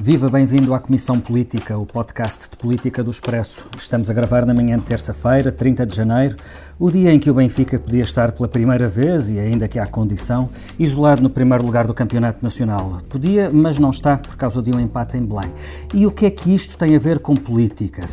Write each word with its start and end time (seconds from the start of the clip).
Viva, 0.00 0.28
bem-vindo 0.28 0.74
à 0.74 0.78
Comissão 0.78 1.18
Política, 1.18 1.76
o 1.76 1.84
podcast 1.84 2.48
de 2.48 2.56
política 2.56 3.02
do 3.02 3.10
Expresso. 3.10 3.66
Estamos 3.76 4.08
a 4.08 4.14
gravar 4.14 4.46
na 4.46 4.54
manhã 4.54 4.78
de 4.78 4.84
terça-feira, 4.84 5.50
30 5.50 5.84
de 5.84 5.96
janeiro, 5.96 6.36
o 6.78 6.88
dia 6.88 7.12
em 7.12 7.18
que 7.18 7.28
o 7.28 7.34
Benfica 7.34 7.80
podia 7.80 8.04
estar 8.04 8.30
pela 8.30 8.46
primeira 8.46 8.86
vez, 8.86 9.28
e 9.28 9.40
ainda 9.40 9.66
que 9.66 9.76
há 9.76 9.88
condição, 9.88 10.50
isolado 10.78 11.20
no 11.20 11.28
primeiro 11.28 11.64
lugar 11.64 11.84
do 11.84 11.92
Campeonato 11.92 12.44
Nacional. 12.44 13.00
Podia, 13.08 13.50
mas 13.52 13.76
não 13.76 13.90
está 13.90 14.16
por 14.16 14.36
causa 14.36 14.62
de 14.62 14.70
um 14.70 14.78
empate 14.78 15.16
em 15.16 15.26
Belém. 15.26 15.52
E 15.92 16.06
o 16.06 16.12
que 16.12 16.26
é 16.26 16.30
que 16.30 16.54
isto 16.54 16.78
tem 16.78 16.94
a 16.94 16.98
ver 17.00 17.18
com 17.18 17.34
política? 17.34 18.04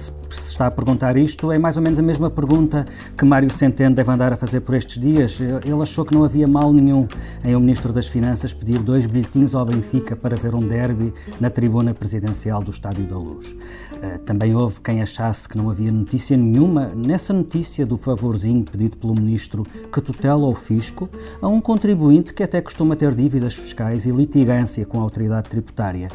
Está 0.56 0.68
a 0.68 0.72
perguntar 0.72 1.18
isto, 1.18 1.52
é 1.52 1.60
mais 1.60 1.76
ou 1.76 1.84
menos 1.84 2.00
a 2.00 2.02
mesma 2.02 2.30
pergunta 2.30 2.86
que 3.18 3.26
Mário 3.26 3.50
Centeno 3.50 3.94
deve 3.94 4.10
andar 4.10 4.32
a 4.32 4.38
fazer 4.38 4.62
por 4.62 4.74
estes 4.74 4.98
dias. 4.98 5.38
Ele 5.42 5.82
achou 5.82 6.06
que 6.06 6.14
não 6.14 6.24
havia 6.24 6.48
mal 6.48 6.71
nenhum 6.71 7.06
em 7.44 7.54
o 7.54 7.60
Ministro 7.60 7.92
das 7.92 8.07
Finanças 8.07 8.54
pedir 8.54 8.82
dois 8.82 9.06
bilhetinhos 9.06 9.54
ao 9.54 9.65
Benfica 9.65 10.15
para 10.15 10.38
ver 10.38 10.56
um 10.56 10.65
derby 10.65 11.14
na 11.42 11.50
tribuna 11.50 11.93
presidencial 11.93 12.64
do 12.64 12.71
Estádio 12.71 13.06
da 13.06 13.18
Luz. 13.18 13.54
Eh, 14.02 14.18
também 14.20 14.56
houve 14.56 14.79
quem 14.79 15.02
achasse 15.02 15.50
que 15.50 15.57
não 15.57 15.70
havia 15.70 15.92
notícia 15.92 16.38
nenhuma 16.38 16.90
nessa 16.96 17.34
notícia 17.34 17.86
do 17.86 17.98
favorzinho 17.98 18.64
pedido 18.64 18.96
pelo 18.96 19.14
Ministro 19.14 19.68
que 19.92 20.00
tutela 20.00 20.48
o 20.48 20.56
fisco 20.56 21.10
a 21.42 21.50
um 21.50 21.60
contribuinte 21.60 22.34
que 22.34 22.43
até 22.43 22.62
costuma 22.62 22.96
ter 22.96 23.14
dívidas 23.14 23.54
fiscais 23.54 24.06
e 24.06 24.10
litigância 24.10 24.86
com 24.86 25.00
a 25.00 25.04
autoridade 25.04 25.50
tributária. 25.50 26.10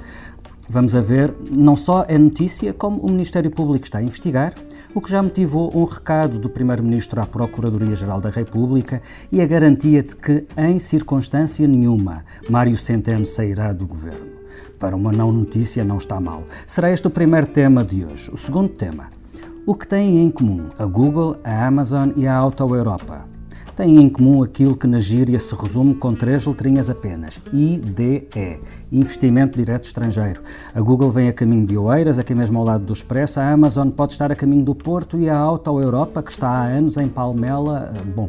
Vamos 0.72 0.94
a 0.94 1.00
ver, 1.00 1.34
não 1.50 1.74
só 1.74 2.04
é 2.06 2.16
notícia, 2.16 2.72
como 2.72 3.00
o 3.00 3.10
Ministério 3.10 3.50
Público 3.50 3.84
está 3.84 3.98
a 3.98 4.02
investigar, 4.04 4.54
o 4.94 5.00
que 5.00 5.10
já 5.10 5.20
motivou 5.20 5.76
um 5.76 5.82
recado 5.82 6.38
do 6.38 6.48
Primeiro-Ministro 6.48 7.20
à 7.20 7.26
Procuradoria-Geral 7.26 8.20
da 8.20 8.30
República 8.30 9.02
e 9.32 9.40
a 9.42 9.46
garantia 9.48 10.00
de 10.00 10.14
que, 10.14 10.46
em 10.56 10.78
circunstância 10.78 11.66
nenhuma, 11.66 12.24
Mário 12.48 12.76
Centeno 12.76 13.26
sairá 13.26 13.72
do 13.72 13.84
governo. 13.84 14.30
Para 14.78 14.94
uma 14.94 15.10
não 15.10 15.32
notícia, 15.32 15.82
não 15.82 15.98
está 15.98 16.20
mal. 16.20 16.44
Será 16.68 16.92
este 16.92 17.08
o 17.08 17.10
primeiro 17.10 17.48
tema 17.48 17.82
de 17.82 18.04
hoje. 18.04 18.30
O 18.30 18.36
segundo 18.36 18.68
tema. 18.68 19.08
O 19.66 19.74
que 19.74 19.88
têm 19.88 20.22
em 20.22 20.30
comum 20.30 20.68
a 20.78 20.86
Google, 20.86 21.36
a 21.42 21.66
Amazon 21.66 22.10
e 22.14 22.28
a 22.28 22.36
Auto 22.36 22.72
Europa? 22.76 23.29
Têm 23.76 24.02
em 24.02 24.08
comum 24.08 24.42
aquilo 24.42 24.76
que 24.76 24.86
na 24.86 24.98
gíria 24.98 25.38
se 25.38 25.54
resume 25.54 25.94
com 25.94 26.14
três 26.14 26.46
letrinhas 26.46 26.90
apenas: 26.90 27.40
IDE 27.52 28.60
Investimento 28.90 29.58
Direto 29.58 29.84
Estrangeiro. 29.84 30.42
A 30.74 30.80
Google 30.80 31.10
vem 31.10 31.28
a 31.28 31.32
caminho 31.32 31.66
de 31.66 31.76
Oeiras, 31.76 32.18
aqui 32.18 32.34
mesmo 32.34 32.58
ao 32.58 32.64
lado 32.64 32.84
do 32.84 32.92
Expresso. 32.92 33.40
A 33.40 33.50
Amazon 33.50 33.90
pode 33.90 34.12
estar 34.12 34.30
a 34.32 34.36
caminho 34.36 34.64
do 34.64 34.74
Porto 34.74 35.18
e 35.18 35.28
a 35.28 35.36
Auto 35.36 35.80
Europa, 35.80 36.22
que 36.22 36.30
está 36.30 36.48
há 36.48 36.64
anos 36.64 36.96
em 36.96 37.08
Palmela. 37.08 37.92
Eh, 37.96 38.02
bom, 38.04 38.28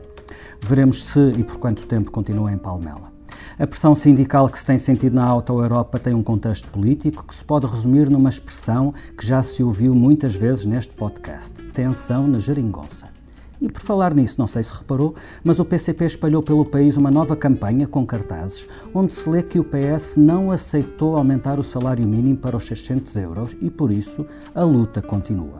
veremos 0.61 1.03
se 1.03 1.33
e 1.37 1.43
por 1.43 1.57
quanto 1.57 1.85
tempo 1.85 2.11
continua 2.11 2.51
em 2.51 2.57
Palmela. 2.57 3.11
A 3.59 3.67
pressão 3.67 3.93
sindical 3.93 4.49
que 4.49 4.57
se 4.57 4.65
tem 4.65 4.77
sentido 4.77 5.13
na 5.13 5.25
Auto 5.25 5.59
Europa 5.59 5.99
tem 5.99 6.13
um 6.13 6.23
contexto 6.23 6.67
político 6.69 7.23
que 7.23 7.35
se 7.35 7.43
pode 7.43 7.67
resumir 7.67 8.09
numa 8.09 8.29
expressão 8.29 8.93
que 9.17 9.25
já 9.25 9.43
se 9.43 9.63
ouviu 9.63 9.93
muitas 9.93 10.33
vezes 10.33 10.65
neste 10.65 10.93
podcast: 10.93 11.63
tensão 11.65 12.27
na 12.27 12.39
geringonça. 12.39 13.20
E 13.61 13.69
por 13.69 13.79
falar 13.79 14.15
nisso, 14.15 14.37
não 14.39 14.47
sei 14.47 14.63
se 14.63 14.73
reparou, 14.73 15.13
mas 15.43 15.59
o 15.59 15.65
PCP 15.65 16.05
espalhou 16.05 16.41
pelo 16.41 16.65
país 16.65 16.97
uma 16.97 17.11
nova 17.11 17.35
campanha 17.35 17.85
com 17.85 18.03
cartazes 18.05 18.67
onde 18.91 19.13
se 19.13 19.29
lê 19.29 19.43
que 19.43 19.59
o 19.59 19.63
PS 19.63 20.17
não 20.17 20.51
aceitou 20.51 21.15
aumentar 21.15 21.59
o 21.59 21.63
salário 21.63 22.07
mínimo 22.07 22.37
para 22.37 22.57
os 22.57 22.65
600 22.65 23.15
euros 23.17 23.55
e, 23.61 23.69
por 23.69 23.91
isso, 23.91 24.25
a 24.55 24.63
luta 24.63 24.99
continua. 24.99 25.59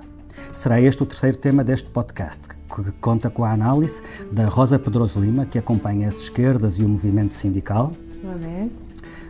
Será 0.52 0.82
este 0.82 1.04
o 1.04 1.06
terceiro 1.06 1.38
tema 1.38 1.64
deste 1.64 1.90
podcast, 1.90 2.42
que 2.48 2.92
conta 3.00 3.30
com 3.30 3.46
a 3.46 3.52
análise 3.52 4.02
da 4.32 4.48
Rosa 4.48 4.80
Pedroso 4.80 5.20
Lima, 5.20 5.46
que 5.46 5.60
acompanha 5.60 6.08
as 6.08 6.22
esquerdas 6.22 6.80
e 6.80 6.84
o 6.84 6.90
movimento 6.90 7.36
sindical. 7.36 7.94
Olá. 8.24 8.68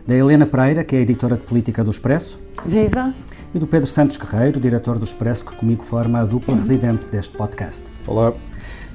Da 0.06 0.14
Helena 0.14 0.46
Pereira, 0.46 0.82
que 0.82 0.96
é 0.96 1.00
editora 1.00 1.36
de 1.36 1.42
política 1.42 1.84
do 1.84 1.90
Expresso. 1.90 2.40
Viva! 2.64 3.14
E 3.54 3.58
do 3.58 3.66
Pedro 3.66 3.88
Santos 3.88 4.16
Guerreiro, 4.16 4.58
diretor 4.58 4.98
do 4.98 5.04
Expresso, 5.04 5.44
que 5.44 5.54
comigo 5.54 5.84
forma 5.84 6.20
a 6.20 6.24
dupla 6.24 6.54
residente 6.54 7.04
deste 7.04 7.36
podcast. 7.36 7.84
Olá. 8.06 8.32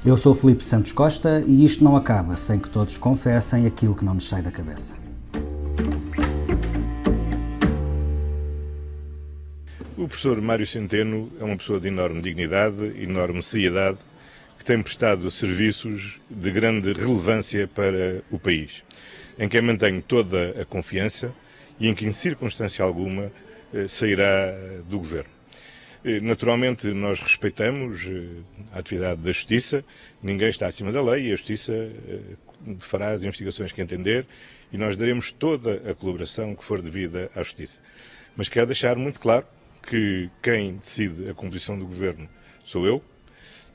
Eu 0.06 0.16
sou 0.16 0.32
Felipe 0.32 0.62
Santos 0.62 0.92
Costa 0.92 1.42
e 1.44 1.64
isto 1.64 1.82
não 1.82 1.96
acaba 1.96 2.36
sem 2.36 2.58
que 2.58 2.70
todos 2.70 2.96
confessem 2.96 3.66
aquilo 3.66 3.96
que 3.96 4.04
não 4.04 4.14
nos 4.14 4.28
sai 4.28 4.40
da 4.40 4.50
cabeça. 4.50 4.96
O 9.96 10.06
professor 10.06 10.40
Mário 10.40 10.66
Centeno 10.66 11.30
é 11.40 11.44
uma 11.44 11.56
pessoa 11.56 11.80
de 11.80 11.88
enorme 11.88 12.22
dignidade, 12.22 13.02
enorme 13.02 13.42
seriedade, 13.42 13.98
que 14.56 14.64
tem 14.64 14.80
prestado 14.80 15.28
serviços 15.32 16.20
de 16.30 16.50
grande 16.52 16.92
relevância 16.92 17.66
para 17.66 18.22
o 18.30 18.38
país, 18.38 18.84
em 19.36 19.48
quem 19.48 19.60
mantenho 19.60 20.00
toda 20.00 20.54
a 20.60 20.64
confiança 20.64 21.34
e 21.80 21.88
em 21.88 21.94
que, 21.94 22.06
em 22.06 22.12
circunstância 22.12 22.84
alguma, 22.84 23.32
eh, 23.74 23.88
sairá 23.88 24.54
do 24.88 24.98
governo. 24.98 25.37
Eh, 26.04 26.20
naturalmente, 26.20 26.86
nós 26.88 27.20
respeitamos 27.20 28.06
eh, 28.06 28.42
a 28.72 28.78
atividade 28.78 29.20
da 29.20 29.32
Justiça, 29.32 29.84
ninguém 30.22 30.48
está 30.48 30.66
acima 30.66 30.92
da 30.92 31.02
lei 31.02 31.26
e 31.28 31.32
a 31.32 31.36
Justiça 31.36 31.72
eh, 31.72 32.20
fará 32.80 33.10
as 33.10 33.22
investigações 33.22 33.72
que 33.72 33.82
entender 33.82 34.26
e 34.72 34.78
nós 34.78 34.96
daremos 34.96 35.32
toda 35.32 35.90
a 35.90 35.94
colaboração 35.94 36.54
que 36.54 36.64
for 36.64 36.80
devida 36.80 37.30
à 37.34 37.42
Justiça. 37.42 37.80
Mas 38.36 38.48
quero 38.48 38.66
deixar 38.66 38.96
muito 38.96 39.18
claro 39.18 39.44
que 39.82 40.30
quem 40.42 40.76
decide 40.76 41.30
a 41.30 41.34
composição 41.34 41.78
do 41.78 41.86
Governo 41.86 42.28
sou 42.64 42.86
eu 42.86 43.02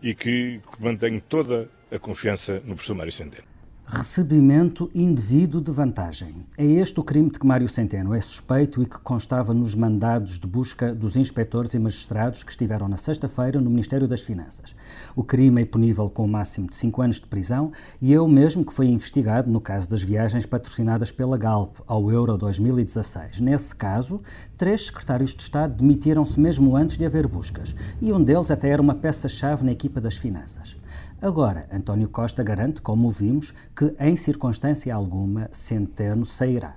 e 0.02 0.14
que 0.14 0.62
mantenho 0.80 1.20
toda 1.22 1.70
a 1.92 2.00
confiança 2.00 2.62
no 2.66 2.76
professor 2.76 2.96
Mário 2.96 3.12
Centeno. 3.12 3.53
Recebimento 3.86 4.90
indevido 4.96 5.60
de 5.60 5.70
vantagem. 5.70 6.46
É 6.58 6.66
este 6.66 7.02
o 7.02 7.04
crime 7.04 7.30
de 7.30 7.38
que 7.38 7.46
Mário 7.46 7.68
Centeno 7.68 8.14
é 8.14 8.22
suspeito 8.22 8.82
e 8.82 8.86
que 8.86 8.98
constava 8.98 9.54
nos 9.54 9.76
mandados 9.76 10.40
de 10.40 10.48
busca 10.48 10.96
dos 10.96 11.18
inspectores 11.18 11.74
e 11.74 11.80
magistrados 11.80 12.44
que 12.44 12.52
estiveram 12.52 12.88
na 12.88 12.96
sexta-feira 12.96 13.60
no 13.60 13.70
Ministério 13.70 14.08
das 14.08 14.22
Finanças. 14.22 14.74
O 15.14 15.24
crime 15.24 15.62
é 15.62 15.66
punível 15.66 16.10
com 16.10 16.24
o 16.24 16.28
máximo 16.28 16.70
de 16.70 16.78
5 16.78 17.02
anos 17.02 17.16
de 17.18 17.28
prisão 17.28 17.74
e 18.02 18.14
é 18.14 18.22
o 18.22 18.28
mesmo 18.28 18.66
que 18.66 18.74
foi 18.74 18.88
investigado 18.88 19.52
no 19.52 19.60
caso 19.60 19.90
das 19.90 20.02
viagens 20.02 20.46
patrocinadas 20.46 21.12
pela 21.12 21.38
Galp 21.38 21.76
ao 21.86 22.10
Euro 22.10 22.38
2016. 22.38 23.42
Nesse 23.42 23.76
caso, 23.76 24.22
três 24.58 24.86
secretários 24.86 25.36
de 25.36 25.44
Estado 25.44 25.76
demitiram-se 25.76 26.40
mesmo 26.40 26.76
antes 26.76 26.98
de 26.98 27.06
haver 27.06 27.28
buscas 27.28 27.76
e 28.02 28.14
um 28.14 28.24
deles 28.24 28.50
até 28.50 28.70
era 28.70 28.82
uma 28.82 28.96
peça-chave 28.96 29.66
na 29.66 29.74
equipa 29.74 30.00
das 30.00 30.16
finanças. 30.16 30.78
Agora, 31.24 31.70
António 31.72 32.10
Costa 32.10 32.44
garante, 32.44 32.82
como 32.82 33.10
vimos, 33.10 33.54
que 33.74 33.96
em 33.98 34.14
circunstância 34.14 34.94
alguma 34.94 35.48
Centeno 35.54 36.26
sairá. 36.26 36.76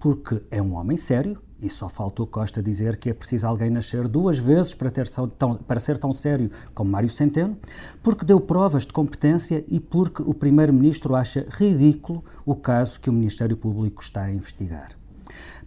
Porque 0.00 0.42
é 0.50 0.62
um 0.62 0.72
homem 0.72 0.96
sério, 0.96 1.38
e 1.60 1.68
só 1.68 1.86
faltou 1.86 2.26
Costa 2.26 2.62
dizer 2.62 2.96
que 2.96 3.10
é 3.10 3.12
preciso 3.12 3.46
alguém 3.46 3.68
nascer 3.68 4.08
duas 4.08 4.38
vezes 4.38 4.74
para, 4.74 4.90
ter 4.90 5.06
tão, 5.06 5.28
para 5.54 5.78
ser 5.78 5.98
tão 5.98 6.14
sério 6.14 6.50
como 6.74 6.90
Mário 6.90 7.10
Centeno, 7.10 7.58
porque 8.02 8.24
deu 8.24 8.40
provas 8.40 8.86
de 8.86 8.92
competência 8.94 9.62
e 9.68 9.78
porque 9.78 10.22
o 10.22 10.32
Primeiro-Ministro 10.32 11.14
acha 11.14 11.44
ridículo 11.50 12.24
o 12.46 12.54
caso 12.54 12.98
que 12.98 13.10
o 13.10 13.12
Ministério 13.12 13.54
Público 13.54 14.02
está 14.02 14.22
a 14.22 14.32
investigar. 14.32 14.92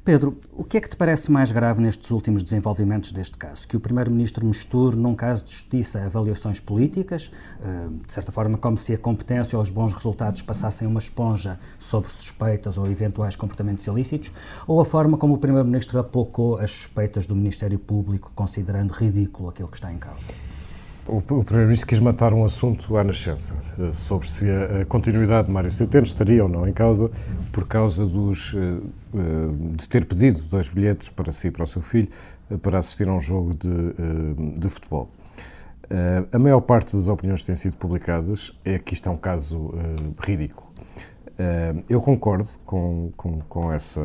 Pedro, 0.08 0.38
o 0.54 0.64
que 0.64 0.78
é 0.78 0.80
que 0.80 0.90
te 0.90 0.96
parece 0.96 1.30
mais 1.30 1.52
grave 1.52 1.82
nestes 1.82 2.12
últimos 2.12 2.42
desenvolvimentos 2.42 3.12
deste 3.12 3.38
caso? 3.38 3.68
Que 3.68 3.76
o 3.76 3.80
Primeiro-Ministro 3.82 4.48
misture, 4.48 4.96
num 4.96 5.14
caso 5.14 5.44
de 5.44 5.52
justiça, 5.52 6.02
avaliações 6.02 6.62
políticas, 6.62 7.30
eh, 7.62 7.88
de 8.06 8.14
certa 8.14 8.32
forma, 8.32 8.58
como 8.58 8.78
se 8.78 8.94
a 8.94 8.98
competência 8.98 9.58
ou 9.58 9.62
os 9.62 9.70
bons 9.70 9.92
resultados 9.92 10.42
passassem 10.42 10.88
uma 10.88 11.00
esponja 11.00 11.60
sobre 11.78 12.10
suspeitas 12.10 12.78
ou 12.78 12.88
eventuais 12.88 13.36
comportamentos 13.36 13.86
ilícitos, 13.86 14.32
ou 14.66 14.80
a 14.80 14.86
forma 14.86 15.18
como 15.18 15.34
o 15.34 15.38
Primeiro-Ministro 15.38 16.00
apocou 16.00 16.58
as 16.58 16.72
suspeitas 16.72 17.28
do 17.28 17.36
Ministério 17.36 17.78
Público, 17.78 18.32
considerando 18.34 18.94
ridículo 18.94 19.50
aquilo 19.50 19.68
que 19.68 19.76
está 19.76 19.92
em 19.92 19.98
causa? 19.98 20.57
O, 21.08 21.22
Primeiro-Ministro 21.22 21.88
quis 21.88 22.02
matar 22.02 22.34
um 22.34 22.44
assunto 22.44 22.98
à 22.98 23.04
nascença, 23.04 23.56
eh, 23.80 23.94
sobre 23.94 24.30
se 24.30 24.46
a, 24.50 24.84
continuidade 24.86 25.48
de 25.48 25.54
Mário 25.54 25.72
Centeno 25.72 26.06
estaria 26.06 26.44
ou 26.44 26.50
não 26.50 26.68
em 26.68 26.74
causa, 26.74 27.10
por 27.54 27.66
causa 27.66 28.06
dos, 28.06 28.54
eh, 28.54 28.82
eh, 29.16 29.18
de 29.78 29.88
ter 29.88 30.04
pedido 30.06 30.42
dois 30.44 30.68
bilhetes 30.68 31.08
para 31.08 31.32
si 31.32 31.48
e 31.48 31.52
para 31.52 31.64
o 31.64 31.68
seu 31.68 31.82
filho 31.82 32.10
para 32.62 32.80
assistir 32.80 33.08
a 33.08 33.14
um 33.14 33.22
jogo 33.22 33.54
de, 33.54 34.58
de 34.58 34.70
futebol. 34.70 35.10
A 36.32 36.40
maior 36.40 36.62
parte 36.62 36.96
das 36.96 37.10
opiniões 37.10 37.42
que 37.42 37.48
têm 37.48 37.58
sido 37.58 37.76
publicadas 37.76 38.58
é 38.64 38.80
que 38.80 38.94
isto 38.94 39.10
é 39.10 39.12
um 39.12 39.18
caso 39.18 39.74
ridículo. 40.18 40.66
Eu 41.90 42.00
concordo 42.00 42.48
com, 42.66 43.12
com, 43.18 43.42
com 43.42 43.70
essa 43.70 44.02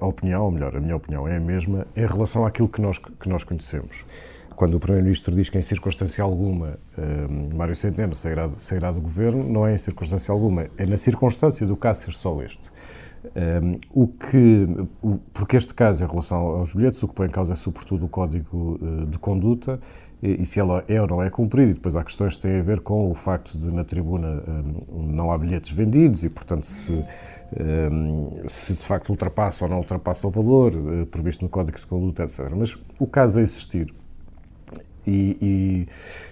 opinião, 0.00 0.44
ou 0.44 0.50
melhor, 0.50 0.74
a 0.74 0.80
minha 0.80 0.96
opinião 0.96 1.28
é 1.28 1.36
a 1.36 1.40
mesma, 1.40 1.86
em 1.94 2.06
relação 2.06 2.46
àquilo 2.46 2.66
que 2.66 2.80
nós, 2.80 2.96
que 2.96 3.28
nós 3.28 3.44
conhecemos 3.44 4.06
quando 4.56 4.74
o 4.74 4.80
Primeiro-Ministro 4.80 5.34
diz 5.34 5.50
que 5.50 5.58
em 5.58 5.62
circunstância 5.62 6.24
alguma 6.24 6.78
uh, 6.96 7.54
Mário 7.54 7.76
Centeno 7.76 8.14
sairá, 8.14 8.48
sairá, 8.48 8.90
do 8.90 9.00
governo, 9.00 9.44
não 9.44 9.66
é 9.66 9.74
em 9.74 9.78
circunstância 9.78 10.32
alguma, 10.32 10.66
é 10.76 10.86
na 10.86 10.96
circunstância 10.96 11.66
do 11.66 11.76
caso 11.76 12.04
ser 12.04 12.12
só 12.14 12.42
este. 12.42 12.72
Um, 13.24 13.78
o 13.92 14.06
que, 14.06 14.68
o, 15.02 15.18
porque 15.34 15.56
este 15.56 15.74
caso, 15.74 16.04
em 16.04 16.06
relação 16.06 16.38
aos 16.38 16.72
bilhetes, 16.74 17.02
o 17.02 17.08
que 17.08 17.14
põe 17.14 17.26
em 17.26 17.30
causa 17.30 17.52
é 17.52 17.56
sobretudo 17.56 18.06
o 18.06 18.08
código 18.08 18.78
uh, 18.80 19.06
de 19.06 19.18
conduta 19.18 19.80
e, 20.22 20.40
e, 20.40 20.46
se 20.46 20.60
ela 20.60 20.84
é 20.88 21.02
ou 21.02 21.08
não 21.08 21.22
é 21.22 21.28
cumprido. 21.28 21.72
E 21.72 21.74
depois 21.74 21.96
há 21.96 22.04
questões 22.04 22.36
que 22.36 22.42
têm 22.42 22.60
a 22.60 22.62
ver 22.62 22.80
com 22.80 23.10
o 23.10 23.14
facto 23.14 23.58
de 23.58 23.70
na 23.70 23.84
tribuna 23.84 24.42
um, 24.88 25.02
não 25.02 25.32
há 25.32 25.38
bilhetes 25.38 25.72
vendidos 25.72 26.24
e, 26.24 26.30
portanto, 26.30 26.66
se, 26.66 27.04
se 28.46 28.72
de 28.74 28.82
facto 28.82 29.10
ultrapassa 29.10 29.64
ou 29.64 29.70
não 29.70 29.78
ultrapassa 29.78 30.26
o 30.26 30.30
valor 30.30 30.72
previsto 31.10 31.44
no 31.44 31.48
Código 31.48 31.78
de 31.78 31.86
Conduta, 31.86 32.22
etc. 32.22 32.48
Mas 32.56 32.78
o 32.98 33.06
caso 33.06 33.40
a 33.40 33.42
existir 33.42 33.92
e, 35.06 35.36
e, 35.40 35.88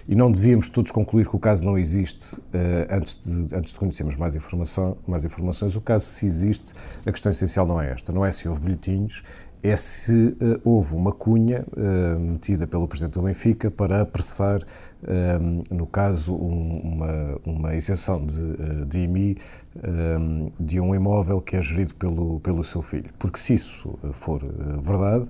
e, 0.09 0.15
não 0.15 0.31
devíamos 0.31 0.67
todos 0.67 0.91
concluir 0.91 1.27
que 1.27 1.35
o 1.35 1.39
caso 1.39 1.63
não 1.63 1.77
existe 1.77 2.35
uh, 2.35 2.41
antes, 2.89 3.19
de, 3.23 3.55
antes 3.55 3.73
de 3.73 3.79
conhecermos 3.79 4.15
mais, 4.17 4.35
informação, 4.35 4.97
mais 5.07 5.23
informações. 5.23 5.75
O 5.75 5.81
caso, 5.81 6.05
se 6.05 6.25
existe, 6.25 6.73
a 7.05 7.11
questão 7.11 7.31
essencial 7.31 7.65
não 7.65 7.79
é 7.79 7.91
esta, 7.91 8.11
não 8.11 8.25
é 8.25 8.31
se 8.31 8.49
houve 8.49 8.61
bilhetinhos, 8.61 9.23
é 9.63 9.75
se 9.75 10.13
uh, 10.13 10.61
houve 10.63 10.93
uma 10.93 11.13
cunha 11.13 11.65
uh, 11.71 12.19
metida 12.19 12.67
pelo 12.67 12.87
Presidente 12.87 13.13
do 13.13 13.21
Benfica 13.21 13.71
para 13.71 14.01
apressar, 14.01 14.61
no 15.69 15.85
caso, 15.85 16.33
um, 16.33 16.79
uma, 16.79 17.39
uma 17.45 17.75
isenção 17.75 18.25
de, 18.25 18.85
de 18.87 18.99
IMI 19.01 19.37
de 20.59 20.79
um 20.79 20.95
imóvel 20.95 21.39
que 21.39 21.55
é 21.55 21.61
gerido 21.61 21.93
pelo, 21.93 22.39
pelo 22.39 22.63
seu 22.63 22.81
filho. 22.81 23.11
Porque 23.19 23.37
se 23.37 23.53
isso 23.53 23.99
for 24.13 24.41
verdade, 24.81 25.29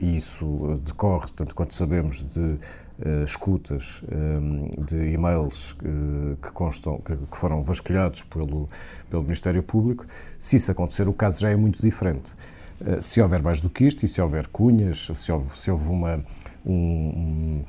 e 0.00 0.16
isso 0.16 0.80
decorre, 0.84 1.28
tanto 1.34 1.54
quanto 1.54 1.74
sabemos, 1.74 2.22
de 2.22 2.58
Uh, 2.98 3.24
escutas 3.24 4.02
um, 4.10 4.70
eh, 4.72 4.84
de 4.86 5.12
e-mails 5.12 5.72
uh, 5.72 6.34
que 6.40 6.50
constam, 6.50 6.96
que, 6.96 7.14
que, 7.14 7.36
foram 7.36 7.62
vasculhados 7.62 8.22
pelo, 8.22 8.70
pelo 9.10 9.22
Ministério 9.22 9.62
Público, 9.62 10.06
se 10.38 10.56
isso 10.56 10.70
acontecer, 10.70 11.06
o 11.06 11.12
caso 11.12 11.38
já 11.38 11.50
é 11.50 11.56
muito 11.56 11.82
diferente. 11.82 12.32
Uh, 12.80 13.02
se 13.02 13.20
houver 13.20 13.42
mais 13.42 13.60
do 13.60 13.68
que 13.68 13.84
isto, 13.84 14.02
e 14.02 14.08
se 14.08 14.18
houver 14.18 14.46
cunhas, 14.46 15.10
se 15.14 15.30
houve, 15.30 15.58
se 15.58 15.70
houve 15.70 15.90
uma. 15.90 16.24
Um, 16.64 16.72
um, 16.72 17.64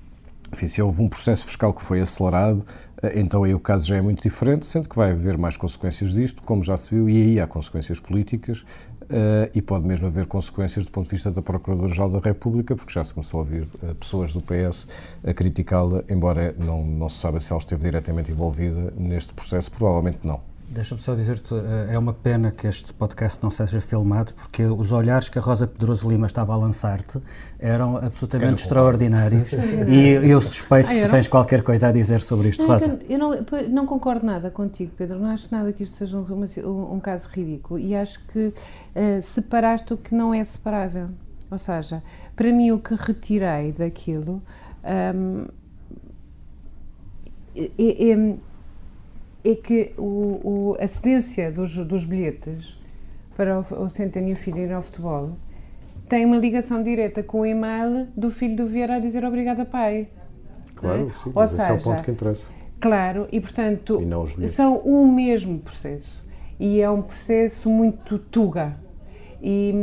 enfim, 0.54 0.70
se 0.70 0.82
houve 0.82 1.02
um 1.02 1.10
processo 1.10 1.44
fiscal 1.44 1.74
que 1.74 1.84
foi 1.84 2.00
acelerado, 2.00 2.66
então 3.14 3.44
aí 3.44 3.54
o 3.54 3.60
caso 3.60 3.86
já 3.86 3.98
é 3.98 4.02
muito 4.02 4.24
diferente, 4.24 4.66
sendo 4.66 4.88
que 4.88 4.96
vai 4.96 5.12
haver 5.12 5.38
mais 5.38 5.58
consequências 5.58 6.14
disto, 6.14 6.42
como 6.42 6.64
já 6.64 6.78
se 6.78 6.90
viu, 6.90 7.10
e 7.10 7.18
aí 7.18 7.40
há 7.42 7.46
consequências 7.46 8.00
políticas 8.00 8.66
Uh, 9.10 9.50
e 9.56 9.62
pode 9.62 9.88
mesmo 9.88 10.08
haver 10.08 10.26
consequências 10.26 10.84
do 10.84 10.92
ponto 10.92 11.06
de 11.06 11.12
vista 11.12 11.32
da 11.32 11.42
Procuradora-Geral 11.42 12.10
da 12.10 12.20
República, 12.20 12.76
porque 12.76 12.92
já 12.92 13.02
se 13.06 13.14
começou 13.14 13.38
a 13.38 13.44
ouvir 13.44 13.64
uh, 13.82 13.96
pessoas 13.96 14.34
do 14.34 14.42
PS 14.42 14.86
a 15.26 15.34
criticá-la, 15.34 16.04
embora 16.10 16.54
não, 16.58 16.86
não 16.86 17.08
se 17.08 17.20
saiba 17.20 17.40
se 17.40 17.54
ela 17.54 17.60
esteve 17.60 17.84
diretamente 17.84 18.32
envolvida 18.32 18.94
neste 18.98 19.34
processo, 19.34 19.72
provavelmente 19.72 20.20
não. 20.24 20.42
Deixa-me 20.70 21.00
só 21.00 21.16
dizer-te, 21.16 21.54
eh, 21.56 21.94
é 21.94 21.98
uma 21.98 22.14
pena 22.14 22.52
que 22.52 22.68
este 22.68 22.94
podcast 22.94 23.42
não 23.42 23.50
seja 23.50 23.80
filmado, 23.80 24.34
porque 24.34 24.66
os 24.66 24.92
olhares 24.92 25.30
que 25.30 25.40
a 25.40 25.42
Rosa 25.42 25.66
Pedroso 25.66 26.10
Lima 26.10 26.28
estava 26.28 26.54
a 26.54 26.58
lançar-te 26.58 27.22
eram 27.58 27.96
absolutamente 27.98 28.62
extraordinários. 28.64 29.52
E 29.88 30.30
eu 30.30 30.42
suspeito 30.42 30.90
ah, 30.92 30.94
que 30.94 31.10
tens 31.10 31.28
qualquer 31.28 31.62
coisa 31.64 31.88
a 31.88 31.92
dizer 31.92 32.20
sobre 32.20 32.50
isto, 32.50 32.64
não, 32.64 32.70
Rosa. 32.70 33.00
Eu 33.08 33.18
não, 33.18 33.32
não, 33.70 33.86
concordo 33.86 34.26
nada 34.26 34.52
contigo, 34.52 34.92
Pedro, 34.98 35.18
não 35.18 35.30
acho 35.30 35.48
nada 35.52 35.72
que 35.72 35.84
isto 35.84 35.96
seja 35.96 36.18
um, 36.18 36.46
um, 36.66 36.96
um 36.96 37.00
caso 37.00 37.30
ridículo. 37.30 37.80
E 37.80 37.96
acho 37.96 38.20
que 38.28 38.48
uh, 38.48 39.22
separaste 39.22 39.94
o 39.94 39.98
que 39.98 40.14
não 40.14 40.34
é 40.34 40.44
separável. 40.44 41.10
Ou 41.50 41.58
seja, 41.58 42.04
para 42.36 42.52
mim 42.52 42.72
o 42.72 42.80
que 42.80 42.94
retirei 42.94 43.72
daquilo 43.72 44.42
um, 45.16 45.46
é, 47.56 48.12
é 48.12 48.38
é 49.52 49.56
que 49.56 49.94
o, 49.98 50.02
o, 50.04 50.78
a 50.80 50.88
cedência 50.88 51.52
dos, 51.52 51.76
dos 51.78 52.06
bilhetes 52.06 52.78
para 53.36 53.60
o, 53.60 53.84
o 53.84 53.90
Centênio 53.90 54.36
Filho 54.36 54.60
ir 54.60 54.72
ao 54.72 54.82
futebol 54.82 55.32
tem 56.10 56.26
uma 56.26 56.38
ligação 56.38 56.82
direta 56.82 57.22
com 57.22 57.42
o 57.42 57.46
e-mail 57.46 58.08
do 58.16 58.32
filho 58.32 58.56
do 58.56 58.66
Vieira 58.66 58.96
a 58.96 59.00
dizer 59.00 59.26
obrigada 59.26 59.66
pai. 59.66 60.08
Claro, 60.76 61.08
é? 61.08 61.24
sim, 61.24 61.32
Ou 61.34 61.48
seja, 61.48 61.64
esse 61.64 61.72
é 61.72 61.74
o 61.74 61.82
ponto 61.82 62.04
que 62.04 62.12
interessa. 62.12 62.48
Claro, 62.80 63.28
e 63.32 63.42
portanto 63.42 64.00
e 64.40 64.48
são 64.48 64.78
o 64.78 65.12
mesmo 65.12 65.60
processo 65.60 66.24
e 66.60 66.80
é 66.80 66.90
um 66.90 67.02
processo 67.02 67.70
muito 67.70 68.20
tuga 68.20 68.78
e 69.42 69.74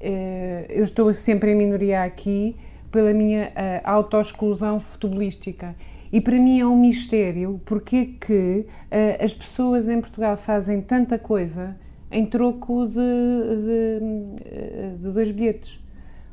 eh, 0.00 0.66
eu 0.70 0.82
estou 0.82 1.12
sempre 1.12 1.52
em 1.52 1.54
minoria 1.54 2.02
aqui 2.02 2.56
pela 2.94 3.12
minha 3.12 3.48
uh, 3.48 3.80
autoexclusão 3.82 4.78
futebolística 4.78 5.74
e 6.14 6.20
para 6.20 6.38
mim 6.38 6.60
é 6.60 6.64
um 6.64 6.76
mistério 6.76 7.60
porque 7.64 7.96
é 7.96 8.04
que 8.24 8.66
uh, 8.68 9.24
as 9.24 9.34
pessoas 9.34 9.88
em 9.88 10.00
Portugal 10.00 10.36
fazem 10.36 10.80
tanta 10.80 11.18
coisa 11.18 11.76
em 12.08 12.24
troco 12.24 12.86
de, 12.86 12.94
de, 12.94 14.00
eh, 14.44 14.94
de 14.96 15.10
dois 15.10 15.32
bilhetes 15.32 15.84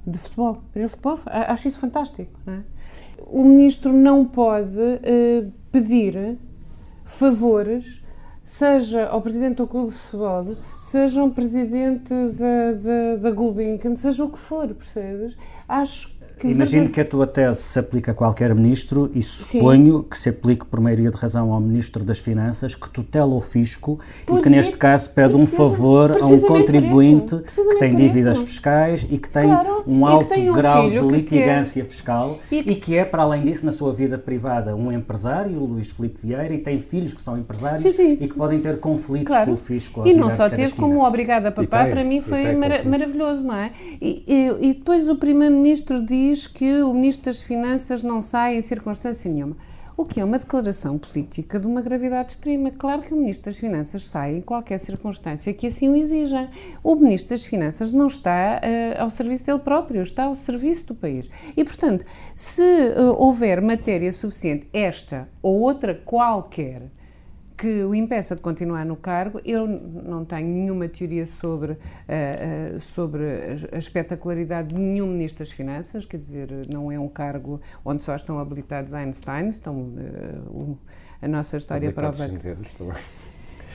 de 0.06 0.20
futebol. 0.20 0.62
Para 0.72 0.86
o 0.86 0.88
futebol, 0.88 1.18
acho 1.26 1.68
isso 1.68 1.80
fantástico. 1.80 2.40
É? 2.46 2.60
O 3.26 3.44
ministro 3.44 3.92
não 3.92 4.24
pode 4.24 4.78
uh, 4.78 5.52
pedir 5.72 6.38
favores, 7.04 8.04
seja 8.46 9.08
ao 9.08 9.20
presidente 9.20 9.56
do 9.56 9.66
clube 9.66 9.94
de 9.94 9.98
futebol, 9.98 10.58
seja 10.80 11.22
ao 11.22 11.32
presidente 11.32 12.14
da, 12.14 12.74
da, 12.74 13.16
da 13.20 13.32
Gulbenkian, 13.32 13.96
seja 13.96 14.24
o 14.24 14.30
que 14.30 14.38
for, 14.38 14.68
percebes? 14.76 15.36
Acho 15.68 16.21
que 16.40 16.48
Imagino 16.48 16.90
que 16.90 17.02
a 17.02 17.06
tua 17.06 17.28
tese 17.28 17.62
se 17.62 17.80
aplica 17.80 18.12
a 18.12 18.14
qualquer 18.14 18.54
ministro 18.56 19.12
e 19.14 19.22
suponho 19.22 20.00
Sim. 20.00 20.06
que 20.10 20.18
se 20.18 20.30
aplique 20.30 20.66
por 20.66 20.80
maioria 20.80 21.10
de 21.10 21.18
razão 21.18 21.52
ao 21.52 21.60
Ministro 21.60 22.04
das 22.04 22.20
Finanças, 22.20 22.76
que 22.76 22.90
tutela 22.90 23.34
o 23.34 23.42
fisco 23.42 24.00
pois 24.26 24.40
e 24.40 24.44
que 24.44 24.50
é, 24.50 24.52
neste 24.52 24.78
caso 24.78 25.10
pede 25.10 25.36
um 25.36 25.46
favor 25.46 26.18
a 26.22 26.26
um 26.26 26.40
contribuinte 26.42 27.38
que 27.38 27.80
tem 27.80 27.96
dívidas 27.96 28.40
fiscais 28.40 29.08
e 29.10 29.18
que 29.18 29.30
tem 29.30 29.46
claro, 29.46 29.84
um 29.88 30.06
alto 30.06 30.30
tem 30.30 30.50
um 30.50 30.54
grau 30.54 30.90
de 30.90 31.00
litigância 31.00 31.84
fiscal 31.86 32.40
e 32.52 32.64
que... 32.64 32.72
e 32.72 32.76
que... 32.76 32.98
é, 32.98 33.06
para 33.06 33.24
além 33.24 33.44
disso, 33.44 33.66
na 33.66 33.72
sua 33.72 33.94
vida 33.94 34.18
privada, 34.18 34.76
um 34.76 34.92
empresário, 34.92 35.58
o 35.58 35.66
Luís 35.66 35.92
Filipe 35.92 36.20
Vieira, 36.26 36.54
e 36.54 36.58
tem 36.58 36.80
filhos 36.80 37.14
que 37.14 37.22
são 37.22 37.38
empresários 37.38 37.82
sim, 37.82 37.92
sim. 37.92 38.18
e 38.20 38.28
que 38.28 38.34
podem 38.34 38.60
ter 38.60 38.80
conflitos 38.80 39.28
claro. 39.28 39.48
com 39.48 39.54
o 39.54 39.58
fisco. 39.58 40.08
E 40.08 40.14
não 40.14 40.30
só 40.30 40.50
teve 40.50 40.74
como 40.74 41.06
obrigada 41.06 41.52
papá, 41.52 41.86
para 41.86 42.04
mim 42.04 42.22
foi 42.22 42.56
mara 42.56 42.84
maravilhoso, 42.84 43.44
não 43.44 43.56
é? 43.56 43.72
E, 44.02 44.24
e, 44.28 44.70
e 44.70 44.74
depois 44.74 45.08
o 45.08 45.16
Primeiro-Ministro 45.16 46.02
diz 46.06 46.31
diz 46.32 46.48
que 46.48 46.82
o 46.82 46.94
Ministro 46.94 47.26
das 47.26 47.42
Finanças 47.42 48.02
não 48.02 48.22
sai 48.22 48.56
em 48.56 48.62
circunstância 48.62 49.30
nenhuma. 49.30 49.58
O 49.98 50.06
que 50.06 50.22
é 50.22 50.24
uma 50.24 50.40
declaração 50.40 50.98
política 50.98 51.60
de 51.60 51.68
uma 51.68 51.82
gravidade 51.82 52.32
extrema. 52.32 52.72
Claro 52.72 53.02
que 53.02 53.14
o 53.14 53.18
Ministro 53.18 53.46
das 53.46 53.58
Finanças 53.58 54.08
sai 54.08 54.38
em 54.38 54.42
qualquer 54.42 54.78
circunstância 54.78 55.54
que 55.54 55.68
assim 55.68 55.90
o 55.90 55.96
exija. 55.96 56.50
O 56.82 56.96
Ministro 56.96 57.32
das 57.32 57.46
Finanças 57.46 57.92
não 57.92 58.08
está 58.08 58.62
uh, 58.64 59.04
ao 59.04 59.12
serviço 59.12 59.46
dele 59.46 59.60
próprio, 59.60 60.02
está 60.02 60.24
ao 60.24 60.36
serviço 60.36 60.88
do 60.88 60.96
país. 60.96 61.30
E, 61.56 61.64
portanto, 61.66 62.06
se 62.34 62.64
uh, 62.64 63.14
houver 63.18 63.62
matéria 63.62 64.14
suficiente, 64.14 64.70
esta 64.72 65.28
ou 65.42 65.60
outra 65.60 65.94
qualquer, 65.94 66.84
que 67.62 67.84
o 67.84 67.94
impeça 67.94 68.36
de 68.36 68.42
continuar 68.42 68.84
no 68.84 68.96
cargo. 68.96 69.40
Eu 69.46 69.68
não 69.68 70.26
tenho 70.26 70.48
nenhuma 70.48 70.90
teoria 70.90 71.28
sobre, 71.28 71.74
uh, 71.74 72.80
sobre 72.80 73.24
a 73.72 73.78
espetacularidade 73.78 74.70
de 74.70 74.80
nenhum 74.80 75.06
Ministro 75.06 75.46
das 75.46 75.54
Finanças, 75.54 76.04
quer 76.04 76.18
dizer, 76.18 76.50
não 76.74 76.92
é 76.92 77.00
um 77.00 77.08
cargo 77.08 77.62
onde 77.86 78.02
só 78.02 78.16
estão 78.16 78.40
habilitados 78.40 78.96
Einstein, 78.96 79.50
estão, 79.50 79.76
uh, 79.80 80.76
a 81.22 81.28
nossa 81.28 81.56
história 81.56 81.94
prova. 81.94 82.28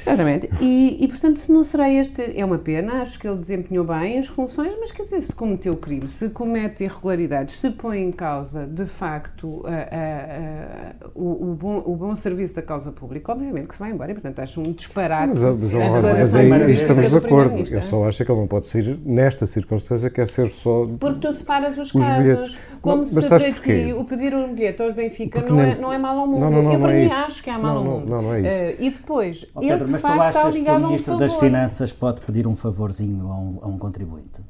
Claramente. 0.07 0.49
E, 0.61 0.99
e, 1.01 1.09
portanto, 1.09 1.41
se 1.41 1.51
não 1.51 1.65
será 1.65 1.91
este. 1.91 2.39
É 2.39 2.45
uma 2.45 2.59
pena, 2.59 3.03
acho 3.03 3.19
que 3.19 3.27
ele 3.27 3.39
desempenhou 3.39 3.85
bem 3.85 4.21
as 4.21 4.29
funções, 4.29 4.73
mas 4.79 4.93
quer 4.93 5.03
dizer, 5.03 5.21
se 5.21 5.35
cometeu 5.35 5.77
crime, 5.77 6.09
se 6.09 6.29
comete 6.29 6.85
irregularidades, 6.85 7.57
se 7.57 7.71
põe 7.71 8.03
em 8.03 8.13
causa, 8.13 8.69
de 8.69 8.87
facto, 8.87 9.65
a, 9.67 9.71
a, 9.71 11.07
a, 11.07 11.09
o, 11.13 11.51
o, 11.51 11.55
bom, 11.55 11.83
o 11.85 11.97
bom 11.97 12.15
serviço 12.15 12.55
da 12.55 12.63
causa 12.63 12.93
pública, 12.93 13.33
obviamente 13.33 13.67
que 13.67 13.75
se 13.75 13.81
vai 13.81 13.91
embora 13.91 14.13
e, 14.13 14.15
portanto, 14.15 14.39
acho 14.39 14.61
um 14.61 14.73
disparate. 14.73 15.41
Mas, 15.41 15.43
mas, 15.43 15.73
mas 15.75 16.37
aí 16.37 16.73
estamos 16.73 17.11
de 17.11 17.17
acordo. 17.17 17.59
Eu 17.69 17.83
só 17.83 18.05
acho 18.05 18.25
que 18.25 18.31
ele 18.31 18.41
não 18.41 18.47
pode 18.47 18.67
sair 18.69 18.97
nesta 19.05 19.45
circunstância, 19.45 20.09
quer 20.09 20.29
ser 20.29 20.49
só. 20.49 20.87
Porque 21.01 21.19
tu 21.19 21.33
separas 21.33 21.77
os, 21.77 21.93
os 21.93 22.01
casos. 22.01 22.23
Bilhetes. 22.23 22.57
Como 22.81 22.99
não, 22.99 23.05
se 23.05 23.29
para 23.29 23.53
ti 23.53 23.93
o 23.93 24.05
pedir 24.05 24.33
um 24.33 24.55
bilhete 24.55 24.81
aos 24.81 24.95
Benfica 24.95 25.43
não, 25.43 25.61
é, 25.61 25.75
não 25.75 25.93
é 25.93 25.99
mal 25.99 26.17
ao 26.17 26.27
mundo. 26.29 26.41
Não, 26.41 26.63
não, 26.63 26.73
eu, 26.73 26.81
para 26.81 26.93
mim, 26.93 27.07
acho 27.07 27.43
que 27.43 27.51
é 27.51 27.59
mal 27.59 27.79
ao 27.79 27.85
mundo. 27.85 28.07
Não, 28.07 28.23
não 28.23 28.35
é 28.35 28.41
isso. 28.41 28.81
Uh, 28.81 28.85
e 28.85 28.91
depois, 28.91 29.47
oh, 29.53 29.61
Pedro, 29.61 29.89
mas 30.03 30.35
tu 30.35 30.39
achas 30.39 30.59
que 30.59 30.71
o 30.71 30.79
Ministro 30.81 31.17
das 31.17 31.35
Finanças 31.35 31.93
pode 31.93 32.21
pedir 32.23 32.47
um 32.47 32.57
favorzinho 32.57 33.31
a 33.31 33.39
um, 33.39 33.59
a 33.63 33.67
um 33.69 33.79
contribuinte? 33.79 34.41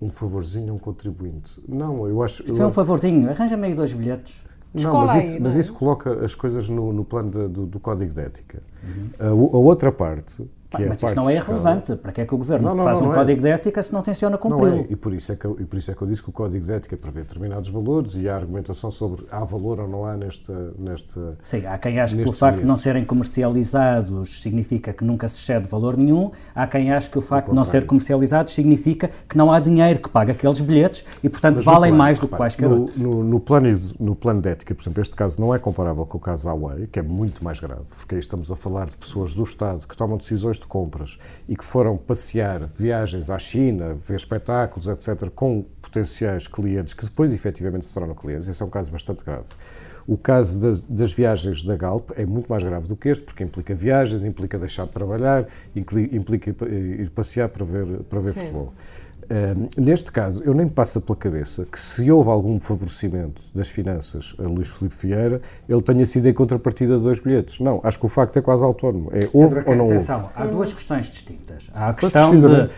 Um 0.00 0.10
favorzinho 0.10 0.72
a 0.72 0.76
um 0.76 0.78
contribuinte? 0.78 1.52
Não, 1.68 2.06
eu 2.08 2.22
acho... 2.22 2.42
Isto 2.42 2.58
eu... 2.58 2.64
é 2.64 2.66
um 2.66 2.70
favorzinho, 2.70 3.30
arranja-me 3.30 3.68
aí 3.68 3.74
dois 3.74 3.92
bilhetes. 3.92 4.44
Não, 4.74 5.06
mas 5.06 5.24
isso, 5.24 5.42
mas 5.42 5.56
isso 5.56 5.72
coloca 5.72 6.24
as 6.24 6.34
coisas 6.34 6.68
no, 6.68 6.92
no 6.92 7.04
plano 7.04 7.30
de, 7.30 7.48
do, 7.48 7.66
do, 7.66 7.78
Código 7.78 8.12
de 8.12 8.20
Ética. 8.20 8.60
Uhum. 8.82 9.10
A, 9.20 9.28
a 9.28 9.58
outra 9.58 9.92
parte 9.92 10.44
é 10.82 10.88
mas 10.88 11.02
isto 11.02 11.14
não 11.14 11.28
é 11.28 11.34
irrelevante. 11.34 11.96
Para 11.96 12.12
que 12.12 12.20
é 12.20 12.26
que 12.26 12.34
o 12.34 12.38
Governo 12.38 12.68
não, 12.68 12.74
não, 12.74 12.84
faz 12.84 13.00
não, 13.00 13.08
um 13.08 13.12
é. 13.12 13.14
código 13.14 13.42
de 13.42 13.48
ética 13.48 13.82
se 13.82 13.92
não 13.92 14.02
tenciona 14.02 14.38
cumpri-lo? 14.38 14.80
É. 14.80 14.86
E, 14.90 14.96
por 14.96 15.12
isso 15.12 15.32
é 15.32 15.36
que 15.36 15.44
eu, 15.44 15.56
e 15.60 15.64
por 15.64 15.78
isso 15.78 15.90
é 15.90 15.94
que 15.94 16.02
eu 16.02 16.08
disse 16.08 16.22
que 16.22 16.30
o 16.30 16.32
código 16.32 16.64
de 16.64 16.72
ética 16.72 16.96
prevê 16.96 17.20
determinados 17.20 17.68
valores 17.70 18.14
e 18.14 18.28
há 18.28 18.36
argumentação 18.36 18.90
sobre 18.90 19.26
há 19.30 19.44
valor 19.44 19.80
ou 19.80 19.88
não 19.88 20.04
há 20.06 20.16
neste. 20.16 20.52
neste 20.78 21.18
Sim, 21.42 21.66
há 21.66 21.78
quem 21.78 22.00
ache 22.00 22.16
que 22.16 22.28
o 22.28 22.32
facto 22.32 22.60
de 22.60 22.66
não 22.66 22.76
serem 22.76 23.04
comercializados 23.04 24.42
significa 24.42 24.92
que 24.92 25.04
nunca 25.04 25.28
se 25.28 25.40
excede 25.40 25.68
valor 25.68 25.96
nenhum, 25.96 26.30
há 26.54 26.66
quem 26.66 26.92
ache 26.92 27.10
que 27.10 27.18
o 27.18 27.22
facto 27.22 27.50
de 27.50 27.54
não 27.54 27.64
ser 27.64 27.86
comercializados 27.86 28.52
significa 28.52 29.10
que 29.28 29.36
não 29.36 29.52
há 29.52 29.60
dinheiro 29.60 30.00
que 30.00 30.08
pague 30.08 30.32
aqueles 30.32 30.60
bilhetes 30.60 31.04
e, 31.22 31.28
portanto, 31.28 31.56
mas 31.56 31.64
valem 31.64 31.90
plano, 31.90 31.96
mais 31.96 32.18
do 32.18 32.28
que 32.28 32.36
quaisquer 32.36 32.68
no, 32.68 32.80
outros. 32.80 32.96
No, 32.98 33.24
no, 33.24 33.40
plano, 33.40 33.80
no 33.98 34.14
plano 34.14 34.40
de 34.40 34.48
ética, 34.48 34.74
por 34.74 34.82
exemplo, 34.82 35.00
este 35.00 35.16
caso 35.16 35.40
não 35.40 35.54
é 35.54 35.58
comparável 35.58 36.04
com 36.06 36.18
o 36.18 36.20
caso 36.20 36.48
Huawei, 36.48 36.86
que 36.86 36.98
é 36.98 37.02
muito 37.02 37.42
mais 37.42 37.60
grave, 37.60 37.82
porque 37.96 38.14
aí 38.14 38.20
estamos 38.20 38.50
a 38.50 38.56
falar 38.56 38.86
de 38.86 38.96
pessoas 38.96 39.34
do 39.34 39.42
Estado 39.42 39.86
que 39.86 39.96
tomam 39.96 40.16
decisões 40.16 40.58
de 40.64 40.68
compras 40.68 41.18
e 41.48 41.56
que 41.56 41.64
foram 41.64 41.96
passear 41.96 42.68
viagens 42.76 43.30
à 43.30 43.38
China, 43.38 43.94
ver 43.94 44.16
espetáculos, 44.16 44.88
etc., 44.88 45.30
com 45.34 45.64
potenciais 45.80 46.46
clientes 46.46 46.94
que 46.94 47.04
depois 47.04 47.32
efetivamente 47.32 47.84
se 47.84 47.92
tornam 47.92 48.14
clientes, 48.14 48.48
esse 48.48 48.62
é 48.62 48.66
um 48.66 48.70
caso 48.70 48.90
bastante 48.90 49.24
grave. 49.24 49.46
O 50.06 50.18
caso 50.18 50.60
das, 50.60 50.82
das, 50.82 51.12
viagens 51.12 51.64
da 51.64 51.76
Galp 51.76 52.10
é 52.14 52.26
muito 52.26 52.46
mais 52.48 52.62
grave 52.62 52.86
do 52.86 52.94
que 52.94 53.08
este, 53.08 53.24
porque 53.24 53.42
implica 53.42 53.74
viagens, 53.74 54.22
implica 54.22 54.58
deixar 54.58 54.84
de 54.84 54.92
trabalhar, 54.92 55.46
implica 55.74 56.50
ir 56.50 57.10
passear 57.10 57.48
para 57.48 57.64
ver, 57.64 57.86
para 58.02 58.20
ver 58.20 58.34
futebol. 58.34 58.74
Neste 59.76 60.10
caso, 60.12 60.42
eu 60.44 60.54
nem 60.54 60.66
me 60.66 60.72
passa 60.72 61.00
pela 61.00 61.16
cabeça 61.16 61.66
que 61.70 61.78
se 61.78 62.10
houve 62.10 62.30
algum 62.30 62.58
favorecimento 62.58 63.42
das 63.54 63.68
finanças 63.68 64.34
a 64.38 64.42
Luís 64.42 64.68
Filipe 64.68 64.94
Vieira, 64.96 65.40
ele 65.68 65.82
tenha 65.82 66.04
sido 66.06 66.28
em 66.28 66.32
contrapartida 66.32 66.96
de 66.96 67.02
dois 67.02 67.20
bilhetes. 67.20 67.60
Não, 67.60 67.80
acho 67.82 67.98
que 67.98 68.06
o 68.06 68.08
facto 68.08 68.38
é 68.38 68.42
quase 68.42 68.64
autónomo. 68.64 69.10
É 69.12 69.28
houve 69.32 69.62
ou 69.66 69.74
não 69.74 69.86
atenção, 69.86 70.22
houve. 70.22 70.32
Há 70.34 70.46
duas 70.46 70.72
questões 70.72 71.06
distintas. 71.06 71.70
Há 71.74 71.88
a 71.88 71.94
questão 71.94 72.34
de 72.34 72.46
uh, 72.46 72.70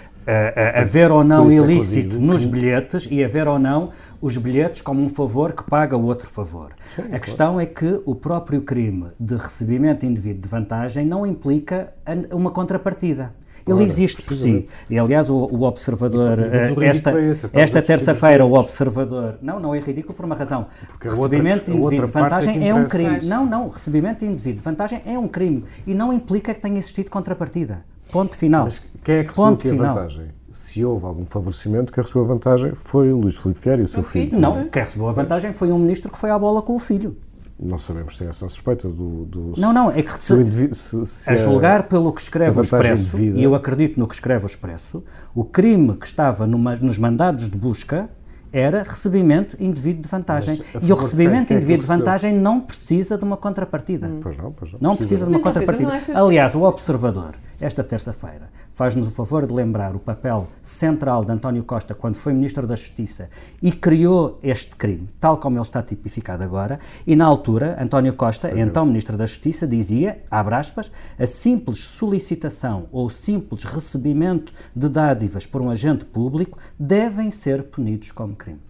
haver 0.75 1.11
ou 1.11 1.23
não 1.23 1.49
é 1.49 1.55
ilícito 1.55 2.21
nos 2.21 2.45
bilhetes 2.45 3.07
e 3.11 3.23
haver 3.23 3.47
ou 3.47 3.59
não 3.59 3.91
os 4.21 4.37
bilhetes 4.37 4.81
como 4.81 5.03
um 5.03 5.09
favor 5.09 5.53
que 5.53 5.65
paga 5.65 5.97
o 5.97 6.05
outro 6.05 6.27
favor. 6.27 6.71
Sim, 6.95 7.03
a 7.03 7.05
claro. 7.05 7.21
questão 7.23 7.61
é 7.61 7.67
que 7.67 8.01
o 8.05 8.15
próprio 8.15 8.63
crime 8.63 9.09
de 9.19 9.37
recebimento 9.37 10.05
indevido 10.05 10.41
de 10.41 10.49
vantagem 10.49 11.07
não 11.07 11.27
implica 11.27 11.93
uma 12.33 12.51
contrapartida. 12.51 13.33
Ele 13.67 13.83
existe 13.83 14.23
por 14.23 14.35
si. 14.35 14.69
E, 14.89 14.99
aliás, 14.99 15.29
o, 15.29 15.35
o 15.35 15.63
Observador, 15.63 16.39
então, 16.39 16.83
esta, 16.83 17.11
é 17.11 17.31
esse, 17.31 17.51
esta 17.53 17.83
terça-feira, 17.83 18.45
o 18.45 18.55
Observador. 18.55 19.39
Não, 19.43 19.59
não 19.59 19.75
é 19.75 19.81
ridículo 19.81 20.15
por 20.15 20.25
uma 20.25 20.37
razão. 20.37 20.67
Porque 20.89 21.09
recebimento 21.09 21.73
outra, 21.73 21.75
indevido 21.75 22.07
de 22.07 22.13
vantagem 22.13 22.65
é, 22.65 22.69
é 22.69 22.75
um 22.75 22.87
crime. 22.87 23.21
Não, 23.27 23.45
não. 23.45 23.69
Recebimento 23.69 24.25
indevido 24.25 24.59
de 24.59 24.63
vantagem 24.63 25.03
é 25.05 25.19
um 25.19 25.27
crime. 25.27 25.65
E 25.87 25.95
não 25.95 26.13
implica 26.13 26.55
que 26.55 26.61
tenha 26.61 26.79
existido 26.79 27.11
contrapartida. 27.11 27.85
Ponto 28.13 28.37
final. 28.37 28.65
Mas 28.65 28.89
quem 29.05 29.17
é 29.17 29.25
que 29.25 29.35
Ponto 29.35 29.69
final. 29.69 29.87
a 29.87 29.93
vantagem? 29.95 30.27
Se 30.51 30.85
houve 30.85 31.05
algum 31.05 31.27
favorecimento, 31.27 31.93
quem 31.93 32.03
recebeu 32.03 32.23
a 32.23 32.27
vantagem 32.27 32.73
foi 32.75 33.13
o 33.13 33.19
Luís 33.19 33.35
Filipe 33.35 33.61
Vieira 33.61 33.83
e 33.83 33.85
o 33.85 33.89
seu 33.89 34.03
filho. 34.03 34.31
filho. 34.31 34.41
Não, 34.41 34.69
quem 34.69 34.83
recebeu 34.85 35.09
a 35.09 35.13
vantagem 35.13 35.53
foi 35.53 35.71
um 35.71 35.79
ministro 35.79 36.11
que 36.11 36.19
foi 36.19 36.31
à 36.31 36.39
bola 36.39 36.63
com 36.63 36.75
o 36.75 36.79
filho. 36.79 37.17
Não 37.59 37.79
sabemos 37.79 38.19
se 38.19 38.25
é 38.25 38.29
essa 38.29 38.47
suspeita 38.49 38.87
do. 38.87 39.25
do 39.25 39.53
não, 39.57 39.73
não, 39.73 39.91
é 39.91 40.03
que 40.03 40.19
se, 40.19 40.75
se, 40.75 41.07
se 41.07 41.31
a 41.31 41.33
é 41.33 41.37
julgar 41.37 41.85
pelo 41.85 42.13
que 42.13 42.21
escreve 42.21 42.59
o 42.59 42.61
Expresso, 42.61 43.19
e 43.19 43.43
eu 43.43 43.55
acredito 43.55 43.99
no 43.99 44.07
que 44.07 44.15
escreve 44.15 44.45
o 44.45 44.47
Expresso, 44.47 45.03
o 45.35 45.43
crime 45.43 45.97
que 45.97 46.07
estava 46.07 46.47
numa, 46.47 46.77
nos 46.77 46.99
mandados 46.99 47.49
de 47.49 47.57
busca 47.57 48.11
era 48.53 48.83
recebimento 48.83 49.57
indevido 49.59 50.03
de 50.03 50.09
vantagem. 50.09 50.63
E 50.83 50.93
o 50.93 50.95
recebimento 50.95 51.47
quem, 51.47 51.47
quem 51.47 51.57
indevido 51.57 51.81
de 51.81 51.89
vantagem 51.89 52.35
não 52.35 52.61
precisa 52.61 53.17
de 53.17 53.25
uma 53.25 53.39
contrapartida. 53.39 54.07
Hum. 54.07 54.21
Pois 54.23 54.37
não, 54.37 54.53
pois 54.53 54.73
não. 54.73 54.79
Não 54.81 54.97
precisa 54.97 55.25
de 55.25 55.31
uma 55.31 55.41
contrapartida. 55.41 55.93
Aliás, 56.15 56.55
o 56.55 56.63
Observador, 56.63 57.35
esta 57.61 57.83
terça-feira, 57.83 58.51
faz-nos 58.73 59.07
o 59.07 59.11
favor 59.11 59.47
de 59.47 59.53
lembrar 59.53 59.95
o 59.97 59.99
papel 59.99 60.47
central 60.63 61.25
de 61.25 61.33
António 61.33 61.65
Costa 61.65 61.95
quando 61.95 62.15
foi 62.15 62.33
Ministro 62.33 62.67
da 62.67 62.75
Justiça 62.75 63.31
e 63.63 63.73
criou 63.73 64.39
este 64.43 64.77
crime, 64.77 65.09
tal 65.19 65.39
como 65.39 65.57
ele 65.57 65.63
está 65.63 65.83
tipificado 65.83 66.43
agora, 66.43 66.79
e 67.07 67.17
na 67.17 67.25
altura, 67.25 67.77
António 67.81 68.15
Costa, 68.15 68.51
então 68.59 68.85
Ministro 68.85 69.17
da 69.17 69.27
Justiça, 69.27 69.67
dizia, 69.67 70.23
abre 70.31 70.55
aspas, 70.55 70.91
a 71.19 71.27
simples 71.27 71.85
solicitação 71.85 72.87
ou 72.93 73.09
simples 73.09 73.65
recebimento 73.65 74.53
de 74.75 74.89
dádivas 74.89 75.47
por 75.47 75.63
um 75.63 75.71
agente 75.71 76.05
público 76.05 76.59
devem 76.79 77.31
ser 77.31 77.65
punidos 77.65 78.11
como 78.13 78.37
crime. 78.37 78.61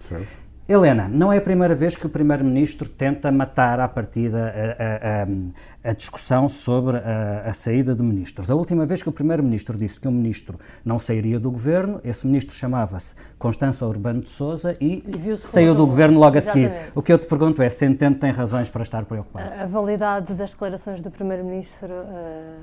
Certo. 0.00 0.47
Helena, 0.70 1.08
não 1.08 1.32
é 1.32 1.38
a 1.38 1.40
primeira 1.40 1.74
vez 1.74 1.96
que 1.96 2.04
o 2.04 2.10
Primeiro-Ministro 2.10 2.86
tenta 2.86 3.32
matar 3.32 3.80
à 3.80 3.88
partida 3.88 4.52
a, 4.78 5.88
a, 5.88 5.90
a 5.90 5.94
discussão 5.94 6.46
sobre 6.46 6.98
a, 6.98 7.44
a, 7.46 7.54
saída 7.54 7.94
de 7.94 8.02
ministros. 8.02 8.50
A 8.50 8.54
última 8.54 8.84
vez 8.84 9.02
que 9.02 9.08
o 9.08 9.12
Primeiro-Ministro 9.12 9.78
disse 9.78 9.98
que 9.98 10.06
um 10.06 10.10
ministro 10.10 10.58
não 10.84 10.98
sairia 10.98 11.40
do 11.40 11.50
governo, 11.50 12.02
esse 12.04 12.26
ministro 12.26 12.54
chamava-se 12.54 13.14
Constança 13.38 13.86
Urbano 13.86 14.20
de 14.20 14.28
Souza 14.28 14.76
e, 14.78 15.02
e 15.08 15.38
saiu 15.38 15.74
do 15.74 15.86
governo 15.86 16.20
logo 16.20 16.36
a 16.36 16.40
seguir. 16.42 16.70
O 16.94 17.00
que 17.00 17.14
eu 17.14 17.18
te 17.18 17.26
pergunto 17.26 17.62
é 17.62 17.70
se 17.70 17.86
entende 17.86 18.18
tem 18.18 18.30
razões 18.30 18.68
para 18.68 18.82
estar 18.82 19.06
preocupado. 19.06 19.50
A, 19.58 19.64
validade 19.64 20.34
das 20.34 20.50
declarações 20.50 21.00
do 21.00 21.10
Primeiro-Ministro 21.10 21.88
uh, 21.88 22.60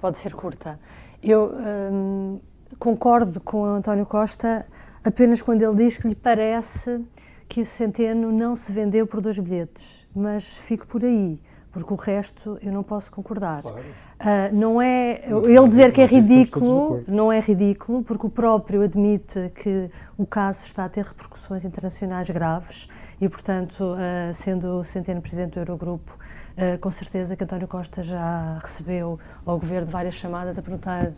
pode 0.00 0.18
ser 0.18 0.34
curta. 0.34 0.78
Eu 1.20 1.52
um, 1.92 2.38
concordo 2.78 3.40
com 3.40 3.64
António 3.64 4.06
Costa 4.06 4.64
apenas 5.02 5.42
quando 5.42 5.62
ele 5.62 5.74
diz 5.74 5.96
que 5.96 6.06
lhe 6.06 6.14
parece 6.14 7.04
que 7.50 7.62
o 7.62 7.66
Centeno 7.66 8.30
não 8.30 8.54
se 8.54 8.70
vendeu 8.70 9.08
por 9.08 9.20
dois 9.20 9.36
bilhetes, 9.36 10.06
mas 10.14 10.56
fico 10.58 10.86
por 10.86 11.04
aí, 11.04 11.36
porque 11.72 11.92
o 11.92 11.96
resto 11.96 12.56
eu 12.62 12.72
não 12.72 12.84
posso 12.84 13.10
concordar. 13.10 13.62
Claro. 13.62 13.78
Uh, 13.80 14.54
não 14.54 14.80
é 14.80 15.22
ele 15.26 15.68
dizer 15.68 15.92
que 15.92 16.00
é 16.00 16.06
ridículo, 16.06 17.02
não 17.08 17.32
é 17.32 17.40
ridículo, 17.40 18.04
porque 18.04 18.24
o 18.24 18.30
próprio 18.30 18.82
admite 18.82 19.50
que 19.52 19.90
o 20.16 20.24
caso 20.24 20.64
está 20.64 20.84
a 20.84 20.88
ter 20.88 21.04
repercussões 21.04 21.64
internacionais 21.64 22.30
graves 22.30 22.88
e, 23.20 23.28
portanto, 23.28 23.80
uh, 23.80 24.32
sendo 24.32 24.78
o 24.78 24.84
Centeno 24.84 25.20
presidente 25.20 25.54
do 25.54 25.60
Eurogrupo, 25.60 26.16
Uh, 26.50 26.78
com 26.78 26.90
certeza 26.90 27.36
que 27.36 27.44
António 27.44 27.68
Costa 27.68 28.02
já 28.02 28.58
recebeu 28.60 29.18
ao 29.46 29.58
governo 29.58 29.86
várias 29.86 30.14
chamadas 30.14 30.58
a 30.58 30.62
perguntar: 30.62 31.12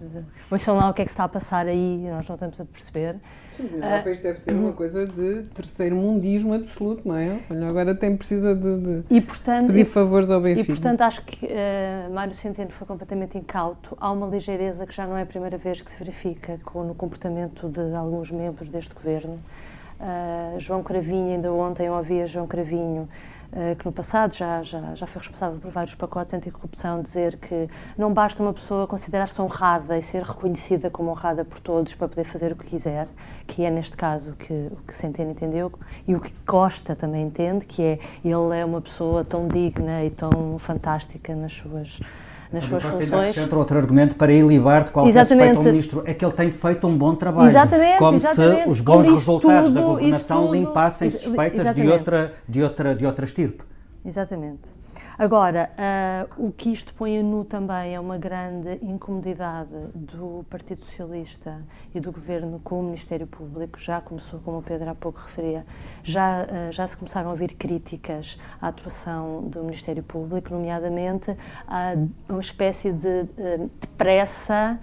lá 0.69 0.91
o 0.91 0.95
que 0.95 1.03
é 1.03 1.05
que 1.05 1.11
está 1.11 1.25
a 1.25 1.29
passar 1.29 1.67
aí, 1.67 2.07
nós 2.11 2.29
não 2.29 2.37
estamos 2.37 2.61
a 2.61 2.65
perceber. 2.65 3.17
Sim, 3.57 3.69
a 3.81 3.87
Europa 3.87 4.09
uh, 4.09 4.13
isto 4.13 4.23
deve 4.23 4.41
ser 4.41 4.53
uma 4.53 4.73
coisa 4.73 5.07
de 5.07 5.43
terceiro 5.55 5.97
mundismo 5.97 6.55
absoluto, 6.55 7.07
não 7.07 7.17
é? 7.17 7.39
Olha, 7.51 7.69
agora 7.69 7.95
tem 7.95 8.17
precisa 8.17 8.55
de, 8.55 8.79
de 8.79 9.05
e, 9.11 9.21
portanto, 9.21 9.69
pedir 9.69 9.85
favores 9.85 10.31
ao 10.31 10.41
Benfica. 10.41 10.71
E 10.71 10.75
portanto 10.75 11.01
acho 11.03 11.23
que 11.25 11.47
uh, 11.47 12.13
Mário 12.13 12.35
Centeno 12.35 12.71
foi 12.71 12.87
completamente 12.87 13.37
incauto. 13.37 13.97
Há 14.01 14.11
uma 14.11 14.27
ligeireza 14.27 14.87
que 14.87 14.95
já 14.95 15.07
não 15.07 15.17
é 15.17 15.23
a 15.23 15.27
primeira 15.27 15.59
vez 15.59 15.81
que 15.81 15.91
se 15.91 15.99
verifica 15.99 16.59
com, 16.65 16.85
no 16.85 16.95
comportamento 16.95 17.69
de 17.69 17.95
alguns 17.95 18.31
membros 18.31 18.69
deste 18.69 18.95
governo. 18.95 19.39
Uh, 20.01 20.59
João 20.59 20.83
Cravinho, 20.83 21.35
ainda 21.35 21.53
ontem 21.53 21.87
eu 21.87 21.93
ouvia 21.93 22.27
João 22.27 22.47
Cravinho 22.47 23.09
que 23.79 23.85
no 23.85 23.93
passado 23.93 24.35
já, 24.35 24.63
já, 24.63 24.95
já 24.95 25.07
foi 25.07 25.21
responsável 25.21 25.59
por 25.61 25.71
vários 25.71 25.95
pacotes 25.95 26.33
anticorrupção, 26.33 27.03
dizer 27.03 27.37
que 27.37 27.69
não 27.99 28.13
basta 28.13 28.43
uma 28.43 28.53
pessoa 28.53 28.87
considerar-se 28.87 29.41
honrada 29.43 29.99
e 29.99 30.03
ser 30.03 30.23
reconhecida 30.23 30.89
como 30.89 31.11
honrada 31.11 31.45
por 31.45 31.61
todos 31.61 31.95
para 31.95 32.09
poder 32.09 32.25
fazer 32.25 32.53
o 32.53 32.57
que 32.57 32.65
quiser, 32.65 33.07
que 33.47 33.63
é 33.63 33.71
neste 33.71 33.97
caso 33.97 34.31
o 34.31 34.35
que, 34.35 34.53
o 34.71 34.77
que 34.87 34.95
Centeno 34.95 35.33
entendeu 35.33 35.71
e 36.09 36.15
o 36.15 36.21
que 36.21 36.33
Costa 36.47 36.97
também 36.97 37.27
entende, 37.27 37.67
que 37.67 37.83
é 37.83 37.99
ele 38.25 38.59
é 38.59 38.65
uma 38.65 38.81
pessoa 38.81 39.25
tão 39.25 39.47
digna 39.47 40.03
e 40.03 40.11
tão 40.11 40.59
fantástica 40.59 41.35
nas 41.35 41.53
suas 41.53 42.01
nas 42.53 42.65
suas 42.65 42.83
funções. 42.83 43.37
Entra 43.37 43.59
outro 43.59 43.79
argumento 43.79 44.15
para 44.17 44.33
ilibar 44.33 44.85
de 44.85 44.91
qualquer 44.91 45.11
exatamente. 45.11 45.55
suspeito 45.55 45.59
ao 45.59 45.65
ministro, 45.65 46.03
é 46.05 46.15
que 46.15 46.25
ele 46.25 46.33
tem 46.33 46.51
feito 46.51 46.87
um 46.87 46.97
bom 46.97 47.15
trabalho. 47.15 47.49
Exatamente, 47.49 47.99
como 47.99 48.17
exatamente. 48.17 48.63
se 48.65 48.69
os 48.69 48.81
bons 48.81 49.07
resultados 49.07 49.69
tudo, 49.69 49.75
da 49.75 49.81
governação 49.81 50.43
tudo, 50.43 50.55
limpassem 50.55 51.11
suspeitas 51.11 51.75
de 51.75 51.89
outra, 51.89 52.33
de, 52.49 52.63
outra, 52.63 52.95
de 52.95 53.07
outra 53.07 53.25
estirpe. 53.25 53.65
Exatamente. 54.05 54.82
Agora, 55.19 55.71
uh, 56.39 56.47
o 56.47 56.53
que 56.53 56.73
isto 56.73 56.95
põe 56.95 57.19
a 57.19 57.23
nu 57.23 57.45
também 57.45 57.95
é 57.95 58.01
uma 58.01 58.17
grande 58.17 58.79
incomodidade 58.83 59.71
do 59.95 60.45
Partido 60.49 60.83
Socialista 60.83 61.63
e 61.95 62.01
do 62.01 62.11
Governo 62.11 62.59
com 62.65 62.81
o 62.81 62.83
Ministério 62.83 63.27
Público. 63.27 63.79
Já 63.79 64.01
começou, 64.01 64.41
como 64.41 64.59
o 64.59 64.63
Pedro 64.63 64.89
há 64.89 64.95
pouco 64.95 65.21
referia, 65.21 65.67
já, 66.03 66.45
uh, 66.45 66.73
já 66.73 66.87
se 66.87 66.97
começaram 66.97 67.29
a 67.29 67.33
ouvir 67.33 67.55
críticas 67.55 68.39
à 68.61 68.69
atuação 68.69 69.43
do 69.49 69.63
Ministério 69.63 70.03
Público, 70.03 70.55
nomeadamente 70.55 71.37
a 71.69 71.95
uma 72.29 72.41
espécie 72.41 72.91
de, 72.91 73.25
de 73.25 73.89
pressa 73.99 74.79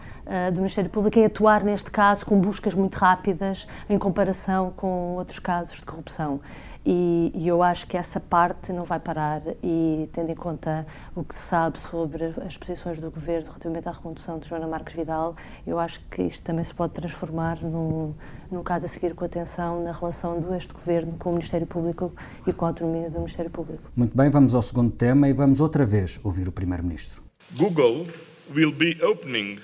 do 0.54 0.58
Ministério 0.58 0.92
Público 0.92 1.18
em 1.18 1.26
atuar 1.26 1.64
neste 1.64 1.90
caso 1.90 2.24
com 2.24 2.40
buscas 2.40 2.76
muito 2.76 2.96
rápidas 2.96 3.68
em 3.90 3.98
comparação 3.98 4.72
com 4.76 5.16
outros 5.16 5.40
casos 5.40 5.78
de 5.78 5.86
corrupção. 5.86 6.40
E, 6.86 7.32
e, 7.36 7.48
eu 7.48 7.62
acho 7.62 7.86
que 7.86 7.98
essa 7.98 8.20
parte 8.20 8.72
não 8.72 8.86
vai 8.86 9.00
parar 9.00 9.42
e 9.62 10.10
tendo 10.14 10.32
em 10.32 10.36
conta 10.36 10.88
o 11.14 11.24
que 11.24 11.36
se 11.36 11.42
sabe 11.42 11.78
sobre 11.78 12.34
as 12.46 12.56
posições 12.56 13.00
do 13.00 13.12
governo 13.12 13.48
relativamente 13.48 13.90
à 13.90 13.92
recondução 13.92 14.40
de 14.40 14.48
Joana 14.48 14.66
Marques 14.66 14.96
Vidal, 14.96 15.36
eu 15.68 15.78
acho 15.78 16.00
que 16.10 16.24
isto 16.24 16.42
também 16.42 16.64
se 16.64 16.74
pode 16.74 16.94
transformar 16.94 17.62
num, 17.62 18.14
num 18.50 18.64
caso 18.64 18.86
a 18.86 18.90
seguir 18.90 19.14
com 19.14 19.26
atenção 19.26 19.84
na 19.84 19.92
relação 19.92 20.40
deste 20.40 20.74
governo 20.74 21.14
com 21.20 21.32
o 21.32 21.34
Ministério 21.34 21.68
Público 21.68 22.14
e 22.48 22.54
com 22.54 22.66
a 22.66 22.70
autonomia 22.70 23.10
do 23.10 23.18
Ministério 23.18 23.52
Público. 23.52 23.84
Muito 23.94 24.16
bem, 24.16 24.30
vamos 24.30 24.56
ao 24.56 24.62
segundo 24.62 24.92
tema 24.92 25.28
e 25.28 25.34
vamos 25.34 25.60
outra 25.60 25.86
vez 25.86 26.18
ouvir 26.24 26.48
o 26.48 26.52
Primeiro-Ministro. 26.52 27.22
Google 27.58 28.08
will 28.56 28.72
be 28.72 28.98
opening 29.04 29.60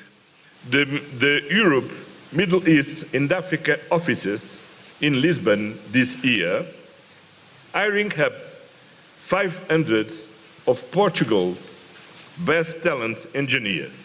the, 0.69 0.86
the 1.19 1.48
Europe, 1.50 1.88
Middle 2.34 2.67
East 2.67 3.15
and 3.15 3.31
Africa 3.31 3.79
offices 3.89 4.60
in 5.01 5.22
Lisbon 5.22 5.75
this 5.91 6.17
year. 6.24 6.65
Hiring 7.75 8.08
up 8.22 8.32
500 8.32 10.10
of 10.65 10.91
Portugal's 10.94 11.84
best 12.46 12.82
talent 12.82 13.25
engineers. 13.36 14.04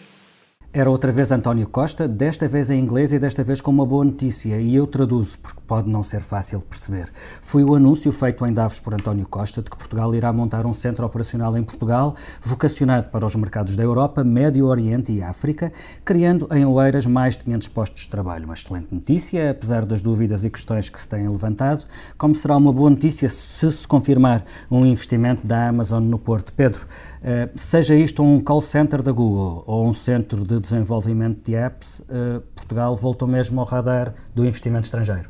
Era 0.73 0.89
outra 0.89 1.11
vez 1.11 1.33
António 1.33 1.67
Costa, 1.67 2.07
desta 2.07 2.47
vez 2.47 2.69
em 2.69 2.79
inglês 2.79 3.11
e 3.11 3.19
desta 3.19 3.43
vez 3.43 3.59
com 3.59 3.69
uma 3.69 3.85
boa 3.85 4.05
notícia, 4.05 4.55
e 4.55 4.73
eu 4.73 4.87
traduzo 4.87 5.37
porque 5.39 5.59
pode 5.67 5.89
não 5.89 6.01
ser 6.01 6.21
fácil 6.21 6.61
perceber. 6.61 7.09
Foi 7.41 7.61
o 7.61 7.75
anúncio 7.75 8.09
feito 8.09 8.45
em 8.45 8.53
Davos 8.53 8.79
por 8.79 8.93
António 8.93 9.27
Costa 9.27 9.61
de 9.61 9.69
que 9.69 9.75
Portugal 9.75 10.15
irá 10.15 10.31
montar 10.31 10.65
um 10.65 10.73
centro 10.73 11.05
operacional 11.05 11.57
em 11.57 11.63
Portugal, 11.63 12.15
vocacionado 12.41 13.09
para 13.09 13.25
os 13.25 13.35
mercados 13.35 13.75
da 13.75 13.83
Europa, 13.83 14.23
Médio 14.23 14.65
Oriente 14.65 15.11
e 15.11 15.21
África, 15.21 15.73
criando 16.05 16.47
em 16.53 16.65
Oeiras 16.65 17.05
mais 17.05 17.35
de 17.35 17.43
500 17.43 17.67
postos 17.67 18.03
de 18.03 18.09
trabalho. 18.09 18.45
Uma 18.45 18.53
excelente 18.53 18.95
notícia, 18.95 19.51
apesar 19.51 19.85
das 19.85 20.01
dúvidas 20.01 20.45
e 20.45 20.49
questões 20.49 20.87
que 20.87 21.01
se 21.01 21.09
têm 21.09 21.27
levantado, 21.27 21.83
como 22.17 22.33
será 22.33 22.55
uma 22.55 22.71
boa 22.71 22.89
notícia 22.89 23.27
se 23.27 23.69
se 23.69 23.85
confirmar 23.85 24.45
um 24.69 24.85
investimento 24.85 25.45
da 25.45 25.67
Amazon 25.67 26.03
no 26.03 26.17
Porto. 26.17 26.53
Pedro, 26.53 26.85
uh, 26.85 27.59
seja 27.59 27.93
isto 27.93 28.23
um 28.23 28.39
call 28.39 28.61
center 28.61 29.01
da 29.01 29.11
Google 29.11 29.65
ou 29.67 29.85
um 29.85 29.91
centro 29.91 30.45
de 30.45 30.60
desenvolvimento 30.61 31.43
de 31.43 31.55
apps, 31.55 31.99
uh, 32.01 32.41
Portugal 32.55 32.95
voltou 32.95 33.27
mesmo 33.27 33.59
ao 33.59 33.65
radar 33.65 34.13
do 34.33 34.45
investimento 34.45 34.85
estrangeiro. 34.85 35.29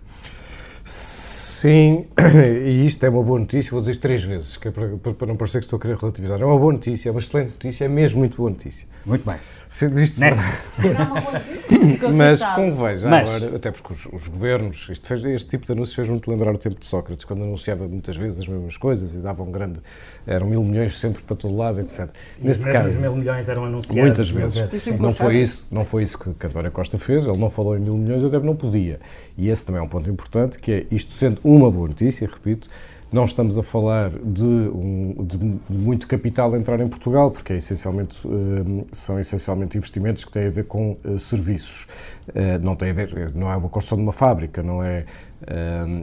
Sim, 0.83 2.07
e 2.65 2.85
isto 2.85 3.03
é 3.05 3.09
uma 3.09 3.23
boa 3.23 3.39
notícia, 3.39 3.71
vou 3.71 3.79
dizer 3.79 3.91
isto 3.91 4.01
três 4.01 4.23
vezes, 4.23 4.57
que 4.57 4.67
é 4.67 4.71
para, 4.71 4.97
para 4.97 5.27
não 5.27 5.35
parecer 5.35 5.59
que 5.59 5.65
estou 5.65 5.77
a 5.77 5.79
querer 5.79 5.97
relativizar. 5.97 6.41
É 6.41 6.45
uma 6.45 6.57
boa 6.57 6.73
notícia, 6.73 7.09
é 7.09 7.11
uma 7.11 7.19
excelente 7.19 7.51
notícia, 7.51 7.85
é 7.85 7.87
mesmo 7.87 8.19
muito 8.19 8.37
boa 8.37 8.49
notícia. 8.49 8.87
Muito 9.05 9.25
bem. 9.25 9.37
Sendo 9.71 10.01
isto 10.01 10.19
Next. 10.19 10.51
Mas 12.13 12.43
convém 12.43 12.97
já 12.97 13.09
Mas... 13.09 13.29
agora, 13.29 13.55
até 13.55 13.71
porque 13.71 13.93
os, 13.93 14.05
os, 14.07 14.27
governos, 14.27 14.89
isto 14.91 15.07
fez, 15.07 15.23
este 15.23 15.49
tipo 15.49 15.65
de 15.65 15.71
anúncios 15.71 15.95
fez 15.95 16.09
muito 16.09 16.29
lembrar 16.29 16.53
o 16.53 16.57
tempo 16.57 16.77
de 16.77 16.85
Sócrates, 16.85 17.23
quando 17.23 17.43
anunciava 17.43 17.87
muitas 17.87 18.17
vezes 18.17 18.41
as 18.41 18.47
mesmas 18.49 18.75
coisas 18.75 19.15
e 19.15 19.19
dava 19.19 19.41
um 19.41 19.49
grande, 19.49 19.79
eram 20.27 20.47
mil 20.47 20.61
milhões 20.61 20.97
sempre 20.97 21.23
para 21.23 21.37
todo 21.37 21.55
lado, 21.55 21.79
etc. 21.79 22.09
E 22.37 22.47
Neste 22.47 22.69
caso, 22.69 22.99
mil 22.99 23.15
milhões 23.15 23.47
eram 23.47 23.63
anunciados 23.63 24.03
muitas 24.03 24.29
vezes. 24.29 24.71
vezes. 24.71 24.99
Não 24.99 25.13
foi 25.13 25.37
isso, 25.37 25.67
não 25.71 25.85
foi 25.85 26.03
isso 26.03 26.19
que 26.19 26.45
António 26.45 26.71
Costa 26.71 26.99
fez. 26.99 27.23
Ele 27.23 27.37
não 27.37 27.49
falou 27.49 27.77
em 27.77 27.79
mil 27.79 27.95
milhões, 27.95 28.25
até 28.25 28.39
não 28.39 28.57
podia. 28.57 28.99
E 29.37 29.47
esse 29.47 29.65
também 29.65 29.79
é 29.79 29.83
um 29.83 29.87
ponto 29.87 30.09
importante, 30.09 30.59
que 30.59 30.71
é 30.71 30.85
isto 30.91 31.13
sendo 31.13 31.39
uma 31.45 31.71
boa 31.71 31.87
notícia, 31.87 32.27
repito 32.27 32.67
não 33.11 33.25
estamos 33.25 33.57
a 33.57 33.63
falar 33.63 34.09
de, 34.09 34.43
um, 34.43 35.15
de 35.25 35.73
muito 35.73 36.07
capital 36.07 36.55
entrar 36.55 36.79
em 36.79 36.87
Portugal, 36.87 37.29
porque 37.29 37.53
é 37.53 37.57
essencialmente, 37.57 38.17
uh, 38.25 38.87
são 38.93 39.19
essencialmente 39.19 39.77
investimentos 39.77 40.23
que 40.23 40.31
têm 40.31 40.47
a 40.47 40.49
ver 40.49 40.65
com 40.65 40.97
uh, 41.03 41.19
serviços. 41.19 41.87
Uh, 42.29 42.57
não 42.61 42.75
tem 42.75 42.91
a 42.91 42.93
ver, 42.93 43.33
não 43.35 43.51
é 43.51 43.55
uma 43.55 43.67
construção 43.67 43.97
de 43.97 44.03
uma 44.03 44.13
fábrica, 44.13 44.63
não 44.63 44.81
é. 44.81 45.05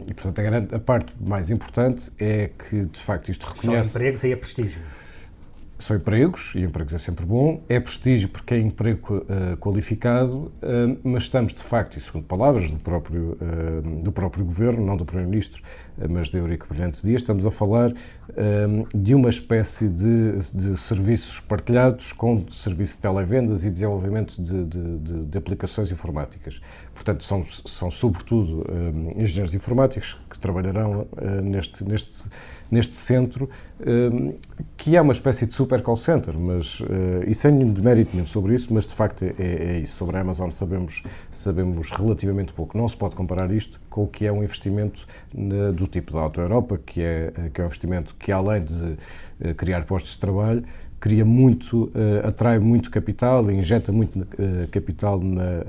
e 0.06 0.12
portanto 0.12 0.38
a, 0.38 0.42
grande, 0.42 0.74
a 0.74 0.78
parte 0.78 1.12
mais 1.20 1.48
importante 1.50 2.10
é 2.18 2.50
que 2.68 2.84
de 2.84 2.98
facto 2.98 3.30
isto 3.30 3.46
reconhece. 3.46 3.90
São 3.90 4.00
empregos 4.00 4.24
e 4.24 4.32
é 4.32 4.36
prestígio 4.36 4.82
são 5.78 5.96
empregos, 5.96 6.52
e 6.56 6.62
empregos 6.62 6.92
é 6.92 6.98
sempre 6.98 7.24
bom, 7.24 7.62
é 7.68 7.78
prestígio 7.78 8.28
porque 8.28 8.54
é 8.54 8.58
emprego 8.58 9.18
uh, 9.18 9.56
qualificado, 9.58 10.36
uh, 10.36 10.98
mas 11.04 11.24
estamos 11.24 11.54
de 11.54 11.62
facto, 11.62 11.96
e 11.96 12.00
segundo 12.00 12.24
palavras 12.24 12.70
do 12.70 12.78
próprio, 12.78 13.38
uh, 13.40 14.02
do 14.02 14.10
próprio 14.10 14.44
Governo, 14.44 14.84
não 14.84 14.96
do 14.96 15.04
Primeiro-Ministro, 15.04 15.62
mas 16.08 16.28
de 16.28 16.38
Eurico 16.38 16.66
Brilhante 16.68 17.02
Dias, 17.02 17.22
estamos 17.22 17.44
a 17.44 17.50
falar 17.50 17.92
de 18.94 19.16
uma 19.16 19.28
espécie 19.28 19.88
de, 19.88 20.38
de, 20.54 20.76
serviços 20.78 21.40
partilhados 21.40 22.12
com 22.12 22.48
serviço 22.52 22.94
de 22.94 23.02
televendas 23.02 23.64
e 23.64 23.70
desenvolvimento 23.70 24.40
de, 24.40 24.64
de, 24.64 25.24
de 25.24 25.38
aplicações 25.38 25.90
informáticas. 25.90 26.60
Portanto, 26.94 27.24
são, 27.24 27.44
são 27.66 27.90
sobretudo 27.90 28.64
engenheiros 29.16 29.54
informáticos 29.54 30.16
que 30.30 30.38
trabalharão 30.38 31.08
neste, 31.42 31.82
neste 31.82 32.28
neste 32.70 32.94
centro, 32.94 33.48
que 34.76 34.96
é 34.96 35.00
uma 35.00 35.12
espécie 35.12 35.46
de 35.46 35.54
super 35.68 35.82
call 35.82 35.96
center, 35.96 36.34
mas, 36.38 36.82
eh, 36.88 37.28
e 37.28 37.34
sem 37.34 37.52
nenhum 37.52 37.70
demérito 37.70 38.12
nenhum 38.14 38.26
sobre 38.26 38.54
isso, 38.54 38.72
mas 38.72 38.86
de 38.86 38.94
facto 38.94 39.22
é, 39.22 39.34
é, 39.38 39.78
isso. 39.80 39.96
Sobre 39.96 40.16
a 40.16 40.20
Amazon 40.20 40.50
sabemos, 40.50 41.02
sabemos 41.30 41.90
relativamente 41.90 42.54
pouco. 42.54 42.78
Não 42.78 42.88
se 42.88 42.96
pode 42.96 43.14
comparar 43.14 43.50
isto 43.50 43.78
com 43.90 44.04
o 44.04 44.06
que 44.06 44.24
é 44.24 44.32
um 44.32 44.42
investimento 44.42 45.06
do 45.74 45.86
tipo 45.86 46.14
da 46.14 46.20
Auto 46.20 46.40
Europa, 46.40 46.78
que 46.78 47.02
é, 47.02 47.32
que 47.52 47.60
é 47.60 47.64
um 47.64 47.66
investimento 47.66 48.14
que, 48.18 48.32
além 48.32 48.64
de 48.64 48.96
eh, 49.40 49.52
criar 49.52 49.84
postos 49.84 50.12
de 50.12 50.18
trabalho, 50.18 50.64
cria 50.98 51.24
muito, 51.24 51.92
atrai 52.24 52.58
muito 52.58 52.90
capital 52.90 53.48
injeta 53.52 53.92
muito 53.92 54.26
capital 54.72 55.20
na 55.20 55.62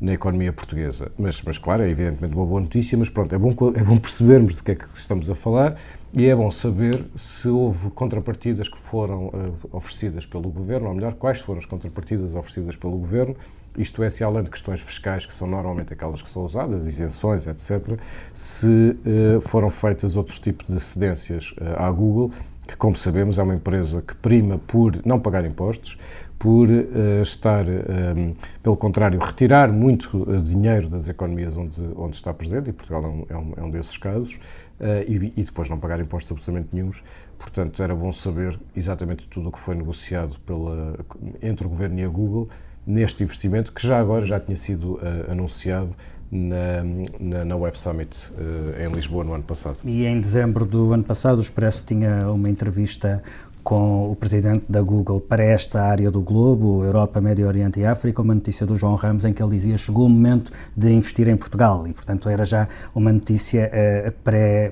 na 0.00 0.12
economia 0.12 0.52
portuguesa. 0.52 1.10
Mas, 1.18 1.42
mas, 1.42 1.58
claro, 1.58 1.82
é 1.82 1.90
evidentemente 1.90 2.34
uma 2.34 2.46
boa 2.46 2.60
notícia, 2.60 2.96
mas 2.96 3.08
pronto, 3.08 3.34
é 3.34 3.38
bom, 3.38 3.50
é 3.74 3.82
bom 3.82 3.98
percebermos 3.98 4.56
de 4.56 4.62
que 4.62 4.70
é 4.72 4.74
que 4.74 4.84
estamos 4.94 5.28
a 5.28 5.34
falar 5.34 5.76
e 6.14 6.26
é 6.26 6.34
bom 6.34 6.50
saber 6.50 7.04
se 7.16 7.48
houve 7.48 7.90
contrapartidas 7.90 8.68
que 8.68 8.78
foram 8.78 9.26
uh, 9.26 9.54
oferecidas 9.72 10.24
pelo 10.24 10.50
Governo, 10.50 10.88
ou 10.88 10.94
melhor, 10.94 11.14
quais 11.14 11.40
foram 11.40 11.58
as 11.58 11.66
contrapartidas 11.66 12.34
oferecidas 12.34 12.76
pelo 12.76 12.96
Governo, 12.96 13.36
isto 13.76 14.02
é, 14.02 14.10
se 14.10 14.24
além 14.24 14.42
de 14.42 14.50
questões 14.50 14.80
fiscais, 14.80 15.24
que 15.24 15.32
são 15.32 15.46
normalmente 15.46 15.92
aquelas 15.92 16.20
que 16.20 16.28
são 16.28 16.44
usadas, 16.44 16.86
isenções, 16.86 17.46
etc., 17.46 17.98
se 18.34 18.66
uh, 18.66 19.40
foram 19.42 19.70
feitas 19.70 20.16
outros 20.16 20.38
tipos 20.40 20.66
de 20.66 20.80
cedências 20.80 21.54
uh, 21.60 21.82
à 21.82 21.90
Google, 21.90 22.32
que, 22.66 22.76
como 22.76 22.96
sabemos, 22.96 23.38
é 23.38 23.42
uma 23.42 23.54
empresa 23.54 24.02
que 24.02 24.14
prima 24.16 24.58
por 24.58 24.98
não 25.06 25.20
pagar 25.20 25.44
impostos, 25.44 25.98
por 26.38 26.68
uh, 26.68 27.22
estar, 27.22 27.66
um, 27.66 27.70
ehm, 27.70 28.34
pelo 28.62 28.76
contrário, 28.76 29.18
retirar 29.18 29.72
muito 29.72 30.22
uh, 30.22 30.40
dinheiro 30.40 30.88
das 30.88 31.08
economias 31.08 31.56
onde, 31.56 31.80
onde 31.96 32.14
está 32.14 32.32
presente, 32.32 32.70
e 32.70 32.72
Portugal 32.72 33.04
é 33.04 33.08
um, 33.08 33.26
é 33.56 33.62
um, 33.62 33.68
é 33.68 33.70
desses 33.72 33.96
casos, 33.96 34.34
uh, 34.34 35.02
e, 35.06 35.32
e, 35.36 35.42
depois 35.42 35.68
não 35.68 35.78
pagar 35.78 35.98
impostos 35.98 36.30
absolutamente 36.30 36.68
nenhums. 36.72 37.02
Portanto, 37.36 37.82
era 37.82 37.94
bom 37.94 38.12
saber 38.12 38.58
exatamente 38.76 39.26
tudo 39.26 39.48
o 39.48 39.52
que 39.52 39.58
foi 39.58 39.74
negociado 39.74 40.38
pela, 40.46 40.96
entre 41.42 41.66
o 41.66 41.70
Governo 41.70 41.98
e 41.98 42.04
a 42.04 42.08
Google 42.08 42.48
neste 42.86 43.22
investimento, 43.22 43.72
que 43.72 43.84
já 43.84 43.98
agora 43.98 44.24
já 44.24 44.38
tinha 44.38 44.56
sido 44.56 44.98
anunciado 45.28 45.94
na, 46.30 46.82
na, 47.18 47.44
na, 47.44 47.56
Web 47.56 47.78
Summit 47.78 48.16
uh, 48.32 48.82
em 48.82 48.94
Lisboa 48.94 49.24
no 49.24 49.34
ano 49.34 49.44
passado. 49.44 49.78
E 49.84 50.04
em 50.04 50.20
dezembro 50.20 50.66
do 50.66 50.92
ano 50.92 51.04
passado 51.04 51.38
o 51.38 51.40
Expresso 51.40 51.84
tinha 51.86 52.30
uma 52.30 52.50
entrevista 52.50 53.22
com 53.68 54.10
o 54.10 54.16
presidente 54.16 54.64
da 54.66 54.80
Google 54.80 55.20
para 55.20 55.44
esta 55.44 55.82
área 55.82 56.10
do 56.10 56.22
globo, 56.22 56.82
Europa, 56.82 57.20
Médio 57.20 57.46
Oriente 57.46 57.78
e 57.78 57.84
África, 57.84 58.22
uma 58.22 58.34
notícia 58.34 58.64
do 58.64 58.74
João 58.74 58.94
Ramos 58.94 59.26
em 59.26 59.32
que 59.34 59.42
ele 59.42 59.50
dizia 59.50 59.76
chegou 59.76 60.06
o 60.06 60.08
momento 60.08 60.50
de 60.74 60.90
investir 60.90 61.28
em 61.28 61.36
Portugal 61.36 61.86
e, 61.86 61.92
portanto, 61.92 62.30
era 62.30 62.46
já 62.46 62.66
uma 62.94 63.12
notícia 63.12 63.70
uh, 63.70 64.12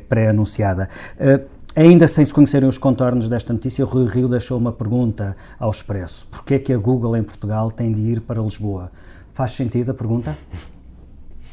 pré-anunciada. 0.09 0.88
Pré 1.14 1.35
uh, 1.35 1.46
Ainda 1.76 2.09
sem 2.09 2.24
se 2.24 2.32
conhecerem 2.32 2.66
os 2.66 2.78
contornos 2.78 3.28
desta 3.28 3.52
notícia, 3.52 3.85
o 3.85 3.87
Rui 3.87 4.06
Rio 4.06 4.28
deixou 4.28 4.56
uma 4.56 4.72
pergunta 4.72 5.37
ao 5.61 5.70
Expresso. 5.70 6.26
Porquê 6.30 6.54
é 6.54 6.59
que 6.59 6.72
a 6.72 6.78
Google 6.78 7.18
em 7.18 7.22
Portugal 7.22 7.70
tem 7.70 7.92
de 7.92 8.00
ir 8.00 8.22
para 8.22 8.40
Lisboa? 8.40 8.90
Faz 9.35 9.50
sentido 9.50 9.90
a 9.90 9.94
pergunta? 9.94 10.35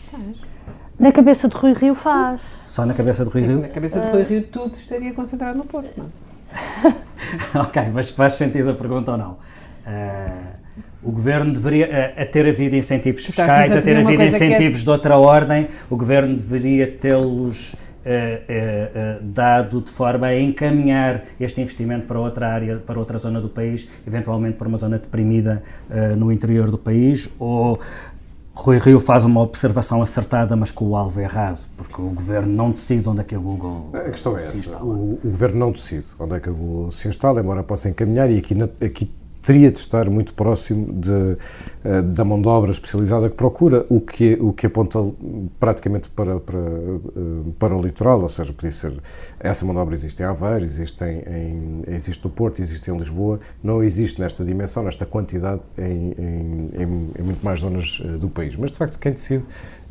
Faz. 0.10 0.38
Na 0.98 1.12
cabeça 1.12 1.50
de 1.50 1.58
Rui 1.58 1.74
Rio 1.74 1.94
faz. 1.94 2.40
Só 2.64 2.86
na 2.86 2.94
cabeça 2.94 3.26
de 3.26 3.32
Rui 3.32 3.42
Rio? 3.42 3.60
Na 3.60 3.68
cabeça 3.68 4.00
de 4.00 4.10
Rui 4.10 4.24
Rio 4.24 4.48
tudo 4.48 4.78
estaria 4.78 5.14
concentrado 5.14 5.58
no 5.58 5.66
Porto, 5.66 5.92
não 5.98 6.06
é? 6.06 6.23
ok, 7.56 7.84
mas 7.94 8.10
faz 8.12 8.34
sentido 8.34 8.72
a 8.72 8.74
pergunta 8.74 9.12
ou 9.12 9.18
não? 9.18 9.32
Uh, 9.86 10.54
o 11.02 11.12
governo 11.12 11.54
deveria, 11.54 12.14
a, 12.18 12.22
a, 12.22 12.26
ter 12.26 12.48
havido 12.48 12.76
incentivos 12.76 13.26
fiscais, 13.26 13.76
a, 13.76 13.80
a 13.80 13.82
ter 13.82 13.98
havido 13.98 14.24
é 14.24 14.28
incentivos 14.28 14.82
é... 14.82 14.84
de 14.84 14.90
outra 14.90 15.18
ordem, 15.18 15.68
o 15.90 15.98
governo 15.98 16.38
deveria 16.38 16.88
tê-los 16.88 17.74
uh, 17.74 17.76
uh, 17.76 19.24
dado 19.24 19.82
de 19.82 19.92
forma 19.92 20.28
a 20.28 20.40
encaminhar 20.40 21.24
este 21.40 21.60
investimento 21.60 22.06
para 22.06 22.18
outra 22.20 22.48
área, 22.48 22.78
para 22.78 22.98
outra 22.98 23.18
zona 23.18 23.42
do 23.42 23.50
país, 23.50 23.88
eventualmente 24.08 24.58
para 24.58 24.68
uma 24.68 24.78
zona 24.78 24.98
deprimida 24.98 25.62
no 26.18 26.32
interior 26.32 26.72
do 26.72 26.78
país, 26.78 27.30
ou 27.38 27.80
Rui 28.56 28.78
Rio 28.78 29.00
faz 29.00 29.24
uma 29.24 29.42
observação 29.42 30.02
acertada, 30.02 30.56
mas 30.56 30.70
com 30.70 30.86
o 30.86 30.96
alvo 30.96 31.20
errado, 31.20 31.68
porque 31.76 32.00
o 32.00 32.10
Governo 32.10 32.54
não 32.54 32.72
decide 32.72 33.10
onde 33.10 33.22
é 33.22 33.24
que 33.24 33.34
a 33.34 33.40
Google 33.40 33.90
A 33.94 34.12
questão 34.12 34.34
é 34.34 34.36
essa, 34.36 34.78
o, 34.78 35.16
o, 35.16 35.20
Governo 35.24 35.60
não 35.60 35.72
decide 35.72 36.06
onde 36.20 36.36
é 36.36 36.40
que 36.40 36.50
a 36.50 36.52
Google 36.52 36.92
se 36.92 37.08
instala, 37.08 37.42
embora 37.42 37.64
possa 37.64 37.90
encaminhar, 37.90 38.30
e 38.30 38.38
aqui, 38.38 38.56
aqui 38.86 39.12
teria 39.44 39.70
de 39.70 39.78
estar 39.78 40.10
muito 40.10 40.34
próximo 40.34 40.92
de, 40.94 41.38
eh, 41.84 42.02
da 42.02 42.24
mão 42.24 42.42
de 42.42 42.48
obra 42.48 42.72
especializada 42.72 43.30
que 43.30 43.36
procura, 43.36 43.86
o 43.90 44.00
que, 44.00 44.38
o 44.40 44.54
que 44.54 44.66
aponta 44.66 45.00
praticamente 45.60 46.10
para, 46.10 46.40
para, 46.40 46.58
eh, 46.58 47.52
para 47.60 47.76
o 47.76 47.82
litoral, 47.82 48.22
ou 48.22 48.30
seja, 48.30 48.54
podia 48.54 48.72
ser, 48.72 48.94
essa 49.40 49.66
mão 49.66 49.76
de 49.76 49.82
obra 49.82 49.94
existe 49.94 50.22
em 50.22 50.26
Aveiro, 50.26 50.64
existe, 50.64 51.04
em, 51.04 51.20
em, 51.20 51.84
existe 51.88 52.24
no 52.24 52.30
Porto, 52.30 52.62
existe 52.62 52.90
em 52.90 52.98
Lisboa, 52.98 53.40
não 53.62 53.84
existe 53.84 54.22
nesta 54.22 54.46
dimensão, 54.46 54.82
nesta 54.82 55.06
quantidade 55.06 55.62
em, 55.78 56.14
em, 56.18 56.70
em 57.20 57.24
muito 57.24 57.44
mais 57.44 57.60
zonas 57.60 58.02
eh, 58.04 58.18
do 58.18 58.30
país. 58.30 58.56
Mas, 58.56 58.72
de 58.72 58.78
facto, 58.78 58.98
quem 58.98 59.12
decide 59.12 59.44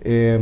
é, 0.04 0.38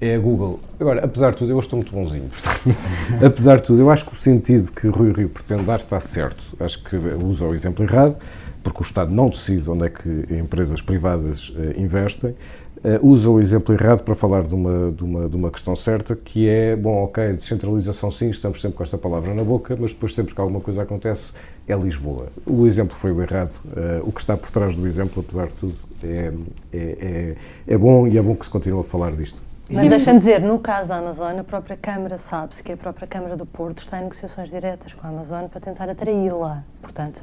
é, 0.00 0.14
a 0.14 0.18
Google. 0.18 0.60
Agora, 0.80 1.04
apesar 1.04 1.32
de 1.32 1.38
tudo, 1.38 1.50
eu 1.50 1.58
estou 1.58 1.78
muito 1.78 1.92
bonzinho. 1.92 2.30
apesar 3.24 3.56
de 3.56 3.64
tudo, 3.64 3.80
eu 3.80 3.90
acho 3.90 4.06
que 4.06 4.12
o 4.12 4.16
sentido 4.16 4.70
que 4.72 4.86
Rui 4.86 5.12
Rio 5.12 5.28
pretende 5.28 5.64
dar 5.64 5.80
está 5.80 6.00
certo. 6.00 6.42
Acho 6.58 6.82
que 6.82 6.96
usa 6.96 7.44
o 7.44 7.54
exemplo 7.54 7.84
errado 7.84 8.16
porque 8.62 8.80
o 8.80 8.84
Estado 8.84 9.12
não 9.12 9.28
decide 9.28 9.68
onde 9.70 9.86
é 9.86 9.90
que 9.90 10.26
empresas 10.34 10.80
privadas 10.80 11.50
uh, 11.50 11.80
investem, 11.80 12.30
uh, 12.30 13.06
usa 13.06 13.30
o 13.30 13.40
exemplo 13.40 13.74
errado 13.74 14.02
para 14.02 14.14
falar 14.14 14.42
de 14.42 14.54
uma, 14.54 14.92
de, 14.92 15.04
uma, 15.04 15.28
de 15.28 15.36
uma 15.36 15.50
questão 15.50 15.74
certa, 15.74 16.14
que 16.14 16.48
é, 16.48 16.76
bom, 16.76 17.04
ok, 17.04 17.32
descentralização 17.32 18.10
sim, 18.10 18.30
estamos 18.30 18.60
sempre 18.60 18.76
com 18.76 18.82
esta 18.82 18.98
palavra 18.98 19.34
na 19.34 19.44
boca, 19.44 19.76
mas 19.78 19.92
depois 19.92 20.14
sempre 20.14 20.34
que 20.34 20.40
alguma 20.40 20.60
coisa 20.60 20.82
acontece, 20.82 21.32
é 21.66 21.74
Lisboa. 21.76 22.28
O 22.46 22.66
exemplo 22.66 22.94
foi 22.94 23.12
o 23.12 23.22
errado. 23.22 23.52
Uh, 23.66 24.08
o 24.08 24.12
que 24.12 24.20
está 24.20 24.36
por 24.36 24.50
trás 24.50 24.76
do 24.76 24.86
exemplo, 24.86 25.22
apesar 25.24 25.48
de 25.48 25.54
tudo, 25.54 25.74
é, 26.02 26.32
é, 26.72 26.76
é, 26.76 27.36
é 27.66 27.78
bom 27.78 28.06
e 28.06 28.18
é 28.18 28.22
bom 28.22 28.34
que 28.34 28.44
se 28.44 28.50
continue 28.50 28.80
a 28.80 28.84
falar 28.84 29.12
disto. 29.12 29.40
Mas 29.70 29.88
deixa-me 29.88 30.18
dizer, 30.18 30.40
no 30.40 30.58
caso 30.58 30.88
da 30.88 30.98
Amazônia, 30.98 31.40
a 31.40 31.44
própria 31.44 31.76
Câmara 31.76 32.18
sabe-se 32.18 32.62
que 32.62 32.72
a 32.72 32.76
própria 32.76 33.06
Câmara 33.06 33.36
do 33.36 33.46
Porto 33.46 33.78
está 33.78 33.98
em 33.98 34.02
negociações 34.02 34.50
diretas 34.50 34.92
com 34.92 35.06
a 35.06 35.10
Amazônia 35.10 35.48
para 35.48 35.60
tentar 35.60 35.88
atraí-la. 35.88 36.62
Portanto, 36.82 37.22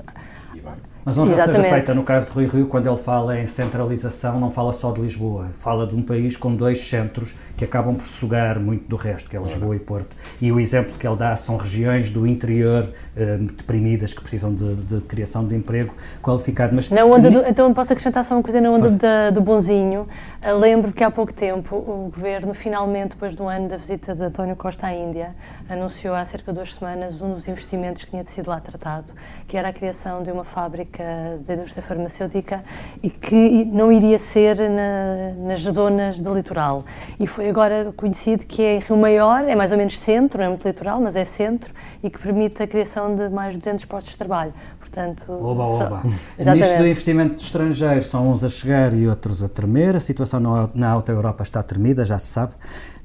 mas 1.09 1.17
onde 1.17 1.33
seja 1.33 1.63
feita, 1.63 1.93
no 1.95 2.03
caso 2.03 2.27
de 2.27 2.31
Rui 2.33 2.45
Rio, 2.45 2.67
quando 2.67 2.87
ele 2.87 2.97
fala 2.97 3.39
em 3.39 3.47
centralização, 3.47 4.39
não 4.39 4.51
fala 4.51 4.71
só 4.71 4.91
de 4.91 5.01
Lisboa, 5.01 5.47
fala 5.57 5.87
de 5.87 5.95
um 5.95 6.03
país 6.03 6.37
com 6.37 6.53
dois 6.53 6.87
centros 6.87 7.33
que 7.57 7.65
acabam 7.65 7.95
por 7.95 8.05
sugar 8.05 8.59
muito 8.59 8.87
do 8.87 8.95
resto, 8.95 9.27
que 9.27 9.35
é 9.35 9.39
Lisboa 9.39 9.75
e 9.75 9.79
Porto. 9.79 10.15
E 10.39 10.51
o 10.51 10.59
exemplo 10.59 10.95
que 10.99 11.07
ele 11.07 11.15
dá 11.15 11.35
são 11.35 11.57
regiões 11.57 12.11
do 12.11 12.27
interior 12.27 12.87
eh, 13.17 13.37
deprimidas 13.37 14.13
que 14.13 14.21
precisam 14.21 14.53
de, 14.53 14.75
de, 14.75 15.01
criação 15.01 15.43
de 15.43 15.55
emprego 15.55 15.95
qualificado. 16.21 16.75
Mas, 16.75 16.89
na 16.89 17.03
onda 17.03 17.31
do, 17.31 17.39
então 17.39 17.73
posso 17.73 17.91
acrescentar 17.91 18.23
só 18.23 18.35
uma 18.35 18.43
coisa 18.43 18.61
na 18.61 18.69
onda 18.69 18.91
da, 18.91 19.29
do 19.31 19.41
bonzinho. 19.41 20.07
Uh, 20.41 20.57
lembro 20.57 20.93
que 20.93 21.03
há 21.03 21.09
pouco 21.09 21.33
tempo 21.33 21.75
o 21.75 22.11
governo, 22.13 22.53
finalmente, 22.53 23.09
depois 23.09 23.35
do 23.35 23.47
ano 23.47 23.67
da 23.67 23.77
visita 23.77 24.13
de 24.13 24.23
António 24.23 24.55
Costa 24.55 24.87
à 24.87 24.93
Índia, 24.93 25.35
anunciou 25.67 26.13
há 26.13 26.23
cerca 26.23 26.51
de 26.51 26.57
duas 26.57 26.73
semanas 26.75 27.19
um 27.19 27.33
dos 27.33 27.47
investimentos 27.47 28.03
que 28.03 28.11
tinha 28.11 28.23
sido 28.25 28.49
lá 28.49 28.59
tratado, 28.59 29.11
que 29.47 29.57
era 29.57 29.69
a 29.69 29.73
criação 29.73 30.21
de 30.21 30.31
uma 30.31 30.43
fábrica 30.43 30.98
da 31.45 31.53
indústria 31.53 31.83
farmacêutica 31.83 32.63
e 33.01 33.09
que 33.09 33.65
não 33.65 33.91
iria 33.91 34.19
ser 34.19 34.57
na, 34.57 35.47
nas 35.47 35.61
zonas 35.61 36.19
do 36.19 36.33
litoral. 36.33 36.85
E 37.19 37.27
foi 37.27 37.49
agora 37.49 37.93
conhecido 37.95 38.45
que 38.45 38.61
é 38.61 38.79
Rio 38.79 38.97
Maior, 38.97 39.43
é 39.47 39.55
mais 39.55 39.71
ou 39.71 39.77
menos 39.77 39.97
centro, 39.97 40.39
não 40.39 40.45
é 40.45 40.49
muito 40.49 40.67
litoral, 40.67 40.99
mas 40.99 41.15
é 41.15 41.25
centro, 41.25 41.73
e 42.03 42.09
que 42.09 42.19
permite 42.19 42.61
a 42.63 42.67
criação 42.67 43.15
de 43.15 43.29
mais 43.29 43.55
200 43.57 43.85
postos 43.85 44.13
de 44.13 44.17
trabalho. 44.17 44.53
Portanto, 44.79 45.25
oba, 45.31 45.65
oba. 45.65 46.01
Só, 46.37 46.43
Nisto 46.51 46.77
do 46.77 46.87
investimento 46.87 47.43
estrangeiro, 47.43 48.01
são 48.01 48.29
uns 48.29 48.43
a 48.43 48.49
chegar 48.49 48.93
e 48.93 49.07
outros 49.07 49.43
a 49.43 49.47
tremer. 49.47 49.95
A 49.95 49.99
situação 49.99 50.69
na 50.73 50.89
Alta 50.89 51.11
Europa 51.11 51.43
está 51.43 51.61
tremida, 51.61 52.03
já 52.03 52.17
se 52.17 52.27
sabe 52.27 52.53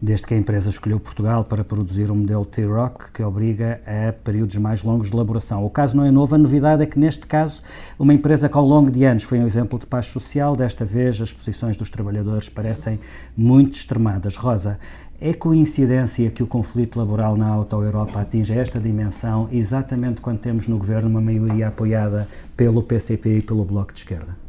desde 0.04 0.26
que 0.26 0.34
a 0.34 0.36
empresa 0.36 0.68
escolheu 0.68 1.00
Portugal 1.00 1.44
para 1.44 1.64
produzir 1.64 2.10
um 2.10 2.16
modelo 2.16 2.44
T-Rock 2.44 3.10
que 3.10 3.22
obriga 3.22 3.80
a 3.86 4.12
períodos 4.12 4.54
mais 4.56 4.82
longos 4.82 5.08
de 5.08 5.14
elaboração. 5.14 5.64
O 5.64 5.70
caso 5.70 5.96
não 5.96 6.04
é 6.04 6.10
novo, 6.10 6.34
a 6.34 6.38
novidade 6.38 6.82
é 6.82 6.86
que 6.86 6.98
neste 6.98 7.26
caso 7.26 7.62
uma 7.98 8.12
empresa 8.12 8.46
que 8.46 8.56
ao 8.58 8.66
longo 8.66 8.90
de 8.90 9.02
anos 9.04 9.22
foi 9.22 9.38
um 9.38 9.46
exemplo 9.46 9.78
de 9.78 9.86
paz 9.86 10.06
social, 10.06 10.54
desta 10.54 10.84
vez 10.84 11.18
as 11.22 11.32
posições 11.32 11.74
dos 11.78 11.88
trabalhadores 11.88 12.50
parecem 12.50 13.00
muito 13.34 13.78
extremadas. 13.78 14.36
Rosa, 14.36 14.78
é 15.18 15.32
coincidência 15.32 16.30
que 16.30 16.42
o 16.42 16.46
conflito 16.46 16.98
laboral 16.98 17.34
na 17.34 17.48
Auto-Europa 17.48 18.20
atinja 18.20 18.54
esta 18.54 18.78
dimensão 18.78 19.48
exatamente 19.50 20.20
quando 20.20 20.38
temos 20.38 20.68
no 20.68 20.76
governo 20.76 21.08
uma 21.08 21.20
maioria 21.20 21.68
apoiada 21.68 22.28
pelo 22.54 22.82
PCP 22.82 23.38
e 23.38 23.42
pelo 23.42 23.64
Bloco 23.64 23.94
de 23.94 24.00
Esquerda? 24.00 24.43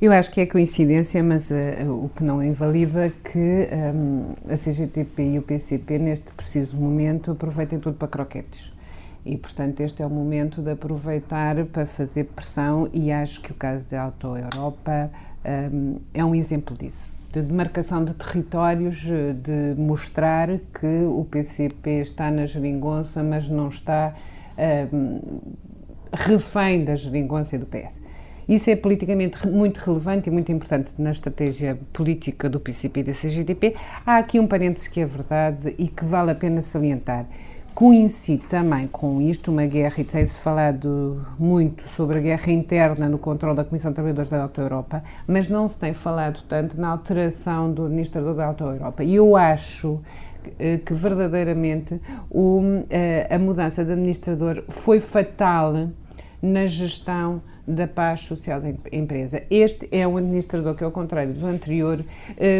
Eu 0.00 0.12
acho 0.12 0.30
que 0.30 0.40
é 0.40 0.46
coincidência, 0.46 1.22
mas 1.22 1.50
uh, 1.50 1.54
o 1.90 2.10
que 2.14 2.24
não 2.24 2.42
invalida 2.42 3.12
que 3.22 3.68
um, 3.94 4.34
a 4.50 4.54
CGTP 4.54 5.22
e 5.22 5.38
o 5.38 5.42
PCP, 5.42 5.98
neste 5.98 6.32
preciso 6.32 6.76
momento, 6.76 7.32
aproveitem 7.32 7.78
tudo 7.78 7.96
para 7.96 8.08
croquetes. 8.08 8.72
E, 9.24 9.36
portanto, 9.36 9.80
este 9.80 10.02
é 10.02 10.06
o 10.06 10.10
momento 10.10 10.62
de 10.62 10.70
aproveitar 10.70 11.64
para 11.66 11.84
fazer 11.84 12.24
pressão, 12.24 12.88
e 12.92 13.10
acho 13.10 13.40
que 13.40 13.50
o 13.50 13.54
caso 13.54 13.90
da 13.90 14.02
Auto 14.02 14.36
Europa 14.36 15.10
um, 15.72 15.98
é 16.14 16.24
um 16.24 16.34
exemplo 16.34 16.76
disso. 16.76 17.08
De 17.32 17.42
demarcação 17.42 18.04
de 18.04 18.14
territórios, 18.14 19.02
de 19.02 19.74
mostrar 19.76 20.48
que 20.48 21.04
o 21.04 21.26
PCP 21.28 22.00
está 22.00 22.30
na 22.30 22.46
geringonça, 22.46 23.22
mas 23.22 23.48
não 23.48 23.68
está 23.68 24.14
um, 24.92 25.40
refém 26.12 26.84
da 26.84 26.94
geringonça 26.96 27.58
do 27.58 27.66
PS. 27.66 28.00
Isso 28.48 28.70
é 28.70 28.76
politicamente 28.76 29.44
muito 29.48 29.78
relevante 29.78 30.28
e 30.28 30.32
muito 30.32 30.52
importante 30.52 30.94
na 30.98 31.10
estratégia 31.10 31.76
política 31.92 32.48
do 32.48 32.60
PCP 32.60 33.00
e 33.00 33.02
da 33.02 33.12
CGTP. 33.12 33.74
Há 34.06 34.18
aqui 34.18 34.38
um 34.38 34.46
parênteses 34.46 34.86
que 34.86 35.00
é 35.00 35.04
verdade 35.04 35.74
e 35.76 35.88
que 35.88 36.04
vale 36.04 36.30
a 36.30 36.34
pena 36.34 36.60
salientar. 36.60 37.26
Coincide 37.74 38.44
também 38.44 38.86
com 38.86 39.20
isto 39.20 39.50
uma 39.50 39.66
guerra, 39.66 39.96
e 39.98 40.04
tem-se 40.04 40.38
falado 40.38 41.26
muito 41.38 41.82
sobre 41.88 42.18
a 42.18 42.20
guerra 42.22 42.52
interna 42.52 43.08
no 43.08 43.18
controle 43.18 43.56
da 43.56 43.64
Comissão 43.64 43.90
de 43.90 43.96
Trabalhadores 43.96 44.30
da 44.30 44.44
Auto 44.44 44.60
Europa, 44.60 45.02
mas 45.26 45.48
não 45.48 45.66
se 45.66 45.78
tem 45.78 45.92
falado 45.92 46.42
tanto 46.48 46.80
na 46.80 46.88
alteração 46.88 47.70
do 47.70 47.84
Administrador 47.86 48.34
da 48.34 48.46
Auto 48.46 48.64
Europa. 48.64 49.02
E 49.02 49.16
eu 49.16 49.36
acho 49.36 50.00
que, 50.42 50.78
que 50.78 50.94
verdadeiramente 50.94 52.00
o, 52.30 52.62
a, 53.28 53.34
a 53.34 53.38
mudança 53.38 53.84
de 53.84 53.92
administrador 53.92 54.64
foi 54.68 55.00
fatal 55.00 55.90
na 56.40 56.64
gestão 56.64 57.42
da 57.66 57.86
paz 57.86 58.20
social 58.20 58.60
da 58.60 58.68
empresa. 58.92 59.42
Este 59.50 59.88
é 59.90 60.06
um 60.06 60.16
administrador 60.16 60.74
que, 60.74 60.84
ao 60.84 60.90
contrário 60.90 61.32
do 61.32 61.46
anterior, 61.46 62.04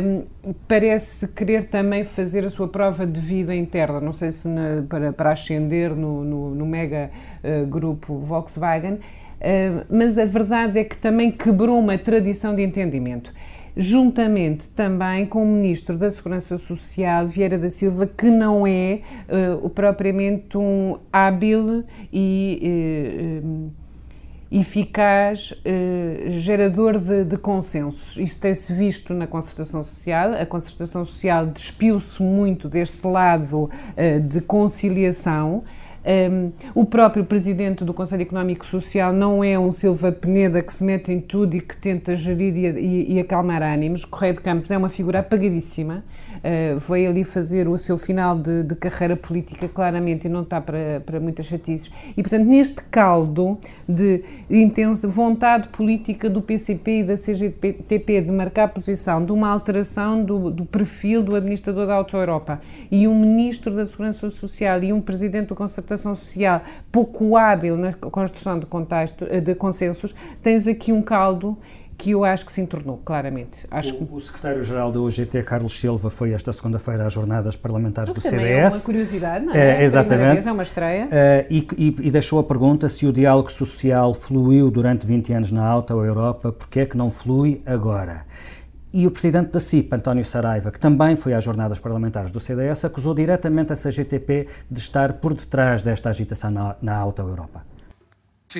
um, 0.05 0.25
parece 0.67 1.29
querer 1.29 1.65
também 1.65 2.03
fazer 2.05 2.45
a 2.45 2.51
sua 2.51 2.69
prova 2.69 3.07
de 3.07 3.21
vida 3.21 3.55
interna, 3.55 4.01
não 4.01 4.13
sei 4.13 4.33
se 4.33 4.49
na, 4.49 4.85
para, 4.89 5.13
para 5.13 5.31
ascender 5.31 5.95
no, 5.95 6.25
no, 6.25 6.55
no 6.55 6.67
mega 6.67 7.11
uh, 7.43 7.67
grupo 7.67 8.19
Volkswagen, 8.19 8.95
uh, 8.95 8.99
mas 9.89 10.19
a 10.19 10.25
verdade 10.25 10.79
é 10.79 10.85
que 10.85 10.97
também 10.97 11.31
quebrou 11.31 11.79
uma 11.79 11.97
tradição 11.97 12.55
de 12.55 12.63
entendimento 12.63 13.33
juntamente 13.77 14.71
também 14.71 15.27
com 15.27 15.43
o 15.43 15.47
Ministro 15.47 15.99
da 15.99 16.09
Segurança 16.09 16.57
Social, 16.57 17.27
Vieira 17.27 17.59
da 17.59 17.69
Silva, 17.69 18.07
que 18.07 18.31
não 18.31 18.67
é 18.67 19.01
uh, 19.61 19.69
propriamente 19.69 20.57
um 20.57 20.99
hábil 21.13 21.85
e 22.11 23.43
uh, 23.45 23.71
eficaz, 24.51 25.55
eh, 25.65 26.27
gerador 26.29 26.99
de, 26.99 27.25
de 27.25 27.37
consensos. 27.37 28.17
Isso 28.17 28.41
tem-se 28.41 28.73
visto 28.73 29.13
na 29.13 29.27
concertação 29.27 29.83
social. 29.83 30.35
A 30.35 30.47
concertação 30.47 31.05
social 31.05 31.47
despiu-se 31.47 32.23
muito 32.23 32.69
deste 32.69 33.05
lado 33.07 33.69
eh, 33.97 34.19
de 34.21 34.41
conciliação. 34.41 35.65
Um, 36.05 36.09
ehm, 36.09 36.53
o 36.73 36.85
próprio 36.85 37.25
presidente 37.25 37.85
do 37.85 37.93
Conselho 37.93 38.23
Económico 38.23 38.65
e 38.65 38.69
Social 38.69 39.13
não 39.13 39.43
é 39.43 39.59
um 39.59 39.73
Silva 39.73 40.13
Peneda 40.13 40.63
que 40.63 40.73
se 40.73 40.85
mete 40.85 41.11
em 41.11 41.21
tudo 41.21 41.57
e 41.57 41.61
que 41.61 41.77
tenta 41.77 42.15
gerir 42.15 42.57
e, 42.57 42.67
e, 42.67 43.15
e 43.15 43.21
acalmar 43.21 43.61
ânimos. 43.61 44.05
Correio 44.05 44.35
de 44.35 44.41
Campos 44.41 44.71
é 44.71 44.79
uma 44.79 44.89
figura 44.89 45.19
apagadíssima 45.19 46.05
uh, 46.39 46.79
veio 46.79 47.11
ali 47.11 47.25
fazer 47.25 47.69
o 47.69 47.77
seu 47.79 47.97
final 47.97 48.39
de, 48.39 48.63
de, 48.63 48.75
carreira 48.75 49.17
política 49.17 49.69
claramente 49.69 50.27
e 50.27 50.29
não 50.29 50.43
está 50.43 50.61
para, 50.61 51.01
para 51.05 51.21
muitas 51.21 51.47
chatices. 51.47 51.91
E, 52.17 52.23
portanto, 52.23 52.45
neste 52.47 52.83
caldo 52.85 53.59
de 53.89 54.23
intensa 54.51 55.09
vontade 55.09 55.69
política 55.69 56.29
do 56.29 56.43
PCP 56.43 57.01
e 57.01 57.05
da 57.05 57.15
CGTP 57.15 58.21
de 58.23 58.33
marcar 58.33 58.69
posição 58.69 59.25
de 59.25 59.33
uma 59.33 59.49
alteração 59.49 60.23
do, 60.25 60.51
do 60.51 60.65
perfil 60.65 61.23
do 61.23 61.35
administrador 61.35 61.87
da 61.87 61.95
Auto 61.95 62.17
Europa 62.17 62.61
e 62.91 63.07
um 63.09 63.19
ministro 63.19 63.75
da 63.75 63.85
Segurança 63.87 64.31
Social 64.31 64.83
e 64.83 64.93
um 64.93 65.01
presidente 65.01 65.49
da 65.49 65.55
Concertação 65.55 66.15
Social 66.15 66.63
pouco 66.91 67.37
hábil 67.37 67.77
na 67.77 67.93
construção 67.93 68.59
de, 68.59 68.67
contexto, 68.67 69.25
de 69.25 69.55
consensos, 69.55 70.15
tens 70.41 70.67
aqui 70.67 70.93
um 70.93 71.03
caldo 71.03 71.57
que 71.97 72.11
eu 72.11 72.25
acho 72.25 72.45
que 72.45 72.53
se 72.53 72.61
entornou, 72.61 73.01
claramente. 73.05 73.59
Acho 73.71 73.95
o, 73.95 74.07
que... 74.07 74.15
o 74.15 74.21
secretário-geral 74.21 74.93
da 74.93 75.01
UGT, 75.01 75.43
Carlos 75.43 75.79
Silva, 75.79 76.11
foi 76.11 76.33
esta 76.33 76.53
segunda-feira 76.53 77.07
às 77.07 77.13
jornadas 77.13 77.57
parlamentares 77.57 78.13
do 78.13 78.21
CDS. 78.21 78.75
É 78.75 78.77
uma 78.77 78.81
curiosidade, 78.85 79.47
não 79.47 79.55
é? 79.55 79.81
é 79.81 79.85
exatamente. 79.85 80.35
Vez, 80.35 80.47
é 80.47 80.53
uma 80.53 80.63
estreia. 80.63 81.07
Uh, 81.07 81.09
e, 81.49 81.67
e, 81.79 81.87
e, 82.09 82.11
deixou 82.11 82.39
a 82.39 82.45
pergunta 82.45 82.89
se 82.89 83.07
o 83.07 83.13
diálogo 83.13 83.51
social 83.51 84.13
fluiu 84.13 84.71
durante 84.71 85.07
20 85.07 85.33
anos 85.33 85.53
na 85.53 85.67
Alta 85.67 85.95
Europa, 85.95 86.53
porque 86.53 86.81
é 86.81 86.87
que 86.87 86.97
não 86.97 87.11
flui 87.11 87.63
agora? 87.65 88.25
E 88.93 89.07
o 89.07 89.11
presidente 89.11 89.51
da 89.51 89.61
CIP, 89.61 89.95
António 89.95 90.25
Saraiva, 90.25 90.71
que 90.71 90.81
também 90.81 91.17
foi 91.17 91.35
às 91.35 91.45
jornadas 91.45 91.79
parlamentares 91.79 92.31
do 92.31 92.41
CDS, 92.41 92.85
acusou 92.85 93.15
diretamente 93.15 93.73
a 93.73 93.77
CGTP 93.77 94.49
de 94.71 94.81
estar 94.81 95.15
por 95.15 95.35
detrás 95.35 95.83
desta 95.83 96.11
agitação 96.11 96.51
na, 96.51 96.77
na 96.81 96.97
Alta 96.97 97.23
Europa. 97.23 97.76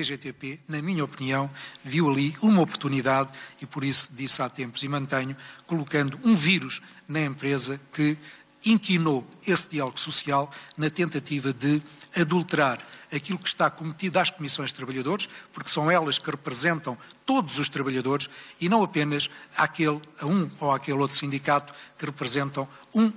CGTP, 0.01 0.59
na 0.67 0.81
minha 0.81 1.03
opinião, 1.03 1.49
viu 1.83 2.09
ali 2.09 2.35
uma 2.41 2.61
oportunidade 2.61 3.31
e 3.61 3.65
por 3.65 3.83
isso 3.83 4.09
disse 4.13 4.41
há 4.41 4.49
tempos 4.49 4.83
e 4.83 4.87
mantenho, 4.87 5.35
colocando 5.65 6.19
um 6.23 6.35
vírus 6.35 6.81
na 7.07 7.21
empresa 7.21 7.79
que 7.91 8.17
inquinou 8.65 9.25
esse 9.45 9.69
diálogo 9.69 9.99
social 9.99 10.51
na 10.77 10.89
tentativa 10.89 11.53
de 11.53 11.81
adulterar 12.15 12.79
aquilo 13.13 13.39
que 13.39 13.47
está 13.47 13.69
cometido 13.69 14.19
às 14.19 14.29
comissões 14.29 14.69
de 14.69 14.75
trabalhadores, 14.75 15.29
porque 15.53 15.69
são 15.69 15.89
elas 15.89 16.19
que 16.19 16.29
representam 16.29 16.97
todos 17.25 17.57
os 17.57 17.69
trabalhadores 17.69 18.29
e 18.59 18.67
não 18.67 18.83
apenas 18.83 19.29
aquele, 19.55 20.01
a 20.19 20.25
um 20.25 20.49
ou 20.59 20.71
aquele 20.71 20.97
outro 20.99 21.17
sindicato 21.17 21.73
que 21.97 22.05
representam 22.05 22.67
um, 22.93 23.11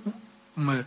uma, 0.55 0.85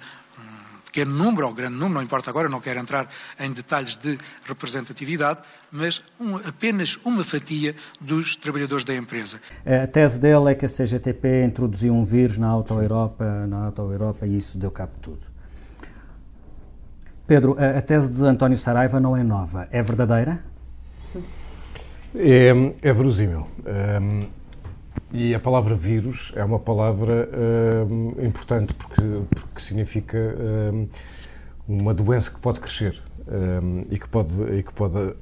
pequeno 0.94 1.12
número 1.12 1.48
ou 1.48 1.52
grande 1.52 1.74
número, 1.74 1.94
não 1.94 2.02
importa 2.02 2.30
agora, 2.30 2.48
não 2.48 2.61
quero 2.61 2.78
entrar 2.78 3.09
em 3.40 3.52
detalhes 3.52 3.96
de 3.96 4.16
representatividade, 4.46 5.40
mas 5.72 6.00
um, 6.20 6.37
apenas 6.37 6.96
uma 7.04 7.24
fatia 7.24 7.74
dos 8.00 8.37
trabalhadores 8.37 8.85
da 8.85 8.94
empresa. 8.94 9.40
A 9.66 9.88
tese 9.88 10.20
dele 10.20 10.52
é 10.52 10.54
que 10.54 10.64
a 10.64 10.68
CGTP 10.68 11.44
introduziu 11.44 11.92
um 11.92 12.04
vírus 12.04 12.38
na 12.38 12.46
Auto-Europa, 12.46 13.44
na 13.48 13.66
Auto-Europa 13.66 14.24
e 14.24 14.38
isso 14.38 14.57
deu 14.57 14.70
cabo 14.70 14.92
de 14.94 15.00
tudo. 15.00 15.26
Pedro, 17.26 17.57
a, 17.59 17.78
a 17.78 17.83
tese 17.83 18.09
de 18.12 18.24
António 18.24 18.57
Saraiva 18.57 19.00
não 19.00 19.16
é 19.16 19.24
nova, 19.24 19.66
é 19.72 19.83
verdadeira? 19.83 20.44
É, 22.14 22.52
é 22.83 22.92
verosímil. 22.92 23.48
Um, 24.00 24.28
e 25.12 25.35
a 25.35 25.40
palavra 25.40 25.74
vírus 25.74 26.33
é 26.35 26.44
uma 26.44 26.59
palavra 26.59 27.28
um, 27.88 28.14
importante 28.24 28.74
porque, 28.74 29.02
porque 29.35 29.61
significa 29.61 30.18
um, 30.72 30.88
uma 31.68 31.94
doença 31.94 32.30
que 32.30 32.40
pode 32.40 32.61
crescer 32.61 33.00
um, 33.26 33.85
e 33.90 33.98
que 33.98 34.09
pode, 34.09 34.30
e 34.59 34.62
que 34.62 34.72
pode 34.72 35.14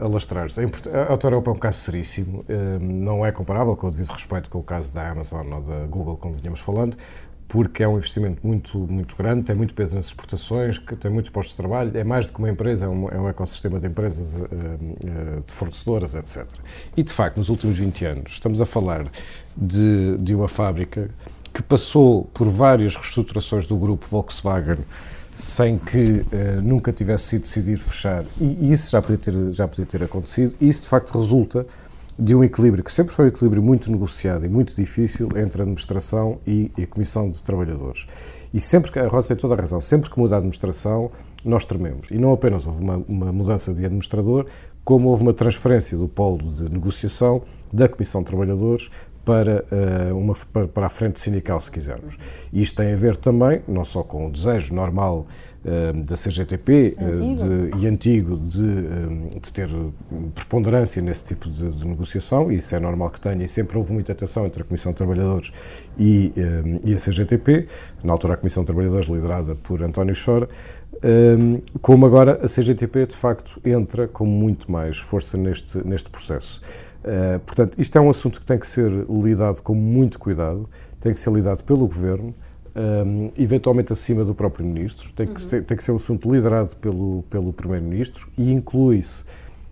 alastrar-se. 0.00 0.60
A 0.60 1.10
Auto-Europa 1.10 1.50
é 1.50 1.54
um 1.54 1.58
caso 1.58 1.80
seríssimo, 1.80 2.44
não 2.80 3.24
é 3.24 3.32
comparável, 3.32 3.76
com 3.76 3.88
o 3.88 3.90
devido 3.90 4.10
respeito, 4.10 4.50
com 4.50 4.58
o 4.58 4.62
caso 4.62 4.94
da 4.94 5.10
Amazon 5.10 5.52
ou 5.52 5.62
da 5.62 5.86
Google, 5.86 6.16
como 6.16 6.34
vinhamos 6.34 6.60
falando, 6.60 6.96
porque 7.50 7.82
é 7.82 7.88
um 7.88 7.96
investimento 7.96 8.46
muito, 8.46 8.78
muito 8.78 9.16
grande, 9.16 9.42
tem 9.42 9.56
muito 9.56 9.74
peso 9.74 9.96
nas 9.96 10.06
exportações, 10.06 10.80
tem 11.00 11.10
muitos 11.10 11.32
postos 11.32 11.56
de 11.56 11.56
trabalho, 11.56 11.90
é 11.98 12.04
mais 12.04 12.28
do 12.28 12.32
que 12.32 12.38
uma 12.38 12.48
empresa, 12.48 12.86
é 12.86 12.88
um, 12.88 13.08
é 13.08 13.20
um 13.20 13.28
ecossistema 13.28 13.80
de 13.80 13.88
empresas, 13.88 14.34
uh, 14.34 14.38
uh, 14.38 15.42
de 15.44 15.52
fornecedoras, 15.52 16.14
etc. 16.14 16.46
E, 16.96 17.02
de 17.02 17.12
facto, 17.12 17.38
nos 17.38 17.48
últimos 17.48 17.76
20 17.76 18.04
anos, 18.04 18.32
estamos 18.32 18.60
a 18.60 18.66
falar 18.66 19.06
de, 19.56 20.16
de 20.18 20.32
uma 20.32 20.46
fábrica 20.46 21.10
que 21.52 21.60
passou 21.60 22.24
por 22.32 22.48
várias 22.48 22.94
reestruturações 22.94 23.66
do 23.66 23.76
grupo 23.76 24.06
Volkswagen 24.08 24.78
sem 25.34 25.76
que 25.76 26.20
uh, 26.20 26.62
nunca 26.62 26.92
tivesse 26.92 27.24
sido 27.24 27.42
decidido 27.42 27.80
fechar, 27.80 28.24
e, 28.40 28.72
isso 28.72 28.92
já 28.92 29.02
podia, 29.02 29.18
ter, 29.18 29.52
já 29.52 29.66
podia 29.66 29.86
ter 29.86 30.04
acontecido, 30.04 30.54
isso, 30.60 30.82
de 30.82 30.88
facto, 30.88 31.18
resulta 31.18 31.66
de 32.20 32.34
um 32.34 32.44
equilíbrio 32.44 32.84
que 32.84 32.92
sempre 32.92 33.14
foi 33.14 33.24
um 33.24 33.28
equilíbrio 33.28 33.62
muito 33.62 33.90
negociado 33.90 34.44
e 34.44 34.48
muito 34.48 34.76
difícil 34.76 35.30
entre 35.36 35.62
a 35.62 35.64
administração 35.64 36.38
e, 36.46 36.70
a 36.76 36.86
Comissão 36.86 37.30
de 37.30 37.42
Trabalhadores. 37.42 38.06
E 38.52 38.60
sempre 38.60 38.92
que, 38.92 38.98
a 38.98 39.08
Rosa 39.08 39.28
tem 39.28 39.36
toda 39.38 39.54
a 39.54 39.56
razão, 39.56 39.80
sempre 39.80 40.10
que 40.10 40.18
muda 40.18 40.34
a 40.34 40.38
administração, 40.38 41.10
nós 41.42 41.64
trememos. 41.64 42.10
E 42.10 42.18
não 42.18 42.32
apenas 42.32 42.66
houve 42.66 42.82
uma, 42.82 43.02
uma 43.08 43.32
mudança 43.32 43.72
de 43.72 43.86
administrador, 43.86 44.44
como 44.84 45.08
houve 45.08 45.22
uma 45.22 45.32
transferência 45.32 45.96
do 45.96 46.08
polo 46.08 46.38
de 46.38 46.68
negociação 46.68 47.42
da 47.72 47.88
Comissão 47.88 48.20
de 48.20 48.26
Trabalhadores 48.26 48.90
para, 49.24 49.64
uh, 50.10 50.16
uma, 50.16 50.34
para, 50.72 50.86
a 50.86 50.88
frente 50.88 51.20
sindical, 51.20 51.60
se 51.60 51.70
quisermos. 51.70 52.16
E 52.52 52.60
isto 52.60 52.76
tem 52.76 52.92
a 52.92 52.96
ver 52.96 53.16
também, 53.16 53.62
não 53.68 53.84
só 53.84 54.02
com 54.02 54.26
o 54.26 54.30
desejo 54.30 54.74
normal 54.74 55.26
eh, 55.62 55.92
da 55.92 56.16
CGTP 56.16 56.96
eh, 56.98 57.04
antigo. 57.04 57.36
De, 57.36 57.76
e 57.76 57.86
antigo 57.86 58.36
de, 58.38 58.62
eh, 58.62 59.40
de, 59.42 59.52
ter 59.52 59.68
preponderância 60.34 61.02
nesse 61.02 61.26
tipo 61.26 61.50
de, 61.50 61.68
de, 61.68 61.86
negociação, 61.86 62.50
e 62.50 62.56
isso 62.56 62.74
é 62.74 62.80
normal 62.80 63.10
que 63.10 63.20
tenha, 63.20 63.44
e 63.44 63.48
sempre 63.48 63.76
houve 63.76 63.92
muita 63.92 64.12
atenção 64.12 64.46
entre 64.46 64.62
a 64.62 64.64
Comissão 64.64 64.92
de 64.92 64.96
Trabalhadores 64.96 65.52
e, 65.98 66.32
e 66.82 66.94
a 66.94 66.96
CGTP, 66.96 67.66
na 68.02 68.10
altura 68.10 68.34
a 68.34 68.36
Comissão 68.38 68.62
de 68.62 68.68
Trabalhadores 68.68 69.06
liderada 69.06 69.54
por 69.54 69.82
António 69.82 70.14
Chora, 70.14 70.48
como 71.82 72.06
agora 72.06 72.40
a 72.42 72.46
CGTP 72.46 73.06
de 73.06 73.14
facto 73.14 73.60
entra 73.62 74.08
com 74.08 74.24
muito 74.24 74.72
mais 74.72 74.98
força 74.98 75.36
neste, 75.36 75.86
neste 75.86 76.08
processo. 76.08 76.62
Portanto, 77.46 77.80
isto 77.80 77.96
é 77.96 78.00
um 78.00 78.10
assunto 78.10 78.40
que 78.40 78.46
tem 78.46 78.58
que 78.58 78.66
ser 78.66 78.90
lidado 79.08 79.62
com 79.62 79.74
muito 79.74 80.18
cuidado, 80.18 80.68
tem 81.00 81.12
que 81.12 81.18
ser 81.18 81.32
lidado 81.32 81.64
pelo 81.64 81.86
Governo, 81.86 82.34
um, 82.74 83.30
eventualmente 83.36 83.92
acima 83.92 84.24
do 84.24 84.34
próprio 84.34 84.64
Ministro, 84.66 85.10
tem 85.14 85.26
que, 85.26 85.42
uhum. 85.42 85.48
ser, 85.48 85.64
tem 85.64 85.76
que 85.76 85.82
ser 85.82 85.92
um 85.92 85.96
assunto 85.96 86.30
liderado 86.32 86.76
pelo, 86.76 87.24
pelo 87.28 87.52
Primeiro-Ministro 87.52 88.28
e 88.36 88.52
inclui-se 88.52 89.24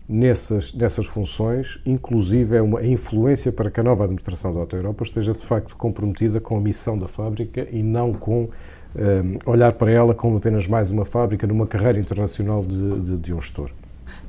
nessas, 0.09 0.73
nessas 0.73 1.07
funções, 1.07 1.79
inclusive 1.85 2.57
é 2.57 2.63
uma 2.63 2.85
influência 2.85 3.53
para 3.53 3.71
que 3.71 3.79
a 3.79 3.83
nova 3.83 4.05
administração 4.05 4.53
da 4.53 4.61
Auto 4.61 4.75
Europa 4.75 5.05
esteja 5.05 5.33
de 5.33 5.45
facto 5.45 5.77
comprometida 5.77 6.41
com 6.41 6.57
a 6.57 6.61
missão 6.61 6.99
da 6.99 7.07
fábrica 7.07 7.69
e 7.71 7.83
não 7.83 8.13
com 8.13 8.49
um, 8.97 9.51
olhar 9.51 9.73
para 9.73 9.91
ela 9.91 10.15
como 10.15 10.39
apenas 10.39 10.67
mais 10.67 10.91
uma 10.91 11.05
fábrica 11.05 11.47
numa 11.47 11.67
carreira 11.67 11.99
internacional 11.99 12.65
de, 12.65 13.01
de, 13.01 13.17
de 13.17 13.35
um 13.35 13.41
gestor. 13.41 13.71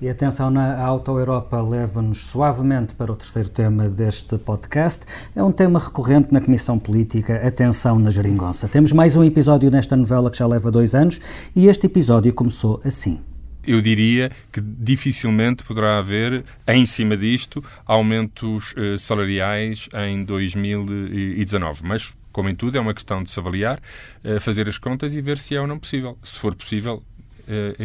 E 0.02 0.08
atenção, 0.08 0.50
na 0.50 0.82
Auto 0.82 1.20
Europa 1.20 1.62
leva-nos 1.62 2.26
suavemente 2.26 2.96
para 2.96 3.12
o 3.12 3.16
terceiro 3.18 3.50
tema 3.50 3.90
deste 3.90 4.38
podcast. 4.38 5.06
É 5.36 5.44
um 5.44 5.52
tema 5.52 5.78
recorrente 5.78 6.34
na 6.34 6.40
Comissão 6.40 6.80
Política, 6.80 7.46
Atenção 7.46 8.00
na 8.00 8.10
Geringonça. 8.10 8.70
Temos 8.70 8.94
mais 8.94 9.18
um 9.18 9.26
episódio 9.26 9.70
nesta 9.70 9.98
novela 9.98 10.32
que 10.32 10.38
já 10.38 10.48
leva 10.48 10.72
dois 10.72 10.96
anos 10.96 11.20
e 11.54 11.68
este 11.68 11.88
episódio 11.88 12.34
começou 12.34 12.80
assim 12.86 13.20
eu 13.68 13.82
diria 13.82 14.32
que 14.52 14.60
dificilmente 14.62 15.64
poderá 15.64 16.00
haver, 16.00 16.44
em 16.68 16.88
cima 16.88 17.16
disto, 17.16 17.64
aumentos 17.86 18.74
eh, 18.76 18.98
salariais 18.98 19.88
em 20.08 20.24
2019. 20.24 21.82
Mas, 21.84 22.12
como 22.32 22.50
em 22.50 22.56
tudo, 22.56 22.78
é 22.78 22.82
uma 22.82 22.96
questão 22.96 23.22
de 23.22 23.30
se 23.30 23.40
avaliar, 23.40 23.80
eh, 24.24 24.40
fazer 24.40 24.68
as 24.68 24.80
contas 24.80 25.16
e 25.16 25.22
ver 25.22 25.38
se 25.38 25.56
é 25.56 25.62
ou 25.62 25.68
não 25.68 25.78
possível. 25.78 26.18
Se 26.24 26.40
for 26.40 26.56
possível, 26.56 27.04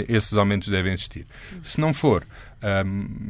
esses 0.08 0.36
aumentos 0.36 0.68
devem 0.68 0.92
existir. 0.92 1.26
Se 1.62 1.80
não 1.80 1.94
for, 1.94 2.26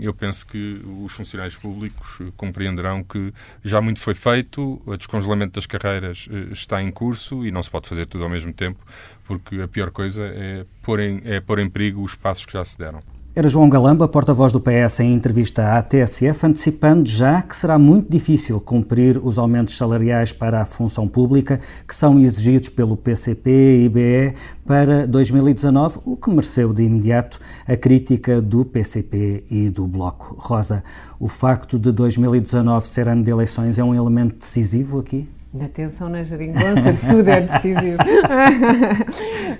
eu 0.01 0.14
penso 0.14 0.47
que 0.47 0.81
os 1.03 1.12
funcionários 1.12 1.57
públicos 1.57 2.18
compreenderão 2.37 3.03
que 3.03 3.33
já 3.64 3.81
muito 3.81 4.01
foi 4.01 4.14
feito, 4.14 4.81
o 4.87 4.97
descongelamento 4.97 5.55
das 5.55 5.66
carreiras 5.66 6.29
eh, 6.31 6.53
está 6.53 6.81
em 6.83 6.90
curso 6.90 7.44
e 7.44 7.51
não 7.51 7.62
se 7.62 7.70
pode 7.70 7.88
fazer 7.88 8.07
tudo 8.07 8.25
ao 8.25 8.31
mesmo 8.31 8.53
tempo, 8.53 8.79
porque 9.25 9.61
a 9.61 9.68
pior 9.68 9.90
coisa 9.90 10.25
é 10.25 10.64
pôr 10.83 11.01
em, 11.01 11.20
é 11.25 11.40
pôr 11.40 11.59
em 11.59 11.68
perigo 11.68 12.03
os 12.03 12.14
passos 12.14 12.47
que 12.47 12.53
já 12.53 12.64
se 12.64 12.79
deram. 12.79 13.03
Era 13.37 13.49
João 13.49 13.68
Galamba, 13.68 14.07
porta-voz 14.07 14.53
do 14.53 14.61
PS, 14.61 15.01
em 15.01 15.12
entrevista 15.12 15.77
à 15.77 15.83
TSF, 15.83 16.47
antecipando 16.47 17.09
já 17.09 17.42
que 17.42 17.57
será 17.57 17.77
muito 17.77 18.09
difícil 18.09 18.61
cumprir 18.61 19.18
os 19.18 19.40
aumentos 19.40 19.77
salariais 19.77 20.33
para 20.33 20.61
a 20.61 20.64
função 20.64 21.09
pública 21.09 21.59
que 21.85 21.97
são 21.97 22.20
exigidos 22.20 22.68
pelo 22.68 22.97
PCP 22.97 23.51
e 23.51 23.85
IBE 23.87 24.35
para 24.64 25.05
2019, 25.09 25.99
o 26.05 26.16
que 26.16 26.31
mereceu 26.31 26.73
de 26.73 26.85
imediato 26.85 27.40
a 27.66 27.77
crítica 27.77 28.40
do 28.40 28.64
PCP 28.64 29.42
e 29.51 29.68
do 29.68 29.85
Bloco. 29.85 30.37
Rosa, 30.38 30.85
o 31.18 31.27
facto 31.27 31.77
de 31.77 31.90
2019 31.90 32.87
ser 32.87 33.09
ano 33.09 33.25
de 33.25 33.33
eleições 33.33 33.81
é 33.81 33.83
um 33.83 33.92
elemento 33.92 34.37
decisivo 34.38 35.01
aqui? 35.01 35.29
Na 35.55 35.69
tensão 35.69 36.09
na 36.09 36.25
geringonça, 36.25 36.93
tudo 37.09 37.31
é 37.31 37.43
decisivo. 37.43 37.97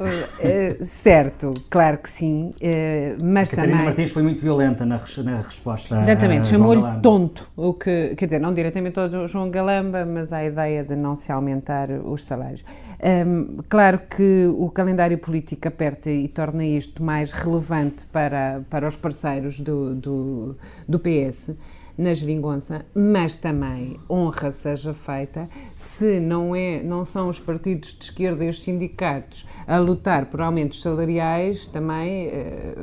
uh, 0.01 0.83
certo, 0.85 1.55
claro 1.71 1.99
que 1.99 2.11
sim, 2.11 2.53
uh, 2.57 3.25
mas 3.25 3.53
a 3.53 3.53
Catarina 3.53 3.75
também... 3.75 3.87
Martins 3.87 4.11
foi 4.11 4.25
muito 4.25 4.43
violenta 4.43 4.85
na, 4.85 4.99
na 5.23 5.37
resposta 5.37 6.01
Exatamente, 6.01 6.49
chamou-lhe 6.49 6.83
tonto, 7.01 7.49
o 7.57 7.73
que, 7.75 8.17
quer 8.17 8.25
dizer, 8.25 8.41
não 8.41 8.53
diretamente 8.53 8.99
ao 8.99 9.29
João 9.29 9.49
Galamba, 9.49 10.05
mas 10.05 10.33
à 10.33 10.45
ideia 10.45 10.83
de 10.83 10.97
não 10.97 11.15
se 11.15 11.31
aumentar 11.31 11.89
os 11.93 12.25
salários. 12.25 12.65
Um, 13.01 13.07
ehm, 13.07 13.47
claro 13.69 14.01
que 14.01 14.47
o 14.59 14.69
calendário 14.71 15.17
político 15.19 15.69
aperta 15.69 16.11
e 16.11 16.27
torna 16.27 16.65
isto 16.65 17.05
mais 17.05 17.31
relevante 17.31 18.05
para, 18.07 18.63
para 18.69 18.89
os 18.89 18.97
parceiros 18.97 19.61
do, 19.61 19.95
do, 19.95 20.57
do 20.89 20.99
PS, 20.99 21.55
na 21.97 22.13
geringonça, 22.13 22.85
mas 22.95 23.37
também 23.37 23.99
honra 24.11 24.51
seja 24.51 24.93
feita 24.93 25.49
se 25.77 26.19
não, 26.21 26.55
é, 26.55 26.83
não 26.83 27.05
são 27.05 27.29
os 27.29 27.39
partidos 27.39 27.97
de 27.97 28.05
esquerda 28.05 28.45
e 28.45 28.49
os 28.49 28.63
sindicatos 28.63 29.47
a 29.67 29.79
lutar 29.79 30.27
por 30.27 30.41
aumentos 30.41 30.83
salariais, 30.83 31.67
também 31.67 32.27
eh, 32.27 32.75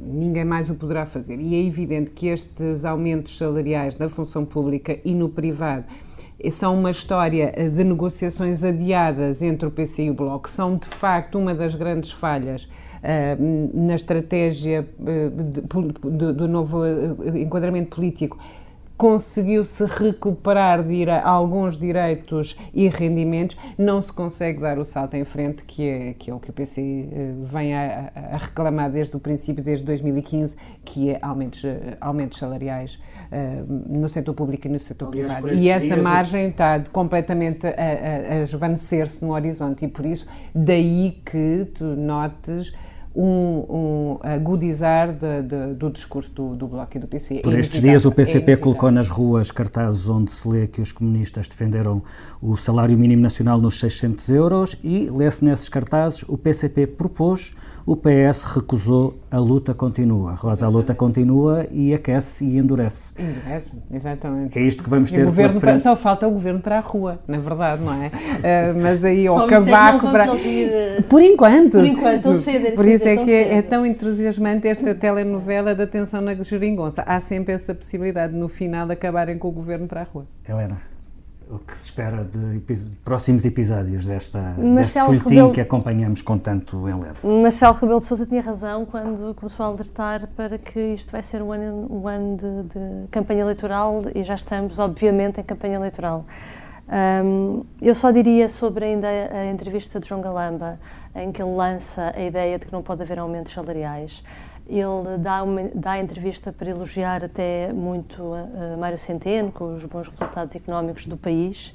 ninguém 0.00 0.44
mais 0.44 0.70
o 0.70 0.74
poderá 0.74 1.04
fazer. 1.04 1.38
E 1.40 1.54
é 1.54 1.66
evidente 1.66 2.10
que 2.12 2.28
estes 2.28 2.84
aumentos 2.84 3.36
salariais 3.36 3.96
na 3.98 4.08
função 4.08 4.44
pública 4.44 4.98
e 5.04 5.14
no 5.14 5.28
privado 5.28 5.84
são 6.50 6.78
uma 6.78 6.90
história 6.90 7.52
de 7.70 7.82
negociações 7.82 8.62
adiadas 8.62 9.42
entre 9.42 9.66
o 9.66 9.70
PC 9.70 10.04
e 10.04 10.10
o 10.10 10.14
Bloco, 10.14 10.48
são 10.48 10.76
de 10.76 10.86
facto 10.86 11.38
uma 11.38 11.54
das 11.54 11.74
grandes 11.74 12.12
falhas 12.12 12.64
uh, 12.64 13.70
na 13.74 13.94
estratégia 13.94 14.88
uh, 15.00 16.10
do, 16.32 16.46
novo 16.46 16.84
eh, 16.84 17.40
enquadramento 17.40 17.96
político 17.96 18.38
conseguiu-se 18.98 19.84
recuperar 19.84 20.82
dire 20.82 21.12
alguns 21.12 21.78
direitos 21.78 22.58
e 22.74 22.88
rendimentos, 22.88 23.56
não 23.78 24.02
se 24.02 24.12
consegue 24.12 24.60
dar 24.60 24.76
o 24.76 24.84
salto 24.84 25.14
em 25.14 25.22
frente, 25.22 25.62
que 25.62 25.88
é, 25.88 26.14
que 26.14 26.32
é 26.32 26.34
o 26.34 26.40
que 26.40 26.50
o 26.50 26.52
PC 26.52 26.82
eh, 26.82 27.32
vem 27.40 27.74
a, 27.74 28.10
a 28.32 28.36
reclamar 28.36 28.90
desde 28.90 29.16
o 29.16 29.20
princípio, 29.20 29.62
desde 29.62 29.84
2015, 29.84 30.56
que 30.84 31.10
é 31.10 31.18
aumentos, 31.22 31.64
eh, 31.64 31.96
aumentos 32.00 32.38
salariais 32.38 32.98
uh, 33.30 33.98
no 33.98 34.08
setor 34.08 34.34
público 34.34 34.66
e 34.66 34.70
no 34.70 34.80
setor 34.80 35.10
Aliás, 35.12 35.32
privado. 35.32 35.54
E 35.54 35.68
essa 35.68 35.96
margem 35.96 36.48
está 36.48 36.82
completamente 36.90 37.68
a, 37.68 37.70
a, 37.70 38.32
a 38.32 38.42
esvanecer-se 38.42 39.24
no 39.24 39.32
horizonte, 39.32 39.84
e 39.84 39.88
por 39.88 40.04
isso, 40.04 40.28
daí 40.52 41.22
que 41.24 41.70
tu 41.72 41.84
notes 41.84 42.72
um, 43.18 43.64
um 43.68 44.18
agudizar 44.22 45.12
de, 45.12 45.42
de, 45.42 45.74
do 45.74 45.90
discurso 45.90 46.30
do, 46.30 46.54
do, 46.54 46.68
Bloco 46.68 46.96
e 46.96 47.00
do 47.00 47.08
PC. 47.08 47.40
Por 47.40 47.52
é 47.52 47.58
estes 47.58 47.80
dias 47.80 48.04
o 48.04 48.12
PCP 48.12 48.52
é 48.52 48.56
colocou 48.56 48.92
nas 48.92 49.08
ruas 49.08 49.50
cartazes 49.50 50.08
onde 50.08 50.30
se 50.30 50.48
lê 50.48 50.68
que 50.68 50.80
os 50.80 50.92
comunistas 50.92 51.48
defenderam 51.48 52.00
o 52.40 52.56
salário 52.56 52.96
mínimo 52.96 53.20
nacional 53.20 53.60
nos 53.60 53.80
600 53.80 54.28
euros 54.28 54.76
e 54.84 55.10
lê-se 55.10 55.44
nesses 55.44 55.68
cartazes 55.68 56.24
o 56.28 56.38
PCP 56.38 56.86
propôs 56.86 57.52
o 57.88 57.96
PS 57.96 58.44
recusou 58.44 59.18
a 59.30 59.38
luta 59.38 59.72
continua. 59.72 60.34
Rosa, 60.34 60.66
a 60.66 60.68
luta 60.68 60.94
continua 60.94 61.66
e 61.70 61.94
aquece 61.94 62.44
e 62.44 62.58
endurece. 62.58 63.14
Endurece, 63.18 63.82
exatamente. 63.90 64.58
É 64.58 64.62
isto 64.62 64.84
que 64.84 64.90
vamos 64.90 65.10
ter 65.10 65.24
governo 65.24 65.58
frente. 65.58 65.82
Só 65.82 65.96
falta 65.96 66.28
o 66.28 66.30
governo 66.30 66.60
para 66.60 66.76
a 66.76 66.80
rua, 66.80 67.18
na 67.26 67.38
verdade, 67.38 67.82
não 67.82 67.94
é? 67.94 68.08
Uh, 68.08 68.76
mas 68.82 69.06
aí 69.06 69.26
ao 69.26 69.46
cavaco 69.46 70.10
para. 70.10 70.30
Ouvir, 70.32 70.68
uh, 70.68 71.02
por 71.04 71.22
enquanto. 71.22 71.78
Por 71.78 71.86
enquanto, 71.86 72.36
cedo, 72.36 72.74
Por 72.74 72.86
isso 72.86 73.07
é 73.08 73.16
que 73.16 73.30
é, 73.30 73.54
é, 73.54 73.62
tão 73.62 73.84
entusiasmante 73.84 74.68
esta 74.68 74.94
telenovela 74.94 75.74
da 75.74 75.86
tensão 75.86 76.20
na 76.20 76.34
geringonça. 76.34 77.02
Há 77.02 77.20
sempre 77.20 77.54
essa 77.54 77.74
possibilidade 77.74 78.32
de, 78.32 78.38
no 78.38 78.48
final, 78.48 78.90
acabarem 78.90 79.38
com 79.38 79.48
o 79.48 79.52
governo 79.52 79.86
para 79.86 80.02
a 80.02 80.04
rua. 80.04 80.26
Helena 80.48 80.78
o 81.50 81.58
que 81.58 81.76
se 81.76 81.84
espera 81.84 82.24
de, 82.24 82.58
de 82.58 82.96
próximos 82.96 83.44
episódios 83.44 84.04
desta, 84.04 84.54
deste 84.74 85.00
folhetim 85.00 85.28
Rebelo, 85.28 85.52
que 85.52 85.60
acompanhamos 85.60 86.20
com 86.20 86.38
tanto 86.38 86.88
enlevo. 86.88 87.26
Marcelo 87.42 87.74
Rebelo 87.74 88.00
de 88.00 88.04
Sousa 88.04 88.26
tinha 88.26 88.42
razão 88.42 88.84
quando 88.84 89.34
começou 89.34 89.64
a 89.64 89.68
alertar 89.70 90.28
para 90.36 90.58
que 90.58 90.78
isto 90.78 91.10
vai 91.10 91.22
ser 91.22 91.42
um 91.42 91.52
ano, 91.52 91.86
um 91.90 92.06
ano 92.06 92.36
de, 92.36 92.62
de 92.68 93.08
campanha 93.08 93.40
eleitoral 93.40 94.02
e 94.14 94.22
já 94.22 94.34
estamos, 94.34 94.78
obviamente, 94.78 95.40
em 95.40 95.44
campanha 95.44 95.76
eleitoral. 95.76 96.26
Um, 97.24 97.64
eu 97.80 97.94
só 97.94 98.10
diria 98.10 98.48
sobre 98.48 98.84
ainda 98.84 99.08
a, 99.08 99.38
a 99.40 99.46
entrevista 99.50 99.98
de 99.98 100.08
João 100.08 100.20
Galamba, 100.20 100.78
em 101.14 101.32
que 101.32 101.42
ele 101.42 101.54
lança 101.54 102.12
a 102.14 102.20
ideia 102.20 102.58
de 102.58 102.66
que 102.66 102.72
não 102.72 102.82
pode 102.82 103.02
haver 103.02 103.18
aumentos 103.18 103.52
salariais. 103.52 104.22
Ele 104.68 105.16
dá, 105.18 105.42
uma, 105.42 105.62
dá 105.74 105.98
entrevista 105.98 106.52
para 106.52 106.70
elogiar 106.70 107.24
até 107.24 107.72
muito 107.72 108.22
uh, 108.22 108.76
Mário 108.78 108.98
Centeno, 108.98 109.50
com 109.50 109.74
os 109.74 109.84
bons 109.86 110.08
resultados 110.08 110.54
económicos 110.54 111.06
do 111.06 111.16
país, 111.16 111.74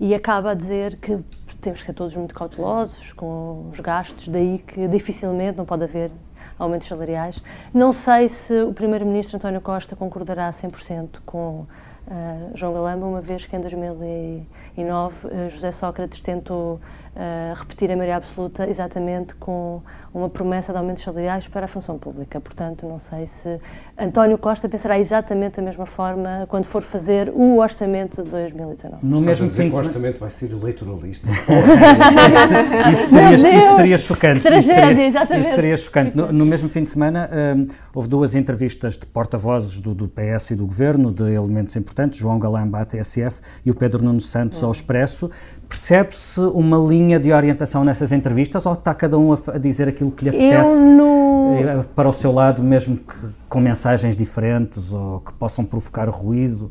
e 0.00 0.12
acaba 0.12 0.50
a 0.50 0.54
dizer 0.54 0.96
que 0.96 1.22
temos 1.60 1.80
que 1.80 1.86
ser 1.86 1.92
todos 1.92 2.14
muito 2.16 2.34
cautelosos 2.34 3.12
com 3.12 3.68
os 3.70 3.78
gastos, 3.78 4.26
daí 4.26 4.58
que 4.58 4.88
dificilmente 4.88 5.56
não 5.56 5.64
pode 5.64 5.84
haver 5.84 6.10
aumentos 6.58 6.88
salariais. 6.88 7.40
Não 7.72 7.92
sei 7.92 8.28
se 8.28 8.62
o 8.62 8.72
Primeiro-Ministro 8.72 9.36
António 9.36 9.60
Costa 9.60 9.94
concordará 9.94 10.48
a 10.48 10.52
100% 10.52 11.20
com 11.24 11.66
uh, 12.06 12.50
João 12.54 12.74
Galamba, 12.74 13.06
uma 13.06 13.20
vez 13.20 13.46
que 13.46 13.54
em 13.54 13.60
2009 13.60 15.26
uh, 15.26 15.50
José 15.50 15.70
Sócrates 15.72 16.20
tentou 16.20 16.80
uh, 17.14 17.54
repetir 17.54 17.90
a 17.90 17.96
maioria 17.96 18.16
absoluta 18.16 18.68
exatamente 18.68 19.34
com 19.34 19.82
uma 20.14 20.28
promessa 20.28 20.72
de 20.72 20.78
aumentos 20.78 21.02
salariais 21.02 21.48
para 21.48 21.64
a 21.64 21.68
função 21.68 21.98
pública. 21.98 22.38
Portanto, 22.40 22.86
não 22.86 22.98
sei 22.98 23.26
se 23.26 23.58
António 23.98 24.36
Costa 24.36 24.68
pensará 24.68 24.98
exatamente 24.98 25.56
da 25.56 25.62
mesma 25.62 25.86
forma 25.86 26.46
quando 26.48 26.66
for 26.66 26.82
fazer 26.82 27.30
o 27.30 27.58
orçamento 27.58 28.22
de 28.22 28.30
2019. 28.30 28.98
No 29.02 29.20
Estás 29.20 29.40
mesmo 29.40 29.50
fim 29.54 29.70
que 29.70 29.74
o 29.74 29.78
orçamento 29.78 30.20
vai 30.20 30.28
ser 30.28 30.50
eleitoralista. 30.50 31.30
isso, 32.92 32.92
isso, 32.92 33.10
seria, 33.10 33.58
isso, 33.58 33.76
seria, 33.76 33.98
chocante. 33.98 34.42
Tragédia, 34.42 34.58
isso 34.58 34.74
seria, 34.74 35.06
exatamente. 35.06 35.46
Isso 35.46 35.54
seria 35.54 35.76
chocante. 35.76 36.16
No, 36.16 36.32
no 36.32 36.44
mesmo 36.44 36.68
fim 36.68 36.82
de 36.82 36.90
semana, 36.90 37.30
um, 37.56 37.66
houve 37.94 38.08
duas 38.08 38.34
entrevistas 38.34 38.98
de 38.98 39.06
porta-vozes 39.06 39.80
do, 39.80 39.94
do, 39.94 40.08
PS 40.08 40.50
e 40.50 40.54
do 40.56 40.66
Governo, 40.66 41.10
de 41.10 41.32
elementos 41.32 41.74
importantes, 41.76 42.18
João 42.18 42.38
Galamba 42.38 42.80
à 42.80 42.84
TSF 42.84 43.40
e 43.64 43.70
o 43.70 43.74
Pedro 43.74 44.04
Nuno 44.04 44.20
Santos 44.20 44.62
ao 44.62 44.70
Expresso. 44.70 45.30
Percebe-se 45.72 46.38
uma 46.38 46.76
linha 46.76 47.18
de 47.18 47.32
orientação 47.32 47.82
nessas 47.82 48.12
entrevistas 48.12 48.66
ou 48.66 48.74
está 48.74 48.92
cada 48.92 49.18
um 49.18 49.32
a, 49.32 49.58
dizer 49.58 49.88
aquilo 49.88 50.10
que 50.10 50.24
lhe 50.24 50.28
apetece 50.28 50.94
no... 50.94 51.54
Eh, 51.54 51.84
para 51.96 52.06
o 52.06 52.12
seu 52.12 52.30
lado, 52.30 52.62
mesmo 52.62 52.98
que 52.98 53.14
com 53.48 53.58
mensagens 53.58 54.14
diferentes 54.14 54.92
ou 54.92 55.20
que 55.20 55.32
possam 55.32 55.64
provocar 55.64 56.10
ruído? 56.10 56.70